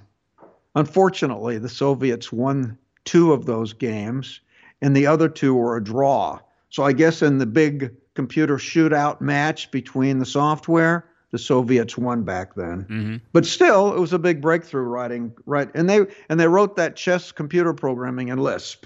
unfortunately, 0.75 1.57
the 1.57 1.67
Soviets 1.67 2.31
won 2.31 2.77
two 3.03 3.33
of 3.33 3.45
those 3.45 3.73
games, 3.73 4.39
and 4.81 4.95
the 4.95 5.07
other 5.07 5.27
two 5.27 5.53
were 5.53 5.75
a 5.75 5.83
draw. 5.83 6.39
So 6.69 6.83
I 6.83 6.93
guess 6.93 7.21
in 7.21 7.37
the 7.37 7.45
big 7.45 7.93
computer 8.13 8.57
shootout 8.57 9.19
match 9.19 9.71
between 9.71 10.19
the 10.19 10.25
software. 10.25 11.10
The 11.31 11.37
Soviets 11.39 11.97
won 11.97 12.23
back 12.23 12.55
then, 12.55 12.83
Mm-hmm. 12.89 13.15
but 13.31 13.45
still, 13.45 13.93
it 13.93 13.99
was 13.99 14.11
a 14.11 14.19
big 14.19 14.41
breakthrough 14.41 14.83
writing. 14.83 15.33
Right, 15.45 15.69
and 15.73 15.89
they 15.89 16.05
and 16.29 16.39
they 16.39 16.47
wrote 16.47 16.75
that 16.75 16.95
chess 16.97 17.31
computer 17.31 17.73
programming 17.73 18.27
in 18.27 18.37
Lisp. 18.37 18.85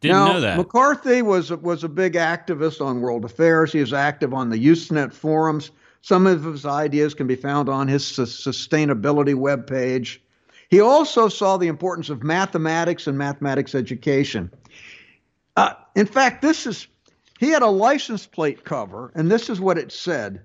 Didn't 0.00 0.16
now, 0.16 0.32
know 0.32 0.40
that. 0.40 0.56
McCarthy 0.56 1.22
was 1.22 1.50
was 1.50 1.84
a 1.84 1.88
big 1.88 2.14
activist 2.14 2.84
on 2.84 3.00
world 3.00 3.24
affairs. 3.24 3.72
He 3.72 3.80
was 3.80 3.92
active 3.92 4.32
on 4.34 4.50
the 4.50 4.56
Usenet 4.58 5.12
forums. 5.12 5.70
Some 6.02 6.26
of 6.26 6.44
his 6.44 6.64
ideas 6.64 7.12
can 7.14 7.26
be 7.26 7.36
found 7.36 7.68
on 7.68 7.86
his 7.88 8.06
su- 8.06 8.22
sustainability 8.22 9.34
webpage. 9.34 10.18
He 10.70 10.80
also 10.80 11.28
saw 11.28 11.56
the 11.56 11.66
importance 11.66 12.08
of 12.10 12.22
mathematics 12.22 13.06
and 13.06 13.18
mathematics 13.18 13.74
education. 13.74 14.50
Uh, 15.56 15.74
in 15.94 16.06
fact, 16.06 16.40
this 16.40 16.66
is 16.66 16.86
he 17.40 17.48
had 17.48 17.62
a 17.62 17.68
license 17.68 18.26
plate 18.26 18.64
cover, 18.64 19.10
and 19.14 19.30
this 19.30 19.48
is 19.48 19.58
what 19.58 19.78
it 19.78 19.90
said: 19.90 20.44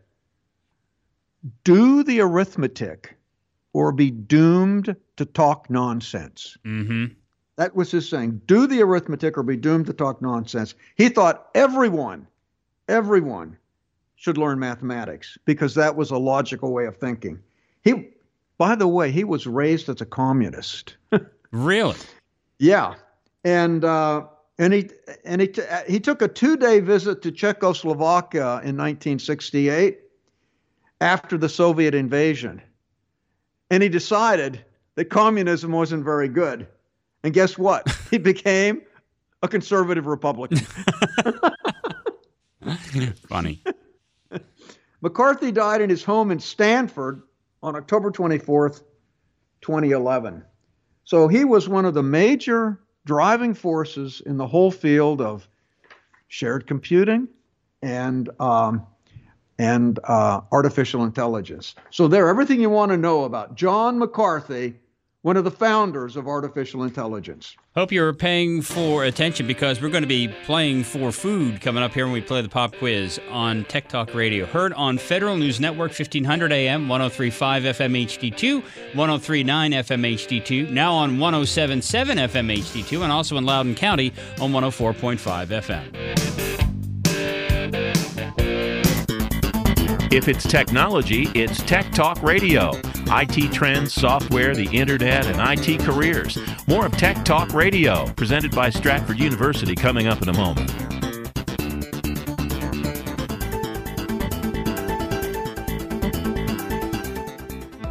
"Do 1.65 2.03
the 2.03 2.21
arithmetic, 2.21 3.17
or 3.73 3.91
be 3.91 4.11
doomed 4.11 4.95
to 5.17 5.25
talk 5.25 5.69
nonsense." 5.69 6.57
mm-hmm. 6.65 7.13
That 7.57 7.75
was 7.75 7.91
his 7.91 8.07
saying. 8.07 8.41
Do 8.47 8.65
the 8.65 8.81
arithmetic 8.81 9.37
or 9.37 9.43
be 9.43 9.57
doomed 9.57 9.87
to 9.87 9.93
talk 9.93 10.21
nonsense. 10.21 10.73
He 10.95 11.09
thought 11.09 11.49
everyone, 11.53 12.27
everyone 12.87 13.57
should 14.15 14.37
learn 14.37 14.59
mathematics 14.59 15.37
because 15.45 15.75
that 15.75 15.95
was 15.95 16.11
a 16.11 16.17
logical 16.17 16.71
way 16.71 16.85
of 16.85 16.97
thinking. 16.97 17.39
He, 17.81 18.09
by 18.57 18.75
the 18.75 18.87
way, 18.87 19.11
he 19.11 19.23
was 19.23 19.47
raised 19.47 19.89
as 19.89 20.01
a 20.01 20.05
communist. 20.05 20.95
Really? 21.51 21.95
yeah, 22.59 22.95
and 23.45 23.85
uh, 23.85 24.25
and 24.57 24.73
he 24.73 24.89
and 25.23 25.41
he 25.41 25.53
he 25.87 25.99
took 25.99 26.21
a 26.21 26.27
two-day 26.27 26.79
visit 26.79 27.21
to 27.23 27.31
Czechoslovakia 27.31 28.61
in 28.63 28.77
1968 28.77 29.99
after 31.01 31.37
the 31.37 31.49
Soviet 31.49 31.93
invasion, 31.93 32.61
and 33.69 33.83
he 33.83 33.89
decided 33.89 34.63
that 34.95 35.05
communism 35.05 35.71
wasn't 35.71 36.03
very 36.03 36.29
good. 36.29 36.67
And 37.23 37.33
guess 37.33 37.57
what? 37.57 37.87
He 38.11 38.17
became 38.17 38.81
a 39.41 39.47
conservative 39.47 40.05
Republican. 40.05 40.59
Funny. 43.27 43.61
McCarthy 45.01 45.51
died 45.51 45.81
in 45.81 45.89
his 45.89 46.03
home 46.03 46.31
in 46.31 46.39
Stanford 46.39 47.23
on 47.61 47.75
October 47.75 48.11
24th, 48.11 48.83
2011. 49.61 50.43
So 51.03 51.27
he 51.27 51.43
was 51.43 51.67
one 51.67 51.85
of 51.85 51.93
the 51.93 52.03
major 52.03 52.79
driving 53.05 53.53
forces 53.53 54.21
in 54.25 54.37
the 54.37 54.47
whole 54.47 54.71
field 54.71 55.21
of 55.21 55.47
shared 56.27 56.67
computing 56.67 57.27
and 57.81 58.29
um, 58.39 58.85
and 59.57 59.99
uh, 60.03 60.41
artificial 60.51 61.05
intelligence. 61.05 61.75
So 61.89 62.07
there, 62.09 62.27
everything 62.27 62.59
you 62.59 62.69
want 62.69 62.91
to 62.91 62.97
know 62.97 63.23
about 63.23 63.55
John 63.55 63.97
McCarthy, 63.97 64.75
one 65.25 65.35
of 65.37 65.43
the 65.43 65.49
founders 65.49 66.15
of 66.15 66.27
artificial 66.27 66.83
intelligence. 66.83 67.55
Hope 67.73 67.91
you're 67.91 68.13
paying 68.13 68.61
for 68.61 69.05
attention 69.05 69.47
because 69.47 69.81
we're 69.81 69.89
going 69.89 70.03
to 70.03 70.07
be 70.07 70.27
playing 70.45 70.83
for 70.83 71.11
food 71.11 71.61
coming 71.61 71.81
up 71.81 71.91
here 71.95 72.05
when 72.05 72.13
we 72.13 72.21
play 72.21 72.43
the 72.43 72.47
pop 72.47 72.75
quiz 72.75 73.19
on 73.31 73.63
Tech 73.63 73.89
Talk 73.89 74.13
Radio. 74.13 74.45
Heard 74.45 74.71
on 74.73 74.99
Federal 74.99 75.35
News 75.35 75.59
Network, 75.59 75.89
1500 75.89 76.51
AM, 76.51 76.87
1035 76.87 77.63
FM 77.63 78.05
HD2, 78.05 78.61
1039 78.93 79.71
FM 79.71 80.13
HD2, 80.13 80.69
now 80.69 80.93
on 80.93 81.17
1077 81.17 82.19
FM 82.19 82.57
HD2, 82.59 83.01
and 83.01 83.11
also 83.11 83.37
in 83.37 83.47
Loudoun 83.47 83.73
County 83.73 84.13
on 84.39 84.51
104.5 84.51 85.47
FM. 85.47 86.35
If 90.13 90.27
it's 90.27 90.43
technology, 90.47 91.29
it's 91.33 91.63
Tech 91.63 91.91
Talk 91.93 92.21
Radio. 92.21 92.79
IT 93.07 93.51
trends, 93.51 93.93
software, 93.93 94.55
the 94.55 94.67
internet, 94.67 95.25
and 95.27 95.59
IT 95.59 95.79
careers. 95.81 96.37
More 96.67 96.85
of 96.85 96.97
Tech 96.97 97.23
Talk 97.25 97.53
Radio, 97.53 98.05
presented 98.13 98.51
by 98.51 98.69
Stratford 98.69 99.19
University, 99.19 99.75
coming 99.75 100.07
up 100.07 100.21
in 100.21 100.29
a 100.29 100.33
moment. 100.33 100.84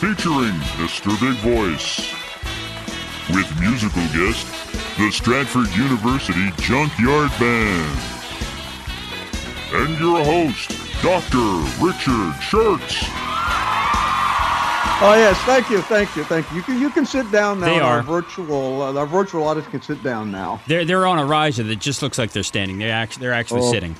featuring 0.00 0.54
Mr. 0.78 1.10
Big 1.20 1.36
Voice, 1.42 2.12
with 3.34 3.48
musical 3.60 4.02
guest, 4.14 4.46
the 4.96 5.10
Stratford 5.10 5.68
University 5.76 6.50
Junkyard 6.62 7.30
Band, 7.38 7.98
and 9.72 9.98
your 9.98 10.24
host, 10.24 10.70
Dr. 11.02 11.84
Richard 11.84 12.32
Shurtz. 12.40 13.08
Oh 15.00 15.14
yes, 15.16 15.36
thank 15.42 15.68
you, 15.70 15.80
thank 15.82 16.14
you, 16.16 16.24
thank 16.24 16.48
you. 16.50 16.56
You 16.58 16.62
can 16.62 16.80
you 16.80 16.90
can 16.90 17.06
sit 17.06 17.30
down 17.30 17.60
now. 17.60 17.66
They 17.66 17.80
Our 17.80 17.98
are. 17.98 18.02
virtual 18.02 18.82
uh, 18.82 18.94
our 18.94 19.06
virtual 19.06 19.44
audience 19.44 19.68
can 19.68 19.82
sit 19.82 20.02
down 20.02 20.30
now. 20.32 20.60
They're, 20.66 20.84
they're 20.84 21.06
on 21.06 21.18
a 21.18 21.24
riser 21.24 21.62
that 21.64 21.76
just 21.80 22.02
looks 22.02 22.18
like 22.18 22.32
they're 22.32 22.42
standing. 22.42 22.78
They're, 22.78 22.92
act- 22.92 23.20
they're 23.20 23.32
actually 23.32 23.60
Oh. 23.62 23.70
sitting. 23.72 23.94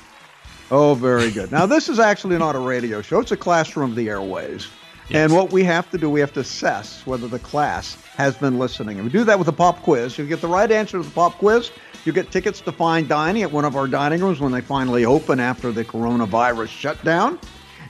Oh, 0.71 0.93
very 0.95 1.31
good. 1.31 1.51
Now 1.51 1.65
this 1.65 1.87
is 1.89 1.99
actually 1.99 2.37
not 2.37 2.55
a 2.55 2.59
radio 2.59 3.01
show; 3.01 3.19
it's 3.19 3.31
a 3.31 3.37
classroom 3.37 3.91
of 3.91 3.95
the 3.95 4.09
airways. 4.09 4.67
And 5.11 5.33
what 5.33 5.51
we 5.51 5.63
have 5.63 5.89
to 5.89 5.97
do, 5.97 6.07
we 6.07 6.19
have 6.19 6.33
to 6.33 6.41
assess 6.41 7.05
whether 7.07 7.27
the 7.27 7.39
class 7.39 7.95
has 8.15 8.37
been 8.37 8.59
listening. 8.59 8.97
And 8.97 9.05
we 9.05 9.11
do 9.11 9.23
that 9.23 9.39
with 9.39 9.47
a 9.47 9.53
pop 9.53 9.81
quiz. 9.81 10.13
If 10.13 10.19
you 10.19 10.27
get 10.27 10.41
the 10.41 10.47
right 10.47 10.71
answer 10.71 10.97
to 10.97 11.03
the 11.03 11.09
pop 11.09 11.33
quiz, 11.39 11.71
you 12.05 12.13
get 12.13 12.31
tickets 12.31 12.61
to 12.61 12.71
fine 12.71 13.07
dining 13.07 13.41
at 13.41 13.51
one 13.51 13.65
of 13.65 13.75
our 13.75 13.87
dining 13.87 14.21
rooms 14.21 14.39
when 14.39 14.51
they 14.51 14.61
finally 14.61 15.05
open 15.05 15.39
after 15.39 15.71
the 15.71 15.83
coronavirus 15.83 16.67
shutdown. 16.67 17.39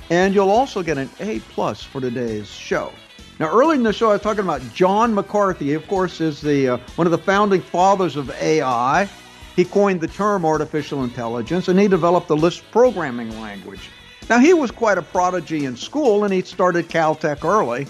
And 0.10 0.34
you'll 0.34 0.50
also 0.50 0.82
get 0.82 0.98
an 0.98 1.10
A 1.20 1.40
plus 1.40 1.84
for 1.84 2.00
today's 2.00 2.48
show. 2.48 2.94
Now, 3.38 3.50
earlier 3.52 3.76
in 3.76 3.84
the 3.84 3.94
show, 3.94 4.10
I 4.10 4.14
was 4.14 4.22
talking 4.22 4.44
about 4.44 4.62
John 4.74 5.14
McCarthy. 5.14 5.66
He, 5.66 5.74
of 5.74 5.88
course, 5.88 6.22
is 6.22 6.42
the 6.42 6.70
uh, 6.70 6.78
one 6.96 7.06
of 7.06 7.12
the 7.12 7.18
founding 7.18 7.62
fathers 7.62 8.16
of 8.16 8.30
AI. 8.42 9.10
He 9.56 9.66
coined 9.66 10.02
the 10.02 10.08
term 10.08 10.46
artificial 10.46 11.04
intelligence, 11.04 11.68
and 11.68 11.80
he 11.80 11.88
developed 11.88 12.28
the 12.28 12.36
Lisp 12.36 12.64
programming 12.72 13.30
language. 13.42 13.90
Now, 14.30 14.40
he 14.40 14.54
was 14.54 14.72
quite 14.72 14.98
a 14.98 15.02
prodigy 15.02 15.66
in 15.66 15.76
school, 15.76 16.24
and 16.24 16.34
he 16.34 16.42
started 16.44 16.88
Caltech 16.88 17.44
early, 17.44 17.88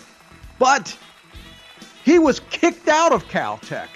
but 0.57 0.97
he 2.05 2.17
was 2.17 2.39
kicked 2.49 2.87
out 2.87 3.11
of 3.11 3.27
Caltech 3.27 3.89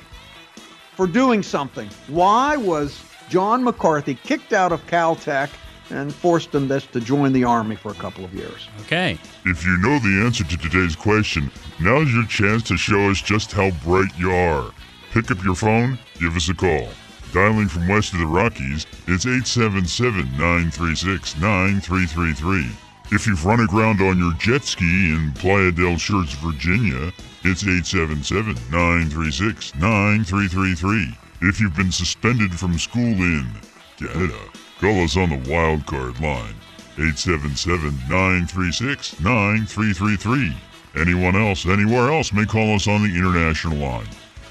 for 0.95 1.07
doing 1.07 1.41
something. 1.41 1.89
Why 2.07 2.57
was 2.57 3.01
John 3.29 3.63
McCarthy 3.63 4.15
kicked 4.15 4.53
out 4.53 4.71
of 4.71 4.85
Caltech 4.87 5.49
and 5.89 6.13
forced 6.13 6.53
him 6.53 6.67
this 6.67 6.85
to 6.87 6.99
join 6.99 7.33
the 7.33 7.43
Army 7.43 7.75
for 7.75 7.91
a 7.91 7.95
couple 7.95 8.25
of 8.25 8.33
years. 8.33 8.67
Okay. 8.81 9.17
If 9.45 9.65
you 9.65 9.77
know 9.77 9.99
the 9.99 10.23
answer 10.25 10.43
to 10.43 10.57
today's 10.57 10.95
question, 10.95 11.51
now's 11.79 12.11
your 12.13 12.25
chance 12.25 12.63
to 12.63 12.77
show 12.77 13.09
us 13.09 13.21
just 13.21 13.51
how 13.51 13.71
bright 13.83 14.11
you 14.17 14.31
are. 14.31 14.71
Pick 15.11 15.29
up 15.31 15.43
your 15.43 15.55
phone, 15.55 15.99
give 16.19 16.35
us 16.35 16.49
a 16.49 16.53
call. 16.53 16.89
Dialing 17.33 17.67
from 17.67 17.87
west 17.87 18.13
of 18.13 18.19
the 18.19 18.27
Rockies, 18.27 18.85
it's 19.07 19.25
877 19.25 20.37
936 20.37 21.35
9333. 21.39 22.69
If 23.11 23.25
you've 23.25 23.43
run 23.43 23.59
aground 23.59 24.01
on 24.01 24.19
your 24.19 24.33
jet 24.33 24.63
ski 24.63 25.11
in 25.11 25.31
Playa 25.33 25.71
del 25.71 25.97
Shirts, 25.97 26.33
Virginia, 26.33 27.11
it's 27.43 27.63
877 27.63 28.53
936 28.69 29.73
9333. 29.73 31.17
If 31.49 31.59
you've 31.59 31.75
been 31.75 31.91
suspended 31.91 32.53
from 32.53 32.77
school 32.77 33.01
in 33.01 33.49
Canada, 33.97 34.37
call 34.79 35.03
us 35.03 35.17
on 35.17 35.29
the 35.29 35.49
wild 35.49 35.87
card 35.87 36.19
line 36.19 36.53
877 37.01 37.97
936 38.09 39.19
9333. 39.21 40.55
Anyone 41.01 41.35
else, 41.35 41.65
anywhere 41.65 42.13
else, 42.13 42.31
may 42.31 42.45
call 42.45 42.75
us 42.75 42.87
on 42.87 43.01
the 43.01 43.17
international 43.17 43.77
line. 43.77 44.09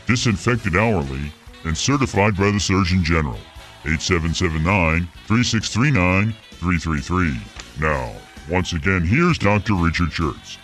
Disinfected 0.09 0.74
hourly 0.74 1.33
and 1.65 1.77
certified 1.77 2.37
by 2.37 2.51
the 2.51 2.61
Surgeon 2.61 3.05
General. 3.05 3.39
8779 3.85 5.09
3639 5.27 6.35
333. 6.51 7.41
Now, 7.81 8.13
once 8.49 8.73
again, 8.73 9.03
here's 9.03 9.39
Dr. 9.39 9.75
Richard 9.75 10.11
Shurtz. 10.11 10.59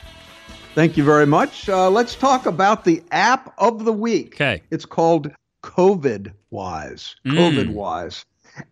Thank 0.75 0.97
you 0.97 1.03
very 1.03 1.27
much. 1.27 1.69
Uh, 1.69 1.91
let's 1.91 2.15
talk 2.15 2.47
about 2.47 2.85
the 2.85 3.03
app 3.11 3.53
of 3.59 3.85
the 3.85 3.93
week. 3.93 4.35
Okay. 4.35 4.63
It's 4.71 4.85
called 4.87 5.33
COVID 5.65 6.33
Wise. 6.51 7.17
Mm. 7.27 7.33
COVID 7.33 7.73
Wise. 7.73 8.25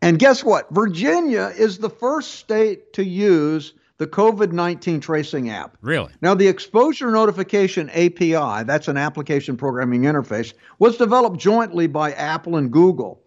And 0.02 0.18
guess 0.18 0.44
what? 0.44 0.68
Virginia 0.70 1.52
is 1.56 1.78
the 1.78 1.90
first 1.90 2.36
state 2.36 2.92
to 2.92 3.04
use 3.04 3.74
the 3.98 4.06
COVID 4.06 4.52
19 4.52 5.00
tracing 5.00 5.50
app. 5.50 5.76
Really? 5.80 6.12
Now, 6.20 6.34
the 6.34 6.48
Exposure 6.48 7.10
Notification 7.10 7.88
API, 7.90 8.64
that's 8.64 8.88
an 8.88 8.96
application 8.96 9.56
programming 9.56 10.02
interface, 10.02 10.52
was 10.78 10.96
developed 10.96 11.38
jointly 11.38 11.86
by 11.86 12.12
Apple 12.12 12.56
and 12.56 12.70
Google. 12.70 13.22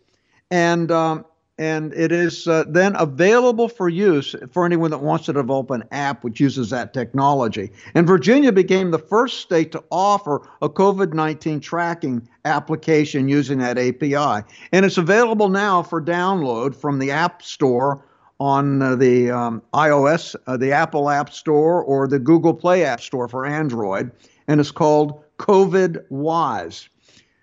And, 0.52 0.92
um, 0.92 1.26
and 1.58 1.94
it 1.94 2.12
is 2.12 2.48
uh, 2.48 2.64
then 2.68 2.96
available 2.96 3.68
for 3.68 3.90
use 3.90 4.34
for 4.52 4.66
anyone 4.66 4.92
that 4.92 5.02
wants 5.02 5.26
to 5.26 5.34
develop 5.34 5.72
an 5.72 5.84
app 5.92 6.24
which 6.24 6.40
uses 6.40 6.70
that 6.70 6.94
technology. 6.94 7.72
And 7.96 8.08
Virginia 8.08 8.52
became 8.52 8.92
the 8.92 9.00
first 9.00 9.42
state 9.42 9.72
to 9.74 9.84
offer 9.92 10.48
a 10.62 10.70
COVID 10.70 11.14
19 11.14 11.60
tracking 11.60 12.28
application 12.46 13.28
using 13.28 13.58
that 13.60 13.78
API. 13.78 14.48
And 14.72 14.86
it's 14.86 14.98
available 14.98 15.50
now 15.50 15.84
for 15.84 16.02
download 16.02 16.76
from 16.76 17.00
the 17.00 17.12
App 17.12 17.44
Store 17.44 18.06
on 18.40 18.82
uh, 18.82 18.96
the 18.96 19.32
um, 19.32 19.62
iOS, 19.74 20.36
uh, 20.48 20.58
the 20.58 20.72
Apple 20.72 21.10
App 21.10 21.32
Store, 21.32 21.84
or 21.84 22.08
the 22.08 22.20
Google 22.20 22.54
Play 22.54 22.86
App 22.86 23.02
Store 23.02 23.28
for 23.28 23.46
Android, 23.46 24.12
and 24.48 24.60
it's 24.60 24.72
called 24.72 25.22
COVID 25.38 26.04
Wise. 26.10 26.88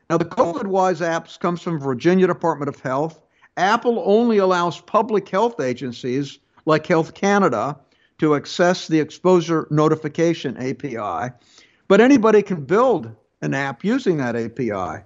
Now, 0.09 0.18
the 0.18 0.24
COVID 0.24 0.66
Wise 0.66 1.01
apps 1.01 1.38
comes 1.38 1.61
from 1.61 1.80
Virginia 1.80 2.26
Department 2.26 2.68
of 2.68 2.80
Health. 2.80 3.20
Apple 3.57 4.03
only 4.07 4.38
allows 4.38 4.80
public 4.80 5.28
health 5.28 5.61
agencies 5.61 6.38
like 6.64 6.86
Health 6.86 7.14
Canada 7.14 7.76
to 8.18 8.34
access 8.34 8.88
the 8.88 9.01
exposure 9.01 9.66
notification 9.70 10.57
API, 10.59 11.32
but 11.88 12.01
anybody 12.01 12.42
can 12.42 12.64
build 12.64 13.11
an 13.42 13.53
app 13.53 13.84
using 13.84 14.16
that 14.18 14.36
API. 14.36 15.03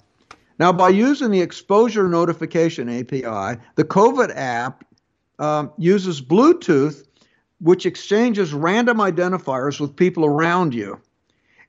Now, 0.58 0.72
by 0.72 0.90
using 0.90 1.30
the 1.30 1.40
exposure 1.40 2.06
notification 2.06 2.88
API, 2.88 3.58
the 3.76 3.84
COVID 3.84 4.30
app 4.36 4.84
um, 5.40 5.72
uses 5.78 6.20
Bluetooth, 6.20 7.06
which 7.60 7.86
exchanges 7.86 8.54
random 8.54 8.98
identifiers 8.98 9.80
with 9.80 9.96
people 9.96 10.24
around 10.24 10.74
you. 10.74 11.00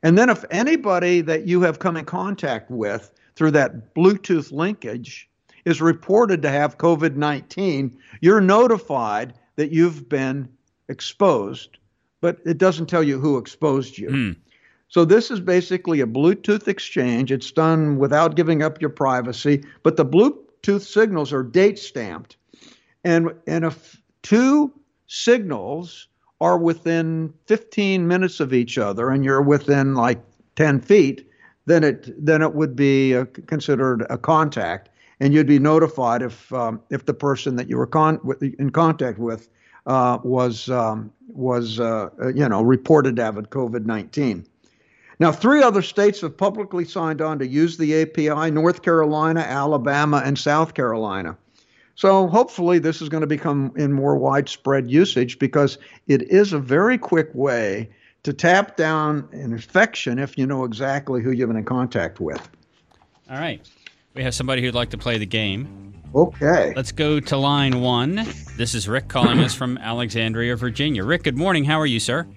And 0.03 0.17
then, 0.17 0.29
if 0.29 0.43
anybody 0.51 1.21
that 1.21 1.47
you 1.47 1.61
have 1.61 1.79
come 1.79 1.95
in 1.95 2.05
contact 2.05 2.69
with 2.69 3.11
through 3.35 3.51
that 3.51 3.93
Bluetooth 3.95 4.51
linkage 4.51 5.29
is 5.63 5.81
reported 5.81 6.41
to 6.41 6.49
have 6.49 6.77
COVID 6.77 7.15
19, 7.15 7.97
you're 8.19 8.41
notified 8.41 9.33
that 9.55 9.71
you've 9.71 10.09
been 10.09 10.49
exposed, 10.89 11.77
but 12.19 12.39
it 12.45 12.57
doesn't 12.57 12.87
tell 12.87 13.03
you 13.03 13.19
who 13.19 13.37
exposed 13.37 13.97
you. 13.97 14.09
Hmm. 14.09 14.31
So, 14.87 15.05
this 15.05 15.31
is 15.31 15.39
basically 15.39 16.01
a 16.01 16.07
Bluetooth 16.07 16.67
exchange. 16.67 17.31
It's 17.31 17.51
done 17.51 17.97
without 17.97 18.35
giving 18.35 18.63
up 18.63 18.81
your 18.81 18.89
privacy, 18.89 19.63
but 19.83 19.95
the 19.97 20.05
Bluetooth 20.05 20.81
signals 20.81 21.31
are 21.31 21.43
date 21.43 21.79
stamped. 21.79 22.37
And, 23.03 23.33
and 23.47 23.65
if 23.65 24.01
two 24.21 24.73
signals 25.07 26.07
are 26.39 26.57
within 26.57 27.33
15 27.47 28.07
minutes 28.07 28.39
of 28.39 28.53
each 28.53 28.77
other 28.77 29.09
and 29.09 29.23
you're 29.23 29.41
within 29.41 29.95
like 29.95 30.19
10 30.55 30.81
feet, 30.81 31.31
then 31.65 31.83
it 31.83 32.25
then 32.25 32.41
it 32.41 32.55
would 32.55 32.75
be 32.75 33.15
uh, 33.15 33.25
considered 33.47 34.05
a 34.09 34.17
contact, 34.17 34.89
and 35.19 35.33
you'd 35.33 35.47
be 35.47 35.59
notified 35.59 36.21
if 36.21 36.51
um, 36.53 36.81
if 36.89 37.05
the 37.05 37.13
person 37.13 37.55
that 37.55 37.69
you 37.69 37.77
were 37.77 37.87
con- 37.87 38.19
in 38.41 38.71
contact 38.71 39.19
with 39.19 39.49
uh, 39.85 40.17
was 40.23 40.69
um, 40.69 41.11
was 41.27 41.79
uh, 41.79 42.09
you 42.35 42.47
know 42.47 42.61
reported 42.61 43.15
to 43.17 43.23
have 43.23 43.35
COVID 43.35 43.85
nineteen. 43.85 44.45
Now, 45.19 45.31
three 45.31 45.61
other 45.61 45.83
states 45.83 46.21
have 46.21 46.35
publicly 46.35 46.83
signed 46.83 47.21
on 47.21 47.37
to 47.39 47.47
use 47.47 47.77
the 47.77 48.01
API: 48.01 48.49
North 48.49 48.81
Carolina, 48.81 49.41
Alabama, 49.41 50.21
and 50.25 50.37
South 50.37 50.73
Carolina. 50.73 51.37
So 51.95 52.27
hopefully, 52.27 52.79
this 52.79 53.01
is 53.01 53.09
going 53.09 53.21
to 53.21 53.27
become 53.27 53.71
in 53.75 53.91
more 53.91 54.15
widespread 54.17 54.89
usage 54.89 55.37
because 55.39 55.77
it 56.07 56.23
is 56.31 56.53
a 56.53 56.59
very 56.59 56.97
quick 56.97 57.29
way 57.33 57.89
to 58.23 58.33
tap 58.33 58.77
down 58.77 59.27
an 59.31 59.51
infection 59.51 60.17
if 60.19 60.37
you 60.37 60.45
know 60.45 60.63
exactly 60.63 61.21
who 61.21 61.31
you've 61.31 61.49
been 61.49 61.57
in 61.57 61.65
contact 61.65 62.19
with. 62.19 62.49
All 63.29 63.37
right. 63.37 63.67
We 64.13 64.23
have 64.23 64.35
somebody 64.35 64.61
who'd 64.61 64.75
like 64.75 64.89
to 64.91 64.97
play 64.97 65.17
the 65.17 65.25
game. 65.25 65.93
Okay. 66.13 66.73
Let's 66.75 66.91
go 66.91 67.19
to 67.19 67.37
line 67.37 67.79
one. 67.81 68.15
This 68.57 68.75
is 68.75 68.87
Rick 68.89 69.07
calling 69.07 69.39
us 69.39 69.55
from 69.55 69.77
Alexandria, 69.77 70.55
Virginia. 70.57 71.05
Rick, 71.05 71.23
good 71.23 71.37
morning. 71.37 71.63
How 71.63 71.79
are 71.79 71.85
you, 71.85 71.99
sir? 71.99 72.27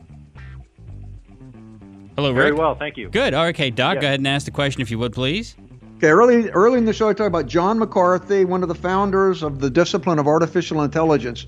Hello, 2.16 2.30
Rick. 2.30 2.36
Very 2.44 2.52
well, 2.52 2.76
thank 2.76 2.96
you. 2.96 3.08
Good. 3.08 3.34
Okay, 3.34 3.70
Doc, 3.70 3.96
Yeah. 3.96 4.00
go 4.00 4.06
ahead 4.06 4.20
and 4.20 4.28
ask 4.28 4.44
the 4.44 4.52
question 4.52 4.80
if 4.82 4.90
you 4.90 4.98
would, 5.00 5.12
please. 5.12 5.56
Okay, 5.96 6.08
early 6.08 6.50
early 6.50 6.78
in 6.78 6.84
the 6.84 6.92
show, 6.92 7.08
I 7.08 7.12
talked 7.12 7.28
about 7.28 7.46
John 7.46 7.78
McCarthy, 7.78 8.44
one 8.44 8.62
of 8.62 8.68
the 8.68 8.74
founders 8.74 9.42
of 9.42 9.60
the 9.60 9.70
discipline 9.70 10.18
of 10.18 10.26
artificial 10.26 10.82
intelligence. 10.82 11.46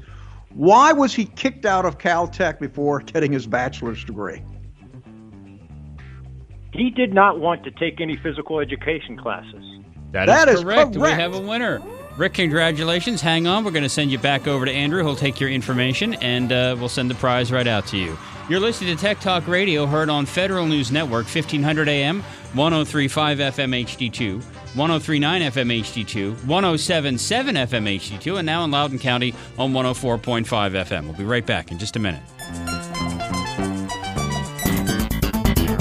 Why 0.55 0.93
was 0.93 1.13
he 1.13 1.27
kicked 1.27 1.67
out 1.67 1.85
of 1.85 1.99
Caltech 1.99 2.59
before 2.59 3.01
getting 3.01 3.33
his 3.33 3.47
bachelor's 3.47 4.05
degree? 4.05 4.43
He 6.73 6.91
did 6.91 7.13
not 7.13 7.41
want 7.41 7.65
to 7.65 7.71
take 7.71 8.01
any 8.01 8.17
physical 8.17 8.61
education 8.61 9.17
classes. 9.19 9.65
That 10.13 10.49
is 10.49 10.63
correct. 10.63 10.93
We 10.93 11.03
correct. 11.03 11.21
have 11.21 11.35
a 11.35 11.41
winner. 11.41 11.83
Rick, 12.17 12.33
congratulations. 12.33 13.21
Hang 13.21 13.47
on. 13.47 13.63
We're 13.63 13.73
going 13.73 13.83
to 13.83 13.91
send 13.91 14.11
you 14.11 14.19
back 14.19 14.47
over 14.47 14.65
to 14.65 14.73
Andrew. 14.73 15.03
He'll 15.03 15.17
take 15.17 15.39
your 15.39 15.51
information 15.51 16.15
and 16.15 16.51
uh, 16.51 16.75
we'll 16.79 16.89
send 16.89 17.11
the 17.11 17.15
prize 17.15 17.53
right 17.53 17.67
out 17.67 17.87
to 17.89 17.99
you. 17.99 18.17
You're 18.49 18.61
listening 18.61 18.97
to 18.97 19.03
Tech 19.03 19.21
Talk 19.21 19.47
Radio, 19.49 19.87
heard 19.87 20.09
on 20.09 20.25
Federal 20.25 20.67
News 20.67 20.91
Network, 20.91 21.27
1500 21.27 21.89
AM, 21.89 22.23
1035 22.55 23.39
FM 23.39 23.85
HD2, 23.85 24.35
1039 24.77 25.43
FM 25.43 25.81
HD2, 25.81 26.45
1077 26.47 27.55
FM 27.57 27.97
HD2, 27.99 28.39
and 28.39 28.47
now 28.47 28.65
in 28.65 28.71
Loudoun 28.71 28.99
County 28.99 29.35
on 29.59 29.73
104.5 29.73 30.47
FM. 30.47 31.05
We'll 31.05 31.15
be 31.15 31.25
right 31.25 31.45
back 31.45 31.71
in 31.71 31.79
just 31.79 31.97
a 31.97 31.99
minute. 31.99 32.23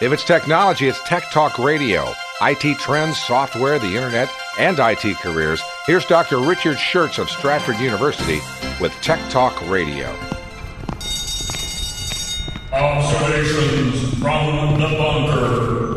If 0.00 0.12
it's 0.12 0.22
technology, 0.22 0.86
it's 0.86 1.02
Tech 1.08 1.28
Talk 1.32 1.58
Radio. 1.58 2.12
IT 2.40 2.78
trends, 2.78 3.20
software, 3.20 3.80
the 3.80 3.96
internet, 3.96 4.32
and 4.56 4.78
IT 4.78 5.16
careers. 5.16 5.60
Here's 5.86 6.06
Dr. 6.06 6.38
Richard 6.38 6.76
Shurtz 6.76 7.18
of 7.18 7.28
Stratford 7.28 7.80
University 7.80 8.38
with 8.80 8.92
Tech 9.02 9.18
Talk 9.28 9.60
Radio. 9.68 10.16
Observations 12.72 14.14
from 14.20 14.78
the 14.78 14.86
bunker. 14.96 15.87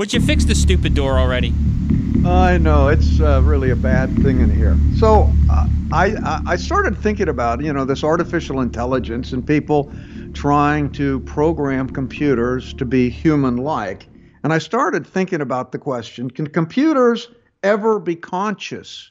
Would 0.00 0.14
you 0.14 0.20
fix 0.22 0.46
the 0.46 0.54
stupid 0.54 0.94
door 0.94 1.18
already? 1.18 1.52
I 2.24 2.56
know 2.56 2.88
it's 2.88 3.20
uh, 3.20 3.42
really 3.42 3.68
a 3.68 3.76
bad 3.76 4.08
thing 4.22 4.40
in 4.40 4.50
here. 4.50 4.74
So 4.96 5.30
uh, 5.50 5.66
I 5.92 6.40
I 6.46 6.56
started 6.56 6.96
thinking 6.96 7.28
about 7.28 7.62
you 7.62 7.70
know 7.70 7.84
this 7.84 8.02
artificial 8.02 8.62
intelligence 8.62 9.34
and 9.34 9.46
people 9.46 9.92
trying 10.32 10.90
to 10.92 11.20
program 11.20 11.86
computers 11.86 12.72
to 12.74 12.86
be 12.86 13.10
human-like, 13.10 14.08
and 14.42 14.54
I 14.54 14.58
started 14.58 15.06
thinking 15.06 15.42
about 15.42 15.70
the 15.70 15.78
question: 15.78 16.30
Can 16.30 16.46
computers 16.46 17.28
ever 17.62 17.98
be 17.98 18.16
conscious? 18.16 19.10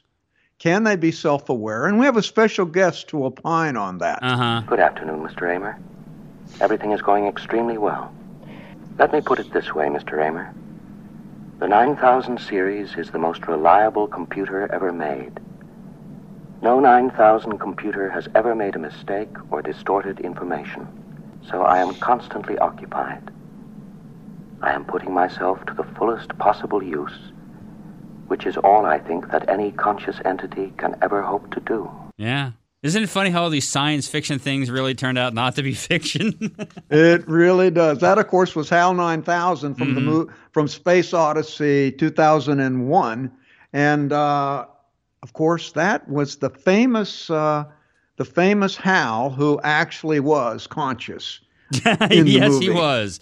Can 0.58 0.82
they 0.82 0.96
be 0.96 1.12
self-aware? 1.12 1.86
And 1.86 2.00
we 2.00 2.04
have 2.04 2.16
a 2.16 2.22
special 2.22 2.66
guest 2.66 3.06
to 3.10 3.26
opine 3.26 3.76
on 3.76 3.98
that. 3.98 4.18
Uh 4.24 4.36
huh. 4.36 4.62
Good 4.66 4.80
afternoon, 4.80 5.20
Mr. 5.20 5.54
Amer. 5.54 5.78
Everything 6.60 6.90
is 6.90 7.00
going 7.00 7.26
extremely 7.26 7.78
well. 7.78 8.12
Let 8.98 9.12
me 9.12 9.20
put 9.20 9.38
it 9.38 9.52
this 9.52 9.72
way, 9.72 9.86
Mr. 9.86 10.20
Amer. 10.20 10.52
The 11.60 11.68
9000 11.68 12.40
series 12.40 12.94
is 12.96 13.10
the 13.10 13.18
most 13.18 13.46
reliable 13.46 14.08
computer 14.08 14.66
ever 14.72 14.92
made. 14.92 15.38
No 16.62 16.80
9000 16.80 17.58
computer 17.58 18.08
has 18.08 18.26
ever 18.34 18.54
made 18.54 18.76
a 18.76 18.78
mistake 18.78 19.28
or 19.50 19.60
distorted 19.60 20.20
information, 20.20 20.88
so 21.50 21.60
I 21.60 21.76
am 21.80 21.94
constantly 21.96 22.56
occupied. 22.56 23.30
I 24.62 24.72
am 24.72 24.86
putting 24.86 25.12
myself 25.12 25.62
to 25.66 25.74
the 25.74 25.84
fullest 25.98 26.38
possible 26.38 26.82
use, 26.82 27.30
which 28.28 28.46
is 28.46 28.56
all 28.56 28.86
I 28.86 28.98
think 28.98 29.30
that 29.30 29.46
any 29.46 29.70
conscious 29.70 30.16
entity 30.24 30.72
can 30.78 30.96
ever 31.02 31.20
hope 31.20 31.52
to 31.52 31.60
do. 31.60 31.90
Yeah. 32.16 32.52
Isn't 32.82 33.02
it 33.02 33.10
funny 33.10 33.28
how 33.28 33.42
all 33.42 33.50
these 33.50 33.68
science 33.68 34.08
fiction 34.08 34.38
things 34.38 34.70
really 34.70 34.94
turned 34.94 35.18
out 35.18 35.34
not 35.34 35.54
to 35.56 35.62
be 35.62 35.74
fiction? 35.90 36.54
It 36.90 37.28
really 37.28 37.70
does. 37.70 37.98
That, 37.98 38.16
of 38.18 38.28
course, 38.28 38.54
was 38.56 38.70
HAL 38.70 38.94
9000 38.94 39.74
from 39.74 39.94
the 39.94 40.00
mo- 40.00 40.28
from 40.52 40.66
Space 40.66 41.12
Odyssey 41.12 41.92
2001, 41.92 43.30
and 43.74 44.12
uh, 44.12 44.64
of 45.22 45.32
course, 45.34 45.72
that 45.72 46.08
was 46.08 46.36
the 46.36 46.48
famous 46.50 47.28
uh, 47.30 47.64
the 48.16 48.24
famous 48.24 48.76
HAL 48.76 49.30
who 49.30 49.60
actually 49.62 50.20
was 50.20 50.66
conscious. 50.66 51.40
the 51.70 52.22
yes, 52.26 52.58
he 52.58 52.70
was 52.70 53.20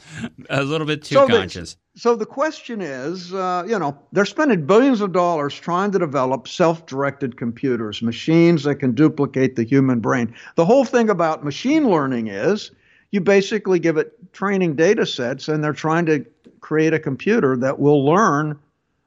a 0.49 0.63
little 0.63 0.87
bit 0.87 1.03
too 1.03 1.17
So 1.17 1.27
the- 1.27 1.33
conscious. 1.37 1.77
So 1.99 2.15
the 2.15 2.27
question 2.27 2.81
is, 2.81 3.35
uh, 3.35 3.65
you 3.67 3.77
know, 3.77 3.99
they're 4.13 4.25
spending 4.25 4.67
billions 4.67 5.01
of 5.01 5.13
dollars 5.13 5.53
trying 5.53 5.91
to 5.91 5.99
develop 5.99 6.47
self-directed 6.47 7.37
computers, 7.37 8.03
machines 8.03 8.63
that 8.63 8.77
can 8.77 8.93
duplicate 8.93 9.57
the 9.57 9.65
human 9.65 9.99
brain. 9.99 10.33
The 10.55 10.65
whole 10.65 10.85
thing 10.85 11.11
about 11.11 11.45
machine 11.45 11.91
learning 11.91 12.29
is 12.29 12.71
you 13.11 13.21
basically 13.21 13.81
give 13.81 13.97
it 13.97 14.13
training 14.33 14.77
data 14.77 15.05
sets 15.05 15.49
and 15.49 15.65
they're 15.65 15.73
trying 15.73 16.07
to 16.07 16.25
create 16.61 16.95
a 16.95 17.01
computer 17.01 17.57
that 17.57 17.81
will 17.81 18.05
learn 18.05 18.57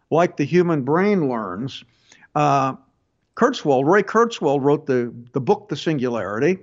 like 0.10 0.36
the 0.36 0.44
human 0.44 0.82
brain 0.82 1.30
learns. 1.30 1.86
Uh, 2.36 2.76
Kurzweil, 3.38 3.86
Ray 3.86 4.04
Kurzweil 4.04 4.62
wrote 4.62 4.86
the, 4.86 5.14
the 5.32 5.40
book 5.40 5.70
The 5.70 5.78
Singularity, 5.78 6.58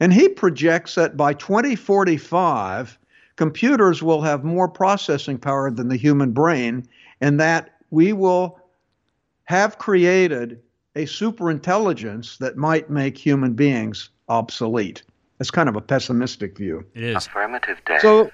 and 0.00 0.14
he 0.14 0.30
projects 0.30 0.94
that 0.94 1.18
by 1.18 1.34
2045, 1.34 2.98
computers 3.38 4.02
will 4.02 4.20
have 4.20 4.44
more 4.44 4.68
processing 4.68 5.38
power 5.38 5.70
than 5.70 5.88
the 5.88 5.96
human 5.96 6.32
brain, 6.32 6.86
and 7.20 7.40
that 7.40 7.76
we 7.90 8.12
will 8.12 8.60
have 9.44 9.78
created 9.78 10.60
a 10.96 11.04
superintelligence 11.04 12.36
that 12.38 12.56
might 12.56 12.90
make 12.90 13.16
human 13.16 13.54
beings 13.54 14.10
obsolete. 14.28 15.04
That's 15.38 15.52
kind 15.52 15.68
of 15.68 15.76
a 15.76 15.80
pessimistic 15.80 16.58
view. 16.58 16.84
It 16.94 17.04
is. 17.04 17.26
Affirmative, 17.26 17.80
Dave. 17.86 18.00
So, 18.00 18.30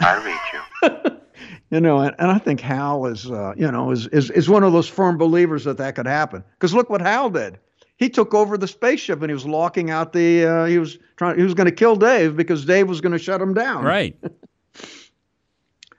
I 0.00 0.16
read 0.24 0.92
you. 1.06 1.10
you 1.70 1.80
know, 1.80 1.98
and, 2.00 2.16
and 2.18 2.32
I 2.32 2.38
think 2.38 2.60
Hal 2.60 3.06
is, 3.06 3.30
uh, 3.30 3.54
you 3.56 3.70
know, 3.70 3.92
is, 3.92 4.08
is 4.08 4.30
is 4.30 4.48
one 4.48 4.64
of 4.64 4.72
those 4.72 4.88
firm 4.88 5.16
believers 5.16 5.64
that 5.64 5.78
that 5.78 5.94
could 5.94 6.06
happen. 6.06 6.42
Because 6.54 6.74
look 6.74 6.90
what 6.90 7.00
Hal 7.00 7.30
did. 7.30 7.58
He 7.96 8.08
took 8.08 8.34
over 8.34 8.58
the 8.58 8.68
spaceship 8.68 9.20
and 9.22 9.30
he 9.30 9.34
was 9.34 9.46
locking 9.46 9.90
out 9.90 10.12
the. 10.12 10.44
Uh, 10.44 10.64
he 10.64 10.78
was 10.78 10.98
trying. 11.16 11.36
He 11.36 11.44
was 11.44 11.54
going 11.54 11.66
to 11.66 11.72
kill 11.72 11.94
Dave 11.94 12.36
because 12.36 12.64
Dave 12.64 12.88
was 12.88 13.00
going 13.00 13.12
to 13.12 13.18
shut 13.18 13.40
him 13.40 13.54
down. 13.54 13.84
Right. 13.84 14.16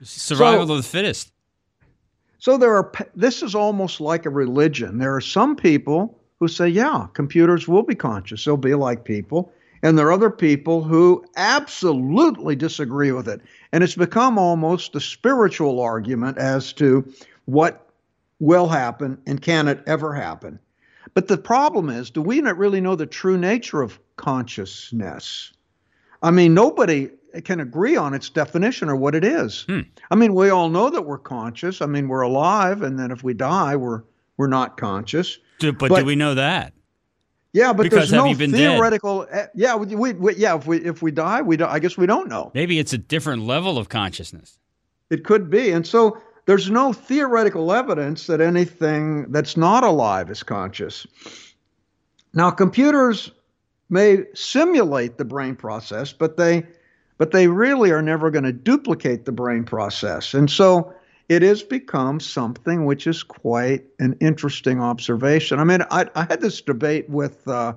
Survival 0.02 0.66
So- 0.66 0.72
of 0.74 0.78
the 0.82 0.88
fittest. 0.88 1.32
So 2.38 2.56
there 2.56 2.74
are. 2.74 2.90
This 3.14 3.42
is 3.42 3.54
almost 3.54 4.00
like 4.00 4.24
a 4.24 4.30
religion. 4.30 4.98
There 4.98 5.14
are 5.14 5.20
some 5.20 5.56
people 5.56 6.18
who 6.38 6.48
say, 6.48 6.68
"Yeah, 6.68 7.06
computers 7.12 7.68
will 7.68 7.82
be 7.82 7.94
conscious. 7.94 8.44
They'll 8.44 8.56
be 8.56 8.74
like 8.74 9.04
people." 9.04 9.52
And 9.82 9.98
there 9.98 10.08
are 10.08 10.12
other 10.12 10.30
people 10.30 10.82
who 10.82 11.24
absolutely 11.36 12.54
disagree 12.56 13.12
with 13.12 13.28
it. 13.28 13.40
And 13.72 13.82
it's 13.82 13.94
become 13.94 14.38
almost 14.38 14.94
a 14.94 15.00
spiritual 15.00 15.80
argument 15.80 16.38
as 16.38 16.72
to 16.74 17.10
what 17.46 17.88
will 18.40 18.68
happen 18.68 19.18
and 19.26 19.40
can 19.40 19.68
it 19.68 19.82
ever 19.86 20.14
happen. 20.14 20.58
But 21.14 21.28
the 21.28 21.38
problem 21.38 21.88
is, 21.88 22.10
do 22.10 22.22
we 22.22 22.40
not 22.40 22.58
really 22.58 22.80
know 22.80 22.94
the 22.94 23.06
true 23.06 23.38
nature 23.38 23.82
of 23.82 23.98
consciousness? 24.16 25.52
I 26.22 26.30
mean, 26.30 26.52
nobody 26.54 27.10
can 27.44 27.60
agree 27.60 27.96
on 27.96 28.14
its 28.14 28.28
definition 28.30 28.88
or 28.88 28.96
what 28.96 29.14
it 29.14 29.24
is. 29.24 29.66
I 30.10 30.14
mean, 30.14 30.34
we 30.34 30.50
all 30.50 30.68
know 30.68 30.90
that 30.90 31.02
we're 31.02 31.18
conscious. 31.18 31.80
I 31.80 31.86
mean, 31.86 32.08
we're 32.08 32.22
alive, 32.22 32.82
and 32.82 32.98
then 32.98 33.10
if 33.10 33.22
we 33.22 33.34
die, 33.34 33.76
we're 33.76 34.02
we're 34.36 34.46
not 34.48 34.76
conscious. 34.76 35.38
Do, 35.58 35.72
but, 35.72 35.90
But- 35.90 35.98
do 36.00 36.04
we 36.06 36.16
know 36.16 36.34
that? 36.34 36.72
Yeah, 37.52 37.72
but 37.72 37.82
Because 37.82 38.10
there's 38.10 38.12
no 38.12 38.32
been 38.34 38.52
dead? 38.52 38.58
theoretical. 38.76 39.26
eh, 39.30 39.46
Yeah, 39.56 39.74
we, 39.74 39.94
we, 39.96 40.12
we- 40.12 40.36
yeah. 40.36 40.54
If 40.56 40.66
we 40.66 40.78
if 40.78 41.02
we 41.02 41.10
die, 41.10 41.42
we 41.42 41.56
don't, 41.56 41.68
I 41.68 41.78
guess 41.80 41.96
we 41.98 42.06
don't 42.06 42.28
know. 42.28 42.50
Maybe 42.54 42.78
it's 42.78 42.92
a 42.92 42.98
different 42.98 43.42
level 43.42 43.76
of 43.76 43.88
consciousness. 43.88 44.56
It 45.10 45.24
could 45.24 45.50
be, 45.50 45.70
and 45.72 45.84
so 45.86 46.16
there's 46.46 46.70
no 46.70 46.92
theoretical 46.92 47.72
evidence 47.72 48.26
that 48.28 48.40
anything 48.40 49.30
that's 49.32 49.56
not 49.56 49.82
alive 49.84 50.30
is 50.30 50.42
conscious. 50.44 51.06
Now, 52.32 52.50
computers 52.52 53.32
may 53.88 54.24
simulate 54.34 55.18
the 55.18 55.24
brain 55.24 55.56
process, 55.56 56.12
but 56.12 56.36
they 56.36 56.64
but 57.20 57.32
they 57.32 57.48
really 57.48 57.90
are 57.90 58.00
never 58.00 58.30
going 58.30 58.44
to 58.44 58.52
duplicate 58.52 59.26
the 59.26 59.32
brain 59.32 59.62
process. 59.62 60.32
And 60.32 60.50
so 60.50 60.94
it 61.28 61.42
has 61.42 61.62
become 61.62 62.18
something 62.18 62.86
which 62.86 63.06
is 63.06 63.22
quite 63.22 63.84
an 63.98 64.16
interesting 64.22 64.80
observation. 64.80 65.58
I 65.58 65.64
mean, 65.64 65.82
I, 65.90 66.06
I 66.14 66.22
had 66.22 66.40
this 66.40 66.62
debate 66.62 67.10
with 67.10 67.46
uh, 67.46 67.74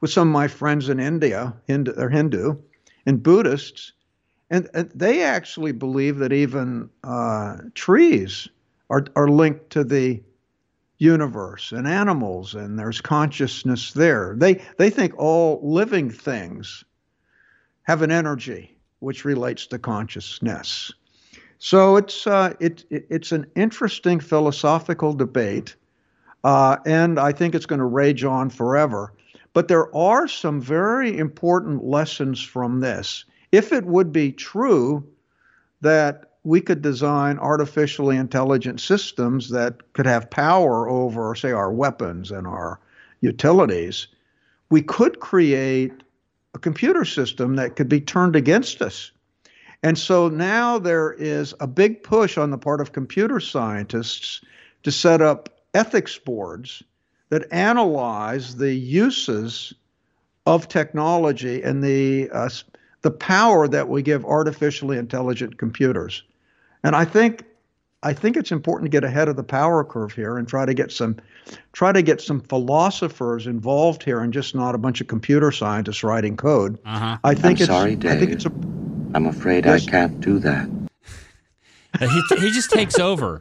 with 0.00 0.10
some 0.10 0.28
of 0.28 0.32
my 0.32 0.48
friends 0.48 0.88
in 0.88 0.98
India, 0.98 1.54
Hindu, 1.66 2.08
Hindu, 2.08 2.56
and 3.04 3.22
Buddhists, 3.22 3.92
and, 4.48 4.66
and 4.72 4.90
they 4.94 5.22
actually 5.22 5.72
believe 5.72 6.16
that 6.16 6.32
even 6.32 6.88
uh, 7.04 7.58
trees 7.74 8.48
are, 8.88 9.04
are 9.14 9.28
linked 9.28 9.68
to 9.70 9.84
the 9.84 10.22
universe 10.96 11.70
and 11.70 11.86
animals, 11.86 12.54
and 12.54 12.78
there's 12.78 13.02
consciousness 13.02 13.92
there. 13.92 14.34
They 14.38 14.62
they 14.78 14.88
think 14.88 15.18
all 15.18 15.60
living 15.62 16.08
things 16.08 16.82
have 17.82 18.00
an 18.00 18.10
energy 18.10 18.75
which 19.00 19.24
relates 19.24 19.66
to 19.68 19.78
consciousness. 19.78 20.92
So 21.58 21.96
it's 21.96 22.26
uh, 22.26 22.54
it, 22.60 22.84
it 22.90 23.06
it's 23.10 23.32
an 23.32 23.46
interesting 23.54 24.20
philosophical 24.20 25.14
debate, 25.14 25.74
uh, 26.44 26.76
and 26.84 27.18
I 27.18 27.32
think 27.32 27.54
it's 27.54 27.66
going 27.66 27.78
to 27.78 27.86
rage 27.86 28.24
on 28.24 28.50
forever. 28.50 29.12
But 29.52 29.68
there 29.68 29.94
are 29.96 30.28
some 30.28 30.60
very 30.60 31.16
important 31.16 31.82
lessons 31.82 32.42
from 32.42 32.80
this. 32.80 33.24
If 33.52 33.72
it 33.72 33.86
would 33.86 34.12
be 34.12 34.32
true 34.32 35.06
that 35.80 36.32
we 36.44 36.60
could 36.60 36.82
design 36.82 37.38
artificially 37.38 38.16
intelligent 38.16 38.80
systems 38.80 39.50
that 39.50 39.92
could 39.94 40.06
have 40.06 40.30
power 40.30 40.88
over, 40.88 41.34
say, 41.34 41.52
our 41.52 41.72
weapons 41.72 42.30
and 42.30 42.46
our 42.46 42.78
utilities, 43.20 44.08
we 44.70 44.82
could 44.82 45.20
create 45.20 46.02
a 46.56 46.58
computer 46.58 47.04
system 47.04 47.56
that 47.56 47.76
could 47.76 47.88
be 47.88 48.00
turned 48.00 48.34
against 48.34 48.80
us. 48.80 49.12
And 49.82 49.98
so 49.98 50.28
now 50.28 50.78
there 50.78 51.12
is 51.12 51.54
a 51.60 51.66
big 51.66 52.02
push 52.02 52.38
on 52.38 52.50
the 52.50 52.58
part 52.58 52.80
of 52.80 52.92
computer 52.92 53.40
scientists 53.40 54.40
to 54.82 54.90
set 54.90 55.20
up 55.20 55.60
ethics 55.74 56.18
boards 56.18 56.82
that 57.28 57.46
analyze 57.52 58.56
the 58.56 58.72
uses 58.72 59.74
of 60.46 60.66
technology 60.68 61.62
and 61.62 61.84
the 61.84 62.30
uh, 62.30 62.48
the 63.02 63.10
power 63.10 63.68
that 63.68 63.88
we 63.88 64.00
give 64.02 64.24
artificially 64.24 64.96
intelligent 64.96 65.58
computers. 65.58 66.22
And 66.82 66.96
I 66.96 67.04
think 67.04 67.44
I 68.06 68.12
think 68.12 68.36
it's 68.36 68.52
important 68.52 68.84
to 68.84 68.88
get 68.88 69.02
ahead 69.02 69.26
of 69.26 69.34
the 69.34 69.42
power 69.42 69.82
curve 69.82 70.12
here 70.12 70.38
and 70.38 70.46
try 70.46 70.64
to 70.64 70.74
get 70.74 70.92
some 70.92 71.16
try 71.72 71.90
to 71.90 72.02
get 72.02 72.20
some 72.20 72.40
philosophers 72.40 73.48
involved 73.48 74.04
here 74.04 74.20
and 74.20 74.32
just 74.32 74.54
not 74.54 74.76
a 74.76 74.78
bunch 74.78 75.00
of 75.00 75.08
computer 75.08 75.50
scientists 75.50 76.04
writing 76.04 76.36
code. 76.36 76.78
Uh-huh. 76.86 77.18
I 77.24 77.34
think 77.34 77.58
I'm 77.58 77.62
it's 77.62 77.66
sorry, 77.66 77.96
Dave. 77.96 78.12
I 78.12 78.16
think 78.16 78.30
it's 78.30 78.46
a 78.46 78.52
I'm 79.12 79.26
afraid 79.26 79.64
Yes. 79.64 79.88
I 79.88 79.90
can't 79.90 80.20
do 80.20 80.38
that. 80.38 80.68
He, 81.98 82.22
he 82.40 82.50
just 82.50 82.70
takes 82.70 82.98
over. 82.98 83.40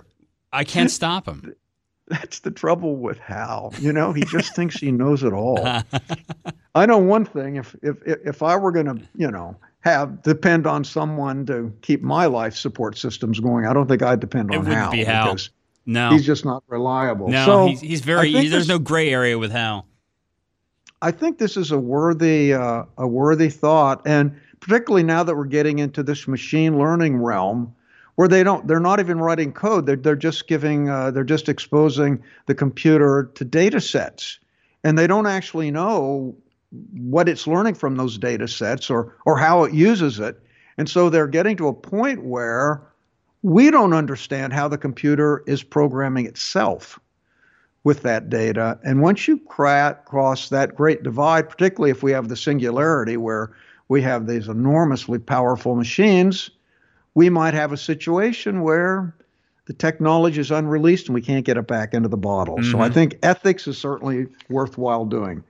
I 0.53 0.63
can't 0.63 0.89
stop 0.89 1.27
him. 1.27 1.53
that's 2.07 2.39
the 2.39 2.51
trouble 2.51 2.95
with 2.95 3.17
Hal. 3.17 3.73
You 3.79 3.91
know, 3.91 4.13
he 4.13 4.23
just 4.23 4.55
thinks 4.55 4.77
he 4.77 4.91
knows 4.91 5.23
it 5.23 5.33
all. 5.33 5.59
I 6.75 6.85
know 6.85 6.97
one 6.97 7.25
thing. 7.25 7.57
If 7.57 7.75
if 7.83 7.97
if 8.05 8.41
I 8.41 8.55
were 8.55 8.71
going 8.71 8.85
to, 8.85 9.01
you 9.13 9.29
know, 9.29 9.57
have 9.85 10.23
depend 10.23 10.65
on 10.67 10.83
someone 10.83 11.45
to 11.45 11.71
keep 11.81 12.01
my 12.01 12.25
life 12.25 12.55
support 12.55 12.97
systems 12.97 13.39
going, 13.39 13.65
I 13.67 13.73
don't 13.73 13.87
think 13.87 14.01
I'd 14.01 14.19
depend 14.19 14.51
It 14.51 14.57
on 14.57 14.63
wouldn't 14.63 14.77
Hal. 14.81 14.91
be 14.91 15.03
Hal. 15.03 15.37
No. 15.85 16.09
he's 16.09 16.25
just 16.25 16.43
not 16.43 16.63
reliable. 16.67 17.27
no, 17.29 17.45
so 17.45 17.67
he's, 17.67 17.81
he's 17.81 18.01
very. 18.01 18.33
think 18.33 18.49
there's 18.49 18.63
this- 18.63 18.67
no 18.67 18.79
gray 18.79 19.11
area 19.11 19.37
with 19.37 19.51
Hal. 19.51 19.85
I 21.01 21.11
think 21.11 21.37
this 21.37 21.55
is 21.55 21.71
a 21.71 21.77
worthy 21.77 22.53
uh, 22.53 22.85
a 22.97 23.07
worthy 23.07 23.49
thought, 23.49 24.01
and 24.07 24.35
particularly 24.59 25.03
now 25.03 25.21
that 25.23 25.35
we're 25.35 25.45
getting 25.45 25.77
into 25.77 26.01
this 26.01 26.27
machine 26.27 26.79
learning 26.79 27.17
realm, 27.17 27.75
where 28.15 28.27
they 28.27 28.43
don't 28.43 28.65
they're 28.67 28.79
not 28.79 28.99
even 28.99 29.19
writing 29.19 29.53
code; 29.53 29.85
they're 29.85 29.97
they're 29.97 30.15
just 30.15 30.47
giving 30.47 30.89
uh, 30.89 31.11
they're 31.11 31.23
just 31.23 31.47
exposing 31.47 32.23
the 32.47 32.55
computer 32.55 33.29
to 33.35 33.45
data 33.45 33.79
sets, 33.79 34.39
and 34.83 34.97
they 34.97 35.05
don't 35.05 35.27
actually 35.27 35.69
know 35.69 36.35
what 36.93 37.29
it's 37.29 37.47
learning 37.47 37.75
from 37.75 37.95
those 37.95 38.17
data 38.17 38.47
sets 38.47 38.89
or 38.89 39.15
or 39.25 39.37
how 39.37 39.63
it 39.63 39.73
uses 39.73 40.19
it, 40.19 40.39
and 40.77 40.89
so 40.89 41.09
they're 41.09 41.27
getting 41.27 41.57
to 41.57 41.67
a 41.67 41.73
point 41.73 42.23
where 42.23 42.81
we 43.43 43.69
don't 43.69 43.93
understand 43.93 44.53
how 44.53 44.67
the 44.67 44.77
computer 44.77 45.43
is 45.45 45.61
programming 45.63 46.25
itself 46.25 46.99
with 47.83 48.01
that 48.01 48.29
data. 48.29 48.79
And 48.83 49.01
once 49.01 49.27
you 49.27 49.37
cra- 49.37 49.99
cross 50.05 50.49
that 50.49 50.75
great 50.75 51.03
divide, 51.03 51.47
particularly 51.49 51.91
if 51.91 52.01
we 52.01 52.11
have 52.11 52.27
the 52.27 52.35
singularity 52.35 53.17
where 53.17 53.51
we 53.87 54.01
have 54.01 54.25
these 54.25 54.47
enormously 54.47 55.19
powerful 55.19 55.75
machines, 55.75 56.49
we 57.13 57.29
might 57.29 57.53
have 57.53 57.71
a 57.71 57.77
situation 57.77 58.61
where 58.61 59.15
the 59.67 59.73
technology 59.73 60.41
is 60.41 60.49
unreleased 60.49 61.07
and 61.07 61.13
we 61.13 61.21
can't 61.21 61.45
get 61.45 61.57
it 61.57 61.67
back 61.67 61.93
into 61.93 62.09
the 62.09 62.17
bottle. 62.17 62.61
So 62.63 62.79
I 62.79 62.89
Mhm. 62.89 62.93
think 62.93 63.17
ethics 63.21 63.67
is 63.67 63.77
certainly 63.77 64.27
worthwhile 64.49 65.05
doing. 65.05 65.43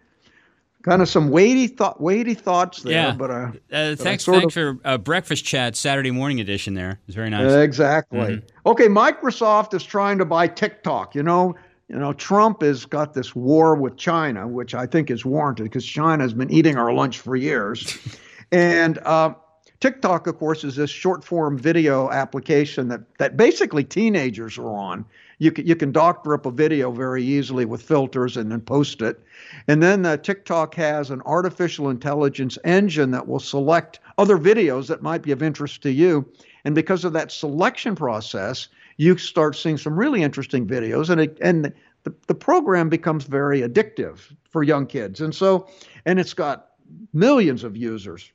Kind 0.85 1.01
of 1.01 1.09
some 1.09 1.29
weighty 1.31 1.65
thought, 1.65 1.99
weighty 1.99 2.35
thoughts 2.35 2.83
there, 2.83 2.93
Yeah. 2.93 3.15
but 3.17 3.31
uh, 3.31 3.51
Uh, 3.73 3.95
thanks, 3.95 4.23
sort 4.23 4.37
thanks 4.37 4.55
of- 4.55 4.77
for 4.77 4.87
uh, 4.87 4.99
breakfast 4.99 5.43
chat 5.43 5.75
Saturday 5.75 6.11
morning 6.11 6.39
edition. 6.39 6.75
There, 6.75 6.99
it's 7.07 7.15
very 7.15 7.31
nice. 7.31 7.51
Exactly. 7.53 8.19
Mhm. 8.19 8.41
Okay, 8.67 8.85
Microsoft 8.87 9.73
is 9.73 9.83
trying 9.83 10.19
to 10.19 10.25
buy 10.25 10.47
TikTok. 10.47 11.15
You 11.15 11.23
know, 11.23 11.55
you 11.89 11.97
know, 11.97 12.13
Trump 12.13 12.61
has 12.61 12.85
got 12.85 13.15
this 13.15 13.35
war 13.35 13.73
with 13.73 13.97
China, 13.97 14.47
which 14.47 14.75
I 14.75 14.85
think 14.85 15.09
is 15.09 15.25
warranted 15.25 15.63
because 15.63 15.83
China 15.83 16.21
has 16.21 16.35
been 16.35 16.51
eating 16.51 16.77
our 16.77 16.93
lunch 16.93 17.17
for 17.19 17.35
years. 17.35 17.97
and 18.51 18.99
uh, 18.99 19.33
TikTok, 19.79 20.27
of 20.27 20.37
course, 20.37 20.63
is 20.63 20.75
this 20.75 20.91
short 20.91 21.23
form 21.23 21.57
video 21.57 22.11
application 22.11 22.89
that 22.89 23.01
that 23.17 23.37
basically 23.37 23.83
teenagers 23.83 24.59
are 24.59 24.69
on. 24.69 25.03
You 25.39 25.51
can 25.51 25.67
you 25.67 25.75
can 25.75 25.91
doctor 25.91 26.33
up 26.33 26.45
a 26.45 26.51
video 26.51 26.91
very 26.91 27.23
easily 27.23 27.65
with 27.65 27.81
filters 27.81 28.37
and 28.37 28.51
then 28.51 28.61
post 28.61 29.01
it. 29.01 29.19
And 29.67 29.81
then 29.81 30.05
uh, 30.05 30.17
TikTok 30.17 30.75
has 30.75 31.11
an 31.11 31.21
artificial 31.25 31.89
intelligence 31.89 32.57
engine 32.63 33.11
that 33.11 33.27
will 33.27 33.39
select 33.39 33.99
other 34.17 34.37
videos 34.37 34.87
that 34.87 35.01
might 35.01 35.21
be 35.21 35.31
of 35.31 35.43
interest 35.43 35.81
to 35.83 35.91
you. 35.91 36.25
And 36.63 36.73
because 36.73 37.05
of 37.05 37.13
that 37.13 37.31
selection 37.31 37.95
process, 37.95 38.69
you 38.97 39.17
start 39.17 39.55
seeing 39.55 39.77
some 39.77 39.97
really 39.97 40.23
interesting 40.23 40.65
videos, 40.65 41.09
and 41.09 41.21
it, 41.21 41.37
and 41.41 41.73
the, 42.03 42.13
the 42.27 42.35
program 42.35 42.89
becomes 42.89 43.25
very 43.25 43.61
addictive 43.61 44.19
for 44.49 44.63
young 44.63 44.87
kids. 44.87 45.21
And 45.21 45.35
so, 45.35 45.67
and 46.05 46.19
it's 46.19 46.33
got 46.33 46.69
millions 47.13 47.63
of 47.63 47.75
users. 47.75 48.31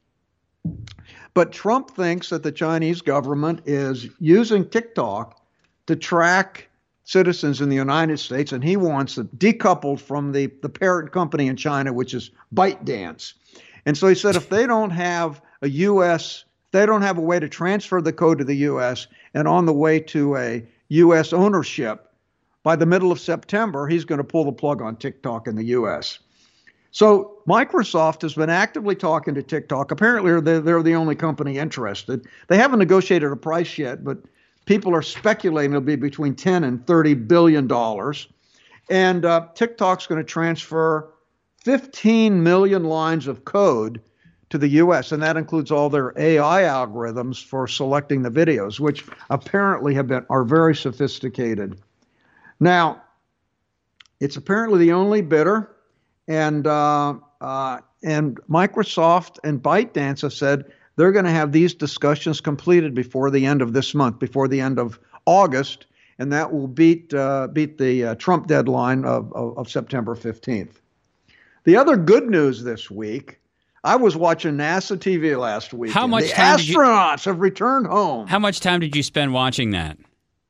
But 1.34 1.52
Trump 1.52 1.90
thinks 1.92 2.28
that 2.28 2.42
the 2.42 2.52
Chinese 2.52 3.00
government 3.00 3.62
is 3.66 4.08
using 4.18 4.68
TikTok 4.68 5.40
to 5.86 5.96
track 5.96 6.69
citizens 7.04 7.60
in 7.60 7.68
the 7.68 7.76
United 7.76 8.18
States, 8.18 8.52
and 8.52 8.62
he 8.62 8.76
wants 8.76 9.18
it 9.18 9.38
decoupled 9.38 10.00
from 10.00 10.32
the, 10.32 10.46
the 10.62 10.68
parent 10.68 11.12
company 11.12 11.46
in 11.48 11.56
China, 11.56 11.92
which 11.92 12.14
is 12.14 12.30
ByteDance. 12.54 13.34
And 13.86 13.96
so 13.96 14.08
he 14.08 14.14
said 14.14 14.36
if 14.36 14.48
they 14.48 14.66
don't 14.66 14.90
have 14.90 15.40
a 15.62 15.68
U.S., 15.68 16.44
they 16.72 16.86
don't 16.86 17.02
have 17.02 17.18
a 17.18 17.22
way 17.22 17.40
to 17.40 17.48
transfer 17.48 18.00
the 18.00 18.12
code 18.12 18.38
to 18.38 18.44
the 18.44 18.54
U.S. 18.54 19.06
and 19.34 19.48
on 19.48 19.66
the 19.66 19.72
way 19.72 19.98
to 20.00 20.36
a 20.36 20.64
U.S. 20.88 21.32
ownership, 21.32 22.06
by 22.62 22.76
the 22.76 22.86
middle 22.86 23.10
of 23.10 23.18
September, 23.18 23.86
he's 23.88 24.04
going 24.04 24.18
to 24.18 24.24
pull 24.24 24.44
the 24.44 24.52
plug 24.52 24.82
on 24.82 24.96
TikTok 24.96 25.48
in 25.48 25.56
the 25.56 25.64
U.S. 25.64 26.18
So 26.92 27.38
Microsoft 27.48 28.22
has 28.22 28.34
been 28.34 28.50
actively 28.50 28.94
talking 28.94 29.34
to 29.34 29.42
TikTok. 29.42 29.90
Apparently, 29.90 30.40
they're, 30.40 30.60
they're 30.60 30.82
the 30.82 30.94
only 30.94 31.14
company 31.14 31.58
interested. 31.58 32.26
They 32.48 32.58
haven't 32.58 32.80
negotiated 32.80 33.30
a 33.32 33.36
price 33.36 33.78
yet, 33.78 34.04
but 34.04 34.18
people 34.70 34.94
are 34.94 35.02
speculating 35.02 35.72
it'll 35.72 35.80
be 35.80 35.96
between 35.96 36.32
10 36.32 36.62
and 36.62 36.86
30 36.86 37.14
billion 37.14 37.66
dollars. 37.66 38.28
And 38.88 39.24
uh, 39.24 39.48
TikTok's 39.52 40.06
going 40.06 40.20
to 40.20 40.24
transfer 40.24 41.12
15 41.64 42.40
million 42.40 42.84
lines 42.84 43.26
of 43.26 43.44
code 43.44 44.00
to 44.50 44.58
the 44.58 44.68
U.S., 44.68 45.10
and 45.10 45.20
that 45.24 45.36
includes 45.36 45.72
all 45.72 45.90
their 45.90 46.12
AI 46.16 46.62
algorithms 46.62 47.44
for 47.44 47.66
selecting 47.66 48.22
the 48.22 48.30
videos, 48.30 48.78
which 48.78 49.04
apparently 49.28 49.92
have 49.94 50.06
been 50.06 50.24
are 50.30 50.44
very 50.44 50.76
sophisticated. 50.76 51.80
Now, 52.60 53.02
it's 54.20 54.36
apparently 54.36 54.78
the 54.78 54.92
only 54.92 55.20
bidder, 55.20 55.74
and 56.28 56.64
uh, 56.68 57.14
uh, 57.40 57.80
and 58.04 58.38
Microsoft 58.48 59.40
and 59.42 59.60
ByteDance 59.60 60.22
have 60.22 60.32
said 60.32 60.66
they're 60.96 61.12
going 61.12 61.24
to 61.24 61.30
have 61.30 61.52
these 61.52 61.74
discussions 61.74 62.40
completed 62.40 62.94
before 62.94 63.30
the 63.30 63.46
end 63.46 63.62
of 63.62 63.72
this 63.72 63.94
month, 63.94 64.18
before 64.18 64.48
the 64.48 64.60
end 64.60 64.78
of 64.78 64.98
August, 65.26 65.86
and 66.18 66.32
that 66.32 66.52
will 66.52 66.68
beat 66.68 67.14
uh, 67.14 67.48
beat 67.52 67.78
the 67.78 68.04
uh, 68.04 68.14
Trump 68.16 68.46
deadline 68.46 69.04
of, 69.04 69.32
of, 69.32 69.56
of 69.56 69.70
September 69.70 70.14
15th. 70.14 70.74
The 71.64 71.76
other 71.76 71.96
good 71.96 72.28
news 72.28 72.62
this 72.64 72.90
week. 72.90 73.38
I 73.82 73.96
was 73.96 74.14
watching 74.14 74.56
NASA 74.56 74.98
TV 74.98 75.38
last 75.40 75.72
week. 75.72 75.90
How 75.92 76.06
much 76.06 76.24
the 76.24 76.30
time 76.34 76.58
did 76.58 76.68
you- 76.68 76.76
astronauts 76.78 77.24
have 77.24 77.40
returned 77.40 77.86
home. 77.86 78.26
How 78.26 78.38
much 78.38 78.60
time 78.60 78.80
did 78.80 78.94
you 78.94 79.02
spend 79.02 79.32
watching 79.32 79.70
that? 79.70 79.96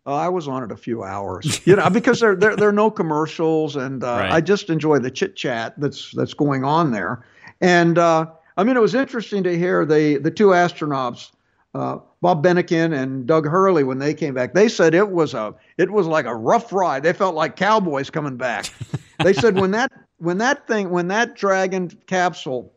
Uh, 0.04 0.14
I 0.14 0.28
was 0.28 0.48
on 0.48 0.64
it 0.64 0.72
a 0.72 0.76
few 0.76 1.04
hours, 1.04 1.64
you 1.66 1.76
know, 1.76 1.88
because 1.90 2.18
there 2.18 2.34
there, 2.34 2.56
there 2.56 2.68
are 2.68 2.72
no 2.72 2.90
commercials, 2.90 3.76
and 3.76 4.02
uh, 4.02 4.06
Right. 4.06 4.32
I 4.32 4.40
just 4.40 4.68
enjoy 4.70 4.98
the 4.98 5.10
chit 5.12 5.36
chat 5.36 5.74
that's 5.78 6.10
that's 6.12 6.34
going 6.34 6.64
on 6.64 6.90
there. 6.90 7.24
And 7.60 7.98
uh, 7.98 8.26
I 8.60 8.62
mean, 8.62 8.76
it 8.76 8.80
was 8.80 8.94
interesting 8.94 9.42
to 9.44 9.56
hear 9.56 9.86
the 9.86 10.18
the 10.18 10.30
two 10.30 10.48
astronauts, 10.48 11.30
uh, 11.74 11.96
Bob 12.20 12.44
Behnken 12.44 12.94
and 12.94 13.26
Doug 13.26 13.46
Hurley, 13.46 13.84
when 13.84 13.98
they 13.98 14.12
came 14.12 14.34
back. 14.34 14.52
They 14.52 14.68
said 14.68 14.94
it 14.94 15.10
was 15.10 15.32
a 15.32 15.54
it 15.78 15.90
was 15.90 16.06
like 16.06 16.26
a 16.26 16.34
rough 16.34 16.70
ride. 16.70 17.02
They 17.02 17.14
felt 17.14 17.34
like 17.34 17.56
cowboys 17.56 18.10
coming 18.10 18.36
back. 18.36 18.66
they 19.24 19.32
said 19.32 19.58
when 19.58 19.70
that 19.70 19.90
when 20.18 20.36
that 20.38 20.66
thing 20.66 20.90
when 20.90 21.08
that 21.08 21.36
Dragon 21.36 21.88
capsule 22.06 22.70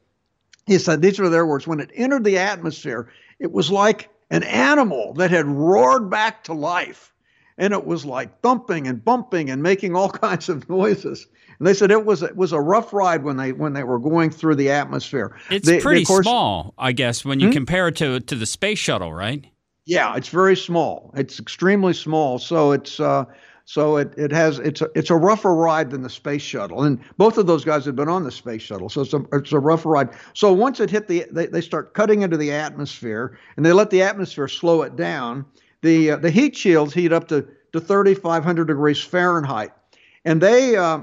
he 0.66 0.78
said 0.78 1.02
these 1.02 1.20
were 1.20 1.28
their 1.28 1.46
words 1.46 1.68
when 1.68 1.82
it 1.82 1.92
entered 1.94 2.24
the 2.24 2.38
atmosphere 2.38 3.10
it 3.40 3.52
was 3.52 3.70
like 3.70 4.10
an 4.30 4.44
animal 4.44 5.14
that 5.16 5.32
had 5.32 5.46
roared 5.46 6.10
back 6.10 6.46
to 6.46 6.54
life 6.54 7.14
and 7.58 7.74
it 7.74 7.86
was 7.86 8.06
like 8.06 8.40
thumping 8.40 8.88
and 8.88 9.04
bumping 9.04 9.50
and 9.50 9.62
making 9.62 9.98
all 9.98 10.10
kinds 10.28 10.48
of 10.48 10.70
noises 10.70 11.28
and 11.64 11.68
they 11.70 11.74
said 11.74 11.92
it 11.92 12.06
was 12.06 12.22
it 12.24 12.36
was 12.36 12.52
a 12.52 12.60
rough 12.60 12.92
ride 12.92 13.24
when 13.24 13.38
they 13.38 13.54
when 13.54 13.72
they 13.72 13.84
were 13.86 13.98
going 14.00 14.30
through 14.30 14.56
the 14.56 14.70
atmosphere 14.70 15.34
It's 15.50 15.66
They- 15.66 15.78
they, 15.78 15.82
pretty 15.82 16.02
of 16.02 16.08
course- 16.10 16.26
small, 16.26 16.74
I 16.78 16.92
guess, 16.92 17.24
when 17.24 17.40
you 17.40 17.48
Hmm? 17.48 17.54
compare 17.54 17.88
it 17.88 17.96
to 17.98 18.20
to 18.20 18.36
the 18.36 18.46
space 18.46 18.80
shuttle, 18.80 19.14
right? 19.14 19.46
Yeah, 19.86 20.14
it's 20.18 20.28
very 20.28 20.58
small. 20.58 21.14
It's 21.16 21.40
extremely 21.40 21.94
small. 21.94 22.38
So 22.40 22.74
it's 22.74 23.00
uh, 23.00 23.24
so 23.64 23.96
it, 23.96 24.14
it 24.18 24.32
has 24.34 24.60
it's 24.60 24.82
a 24.82 24.90
it's 24.94 25.10
a 25.10 25.16
rougher 25.16 25.56
ride 25.56 25.90
than 25.92 26.02
the 26.04 26.10
space 26.10 26.42
shuttle. 26.42 26.84
And 26.84 27.00
both 27.18 27.38
of 27.38 27.48
those 27.48 27.64
guys 27.64 27.86
have 27.86 27.96
been 27.96 28.10
on 28.10 28.26
the 28.26 28.32
space 28.32 28.62
shuttle, 28.62 28.90
so 28.90 29.00
it's 29.02 29.14
a 29.14 29.22
it's 29.32 29.54
a 29.54 29.60
rougher 29.60 29.88
ride. 29.90 30.10
So 30.34 30.52
once 30.52 30.82
it 30.82 30.90
hit 30.90 31.08
the 31.08 31.26
they, 31.32 31.46
they 31.46 31.62
start 31.62 31.94
cutting 31.94 32.24
into 32.24 32.36
the 32.36 32.52
atmosphere 32.52 33.38
and 33.56 33.66
they 33.66 33.72
let 33.72 33.90
the 33.90 34.02
atmosphere 34.02 34.50
slow 34.50 34.82
it 34.82 34.98
down. 34.98 35.46
The 35.82 36.12
uh, 36.12 36.18
the 36.18 36.30
heat 36.30 36.58
shields 36.58 36.94
heat 36.94 37.14
up 37.14 37.30
to 37.30 37.46
to 37.72 37.80
3,500 37.80 38.68
degrees 38.68 39.02
Fahrenheit, 39.02 39.72
and 40.26 40.40
they 40.42 40.76
uh, 40.76 41.00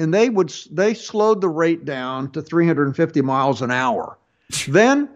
and 0.00 0.14
they 0.14 0.30
would 0.30 0.48
they 0.72 0.94
slowed 0.94 1.42
the 1.42 1.48
rate 1.48 1.84
down 1.84 2.30
to 2.32 2.40
350 2.40 3.20
miles 3.20 3.60
an 3.60 3.70
hour. 3.70 4.18
then, 4.68 5.10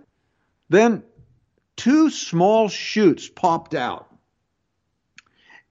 then 0.69 1.03
two 1.77 2.11
small 2.11 2.69
chutes 2.69 3.27
popped 3.27 3.75
out. 3.75 4.11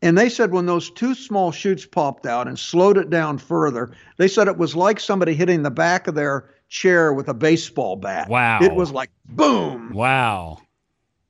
And 0.01 0.17
they 0.17 0.27
said 0.27 0.51
when 0.51 0.65
those 0.65 0.89
two 0.89 1.13
small 1.13 1.51
chutes 1.51 1.85
popped 1.85 2.25
out 2.25 2.47
and 2.47 2.57
slowed 2.57 2.97
it 2.97 3.09
down 3.11 3.37
further, 3.37 3.91
they 4.17 4.27
said 4.27 4.47
it 4.47 4.57
was 4.57 4.75
like 4.75 4.99
somebody 4.99 5.33
hitting 5.35 5.61
the 5.61 5.71
back 5.71 6.07
of 6.07 6.15
their 6.15 6.49
chair 6.67 7.13
with 7.13 7.29
a 7.29 7.33
baseball 7.35 7.95
bat. 7.95 8.27
Wow. 8.27 8.59
It 8.61 8.73
was 8.73 8.91
like 8.91 9.11
boom. 9.25 9.91
Wow. 9.93 10.57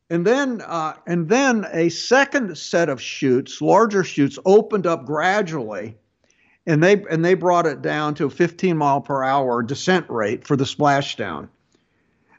And 0.09 0.25
then, 0.25 0.61
uh, 0.61 0.93
and 1.05 1.27
then 1.27 1.67
a 1.73 1.89
second 1.89 2.57
set 2.57 2.87
of 2.87 3.01
chutes, 3.01 3.61
larger 3.61 4.05
chutes, 4.05 4.39
opened 4.45 4.87
up 4.87 5.05
gradually, 5.05 5.97
and 6.65 6.83
they 6.83 7.03
and 7.09 7.23
they 7.23 7.33
brought 7.33 7.65
it 7.65 7.81
down 7.81 8.15
to 8.15 8.25
a 8.25 8.29
15 8.29 8.77
mile 8.77 9.01
per 9.01 9.23
hour 9.23 9.61
descent 9.61 10.09
rate 10.09 10.45
for 10.45 10.55
the 10.55 10.63
splashdown. 10.63 11.49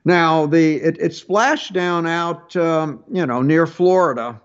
Now 0.04 0.46
the 0.46 0.76
it, 0.76 0.96
it 1.00 1.14
splashed 1.14 1.72
down 1.72 2.06
out, 2.06 2.54
um, 2.56 3.02
you 3.10 3.24
know, 3.26 3.42
near 3.42 3.66
Florida. 3.66 4.40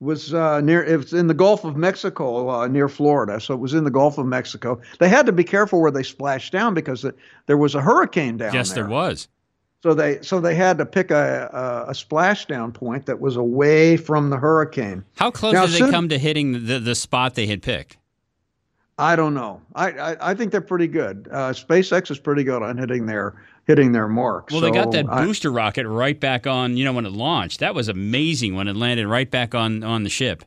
It 0.00 0.04
was 0.04 0.34
uh, 0.34 0.60
near 0.60 0.82
it 0.84 0.96
was 0.96 1.12
in 1.12 1.28
the 1.28 1.34
Gulf 1.34 1.64
of 1.64 1.76
Mexico 1.76 2.50
uh, 2.50 2.66
near 2.66 2.88
Florida, 2.88 3.40
so 3.40 3.54
it 3.54 3.60
was 3.60 3.74
in 3.74 3.84
the 3.84 3.90
Gulf 3.90 4.18
of 4.18 4.26
Mexico. 4.26 4.80
They 4.98 5.08
had 5.08 5.26
to 5.26 5.32
be 5.32 5.44
careful 5.44 5.80
where 5.80 5.90
they 5.90 6.02
splashed 6.02 6.52
down 6.52 6.74
because 6.74 7.04
it, 7.04 7.16
there 7.46 7.56
was 7.56 7.74
a 7.74 7.80
hurricane 7.80 8.36
down 8.36 8.52
yes, 8.52 8.70
there. 8.70 8.84
Yes, 8.84 8.88
there 8.88 8.88
was. 8.88 9.28
So 9.82 9.94
they 9.94 10.20
so 10.22 10.40
they 10.40 10.54
had 10.54 10.78
to 10.78 10.86
pick 10.86 11.10
a, 11.10 11.50
a, 11.52 11.90
a 11.90 11.92
splashdown 11.92 12.72
point 12.72 13.06
that 13.06 13.20
was 13.20 13.36
away 13.36 13.96
from 13.96 14.30
the 14.30 14.38
hurricane. 14.38 15.04
How 15.16 15.30
close 15.30 15.52
Now, 15.52 15.66
did 15.66 15.74
they 15.74 15.78
soon- 15.78 15.90
come 15.90 16.08
to 16.08 16.18
hitting 16.18 16.66
the, 16.66 16.80
the 16.80 16.94
spot 16.94 17.34
they 17.34 17.46
had 17.46 17.62
picked? 17.62 17.98
I 18.98 19.16
don't 19.16 19.34
know. 19.34 19.60
I, 19.74 19.90
I, 19.90 20.30
I 20.30 20.34
think 20.34 20.52
they're 20.52 20.60
pretty 20.60 20.86
good. 20.86 21.28
Uh, 21.30 21.50
SpaceX 21.50 22.10
is 22.10 22.18
pretty 22.18 22.44
good 22.44 22.62
on 22.62 22.76
hitting 22.78 23.06
their 23.06 23.34
hitting 23.66 23.92
their 23.92 24.06
mark. 24.08 24.50
Well, 24.52 24.60
they 24.60 24.70
got 24.70 24.92
So 24.92 25.02
that 25.02 25.06
I- 25.10 25.24
booster 25.24 25.50
rocket 25.50 25.86
right 25.88 26.18
back 26.18 26.46
on. 26.46 26.76
You 26.76 26.84
know 26.84 26.92
when 26.92 27.06
it 27.06 27.12
launched, 27.12 27.60
that 27.60 27.74
was 27.74 27.88
amazing 27.88 28.54
when 28.54 28.68
it 28.68 28.76
landed 28.76 29.06
right 29.08 29.30
back 29.30 29.54
on 29.54 29.82
on 29.82 30.04
the 30.04 30.10
ship. 30.10 30.44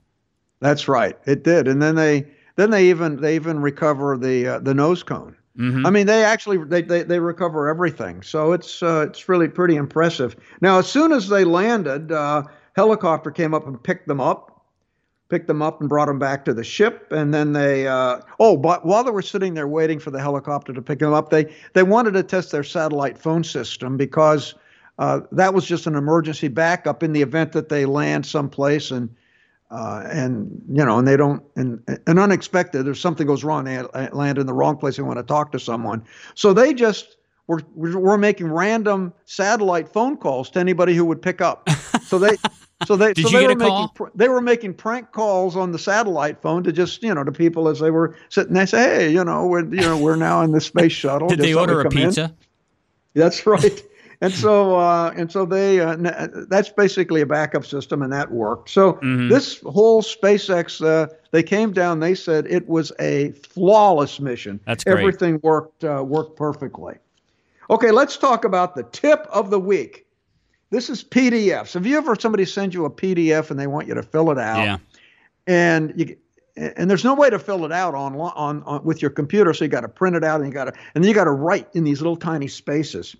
That's 0.59 0.87
right. 0.87 1.17
It 1.25 1.43
did, 1.43 1.67
and 1.67 1.81
then 1.81 1.95
they 1.95 2.25
then 2.55 2.71
they 2.71 2.89
even 2.89 3.19
they 3.21 3.35
even 3.35 3.59
recover 3.59 4.17
the 4.17 4.47
uh, 4.47 4.59
the 4.59 4.73
nose 4.73 5.03
cone. 5.03 5.35
Mm-hmm. 5.57 5.85
I 5.87 5.89
mean, 5.89 6.05
they 6.05 6.23
actually 6.23 6.57
they, 6.63 6.83
they, 6.83 7.01
they 7.01 7.19
recover 7.19 7.67
everything. 7.67 8.21
So 8.21 8.53
it's 8.53 8.81
uh, 8.83 9.07
it's 9.09 9.27
really 9.27 9.47
pretty 9.47 9.75
impressive. 9.75 10.35
Now, 10.61 10.77
as 10.77 10.87
soon 10.87 11.11
as 11.11 11.29
they 11.29 11.43
landed, 11.43 12.11
uh, 12.11 12.43
helicopter 12.75 13.31
came 13.31 13.55
up 13.55 13.65
and 13.67 13.81
picked 13.81 14.07
them 14.07 14.21
up, 14.21 14.46
picked 15.29 15.47
them 15.47 15.61
up 15.61 15.79
and 15.81 15.89
brought 15.89 16.07
them 16.07 16.19
back 16.19 16.45
to 16.45 16.53
the 16.53 16.63
ship. 16.63 17.11
And 17.11 17.33
then 17.33 17.53
they 17.53 17.87
uh, 17.87 18.21
oh, 18.39 18.57
but 18.57 18.85
while 18.85 19.03
they 19.03 19.11
were 19.11 19.21
sitting 19.21 19.53
there 19.53 19.67
waiting 19.67 19.99
for 19.99 20.11
the 20.11 20.19
helicopter 20.19 20.73
to 20.73 20.81
pick 20.81 20.99
them 20.99 21.13
up, 21.13 21.29
they 21.29 21.53
they 21.73 21.83
wanted 21.83 22.13
to 22.13 22.23
test 22.23 22.51
their 22.51 22.63
satellite 22.63 23.17
phone 23.17 23.43
system 23.43 23.97
because 23.97 24.55
uh, 24.99 25.21
that 25.31 25.53
was 25.53 25.65
just 25.65 25.87
an 25.87 25.95
emergency 25.95 26.47
backup 26.47 27.03
in 27.03 27.13
the 27.13 27.21
event 27.21 27.51
that 27.51 27.69
they 27.69 27.85
land 27.85 28.25
someplace 28.25 28.91
and 28.91 29.09
uh, 29.69 30.03
and 30.09 30.61
you 30.69 30.85
know, 30.85 30.97
and 30.97 31.05
they 31.05 31.17
don't, 31.17 31.43
and, 31.57 31.81
and 32.07 32.19
unexpected, 32.19 32.87
if 32.87 32.97
something 32.97 33.27
goes 33.27 33.43
wrong, 33.43 33.65
they 33.65 33.81
land 34.13 34.37
in 34.37 34.45
the 34.45 34.53
wrong 34.53 34.77
place. 34.77 34.95
They 34.95 35.03
want 35.03 35.19
to 35.19 35.23
talk 35.23 35.51
to 35.51 35.59
someone, 35.59 36.05
so 36.35 36.53
they 36.53 36.73
just 36.73 37.16
were 37.47 37.61
were 37.75 38.17
making 38.17 38.51
random 38.51 39.13
satellite 39.25 39.89
phone 39.89 40.17
calls 40.17 40.49
to 40.51 40.59
anybody 40.59 40.93
who 40.95 41.05
would 41.05 41.21
pick 41.21 41.41
up. 41.41 41.69
So 42.05 42.19
they, 42.19 42.37
so 42.83 42.95
they, 42.95 43.13
Did 43.13 43.23
so 43.23 43.29
they 43.29 43.47
were 43.47 43.55
making 43.55 43.89
pr- 43.95 44.09
they 44.15 44.29
were 44.29 44.41
making 44.41 44.73
prank 44.73 45.11
calls 45.11 45.55
on 45.55 45.71
the 45.71 45.79
satellite 45.79 46.41
phone 46.41 46.63
to 46.63 46.71
just 46.71 47.01
you 47.01 47.13
know 47.13 47.23
to 47.23 47.31
people 47.31 47.67
as 47.67 47.79
they 47.79 47.91
were 47.91 48.15
sitting. 48.29 48.53
They 48.53 48.65
say, 48.65 48.77
hey, 48.77 49.11
you 49.11 49.23
know, 49.23 49.45
we're 49.47 49.65
you 49.73 49.81
know 49.81 49.97
we're 49.97 50.15
now 50.17 50.41
in 50.41 50.51
the 50.51 50.61
space 50.61 50.91
shuttle. 51.03 51.29
Did 51.29 51.39
Just 51.39 51.47
they 51.47 51.53
order 51.53 51.79
a 51.81 51.83
come 51.83 51.97
in." 51.97 52.07
pizza? 52.07 52.35
That's 53.13 53.45
right. 53.47 53.81
And 54.19 54.33
so, 54.33 54.75
uh, 54.77 55.13
and 55.15 55.31
so 55.31 55.45
they, 55.45 55.79
uh, 55.79 55.95
that's 56.49 56.69
basically 56.69 57.21
a 57.21 57.25
backup 57.27 57.63
system, 57.63 58.01
and 58.01 58.11
that 58.11 58.31
worked. 58.31 58.69
So 58.71 58.93
Mhm. 58.93 59.29
this 59.29 59.61
whole 59.61 60.01
SpaceX, 60.01 60.83
uh, 60.83 61.07
they 61.31 61.43
came 61.43 61.71
down. 61.71 61.99
They 61.99 62.15
said 62.15 62.47
it 62.47 62.67
was 62.67 62.91
a 62.99 63.31
flawless 63.33 64.19
mission. 64.19 64.59
That's 64.65 64.83
great. 64.83 64.97
Everything 64.97 65.39
worked 65.43 65.83
uh, 65.83 66.03
worked 66.05 66.35
perfectly. 66.35 66.95
Okay, 67.69 67.91
let's 67.91 68.17
talk 68.17 68.45
about 68.45 68.75
the 68.75 68.83
tip 68.83 69.27
of 69.31 69.49
the 69.49 69.59
week. 69.59 70.05
This 70.69 70.89
is 70.89 71.03
PDFs. 71.03 71.73
Have 71.73 71.85
you 71.85 71.97
ever 71.97 72.15
somebody 72.15 72.45
sends 72.45 72.73
you 72.75 72.85
a 72.85 72.89
PDF 72.89 73.51
and 73.51 73.59
they 73.59 73.67
want 73.67 73.87
you 73.87 73.93
to 73.93 74.03
fill 74.03 74.31
it 74.31 74.37
out? 74.37 74.63
Yeah. 74.63 74.77
and 75.47 75.93
you 75.95 76.17
and 76.57 76.89
there's 76.89 77.03
no 77.03 77.13
way 77.13 77.29
to 77.29 77.37
fill 77.39 77.65
it 77.65 77.71
out 77.71 77.93
on 77.93 78.15
on, 78.15 78.63
on 78.63 78.83
with 78.83 79.01
your 79.01 79.11
computer 79.11 79.53
so 79.53 79.63
you 79.63 79.69
got 79.69 79.81
to 79.81 79.87
print 79.87 80.15
it 80.15 80.23
out 80.23 80.41
and 80.41 80.49
you 80.49 80.53
got 80.53 80.65
to 80.65 80.73
and 80.95 81.03
then 81.03 81.07
you 81.09 81.13
got 81.15 81.25
to 81.25 81.31
write 81.31 81.67
in 81.73 81.83
these 81.83 82.01
little 82.01 82.15
tiny 82.17 82.47
spaces 82.47 83.15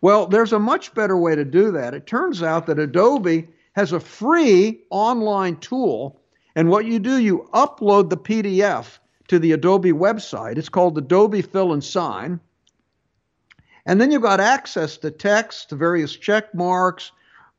well 0.00 0.26
there's 0.26 0.52
a 0.52 0.58
much 0.58 0.92
better 0.94 1.16
way 1.16 1.36
to 1.36 1.44
do 1.44 1.70
that 1.70 1.94
it 1.94 2.06
turns 2.06 2.42
out 2.42 2.66
that 2.66 2.78
adobe 2.80 3.46
has 3.74 3.92
a 3.92 4.00
free 4.00 4.80
online 4.90 5.56
tool 5.58 6.20
and 6.56 6.68
what 6.68 6.84
you 6.84 6.98
do 6.98 7.18
you 7.18 7.48
upload 7.54 8.10
the 8.10 8.16
pdf 8.16 8.98
to 9.28 9.38
the 9.38 9.52
adobe 9.52 9.92
website 9.92 10.58
it's 10.58 10.68
called 10.68 10.98
adobe 10.98 11.42
fill 11.42 11.72
and 11.72 11.84
sign 11.84 12.40
and 13.90 14.00
then 14.00 14.12
you've 14.12 14.22
got 14.22 14.38
access 14.38 14.96
to 14.98 15.10
text 15.10 15.70
to 15.70 15.74
various 15.74 16.14
check 16.14 16.54
marks 16.54 17.10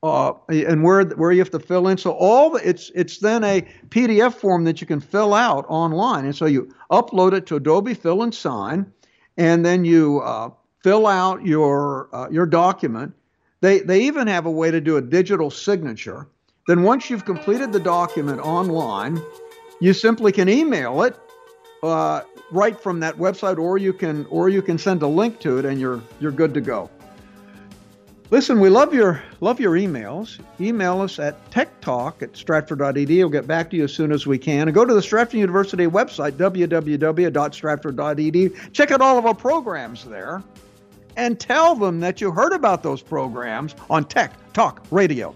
uh, 0.01 0.31
and 0.47 0.81
where 0.81 1.03
where 1.03 1.33
you 1.33 1.39
have 1.39 1.51
to 1.51 1.59
fill 1.59 1.89
in. 1.89 1.97
So 1.97 2.11
all 2.11 2.51
the, 2.51 2.67
it's 2.67 2.89
it's 2.95 3.17
then 3.17 3.43
a 3.43 3.67
PDF 3.89 4.35
form 4.35 4.63
that 4.63 4.79
you 4.79 4.87
can 4.87 5.01
fill 5.01 5.33
out 5.33 5.65
online, 5.67 6.23
and 6.23 6.33
so 6.33 6.45
you 6.45 6.73
upload 6.89 7.33
it 7.33 7.45
to 7.47 7.57
Adobe 7.57 7.93
Fill 7.93 8.23
and 8.23 8.33
Sign, 8.33 8.89
and 9.35 9.65
then 9.65 9.83
you 9.83 10.21
uh, 10.21 10.51
fill 10.81 11.05
out 11.05 11.45
your 11.45 12.07
uh, 12.15 12.29
your 12.31 12.45
document. 12.45 13.13
They 13.59 13.79
they 13.79 14.03
even 14.03 14.27
have 14.27 14.45
a 14.45 14.51
way 14.51 14.71
to 14.71 14.79
do 14.79 14.95
a 14.95 15.01
digital 15.01 15.51
signature. 15.51 16.29
Then 16.65 16.83
once 16.83 17.09
you've 17.09 17.25
completed 17.25 17.73
the 17.73 17.79
document 17.81 18.39
online, 18.39 19.21
you 19.81 19.91
simply 19.91 20.31
can 20.31 20.47
email 20.47 21.03
it 21.03 21.19
uh, 21.83 22.21
right 22.51 22.79
from 22.79 22.99
that 22.99 23.17
website, 23.17 23.57
or 23.57 23.77
you 23.77 23.93
can 23.93 24.25
or 24.27 24.49
you 24.49 24.61
can 24.61 24.77
send 24.77 25.01
a 25.01 25.07
link 25.07 25.39
to 25.39 25.57
it, 25.57 25.65
and 25.65 25.79
you're 25.79 26.01
you're 26.19 26.31
good 26.31 26.53
to 26.53 26.61
go. 26.61 26.89
Listen, 28.31 28.59
we 28.61 28.69
love 28.69 28.93
your 28.93 29.21
love 29.41 29.59
your 29.59 29.73
emails. 29.73 30.39
Email 30.61 31.01
us 31.01 31.19
at 31.19 31.51
techtalk 31.51 32.21
at 32.21 32.37
stratford.edu. 32.37 33.17
We'll 33.17 33.27
get 33.27 33.45
back 33.45 33.69
to 33.71 33.75
you 33.75 33.83
as 33.83 33.93
soon 33.93 34.13
as 34.13 34.25
we 34.25 34.37
can. 34.37 34.69
And 34.69 34.73
go 34.73 34.85
to 34.85 34.93
the 34.93 35.01
Stratford 35.01 35.41
University 35.41 35.85
website, 35.85 36.31
www.stratford.edu. 36.33 38.71
Check 38.71 38.91
out 38.91 39.01
all 39.01 39.17
of 39.17 39.25
our 39.25 39.35
programs 39.35 40.05
there. 40.05 40.41
And 41.17 41.37
tell 41.37 41.75
them 41.75 41.99
that 41.99 42.21
you 42.21 42.31
heard 42.31 42.53
about 42.53 42.83
those 42.83 43.01
programs 43.01 43.75
on 43.89 44.05
Tech 44.05 44.31
Talk 44.53 44.81
Radio. 44.91 45.35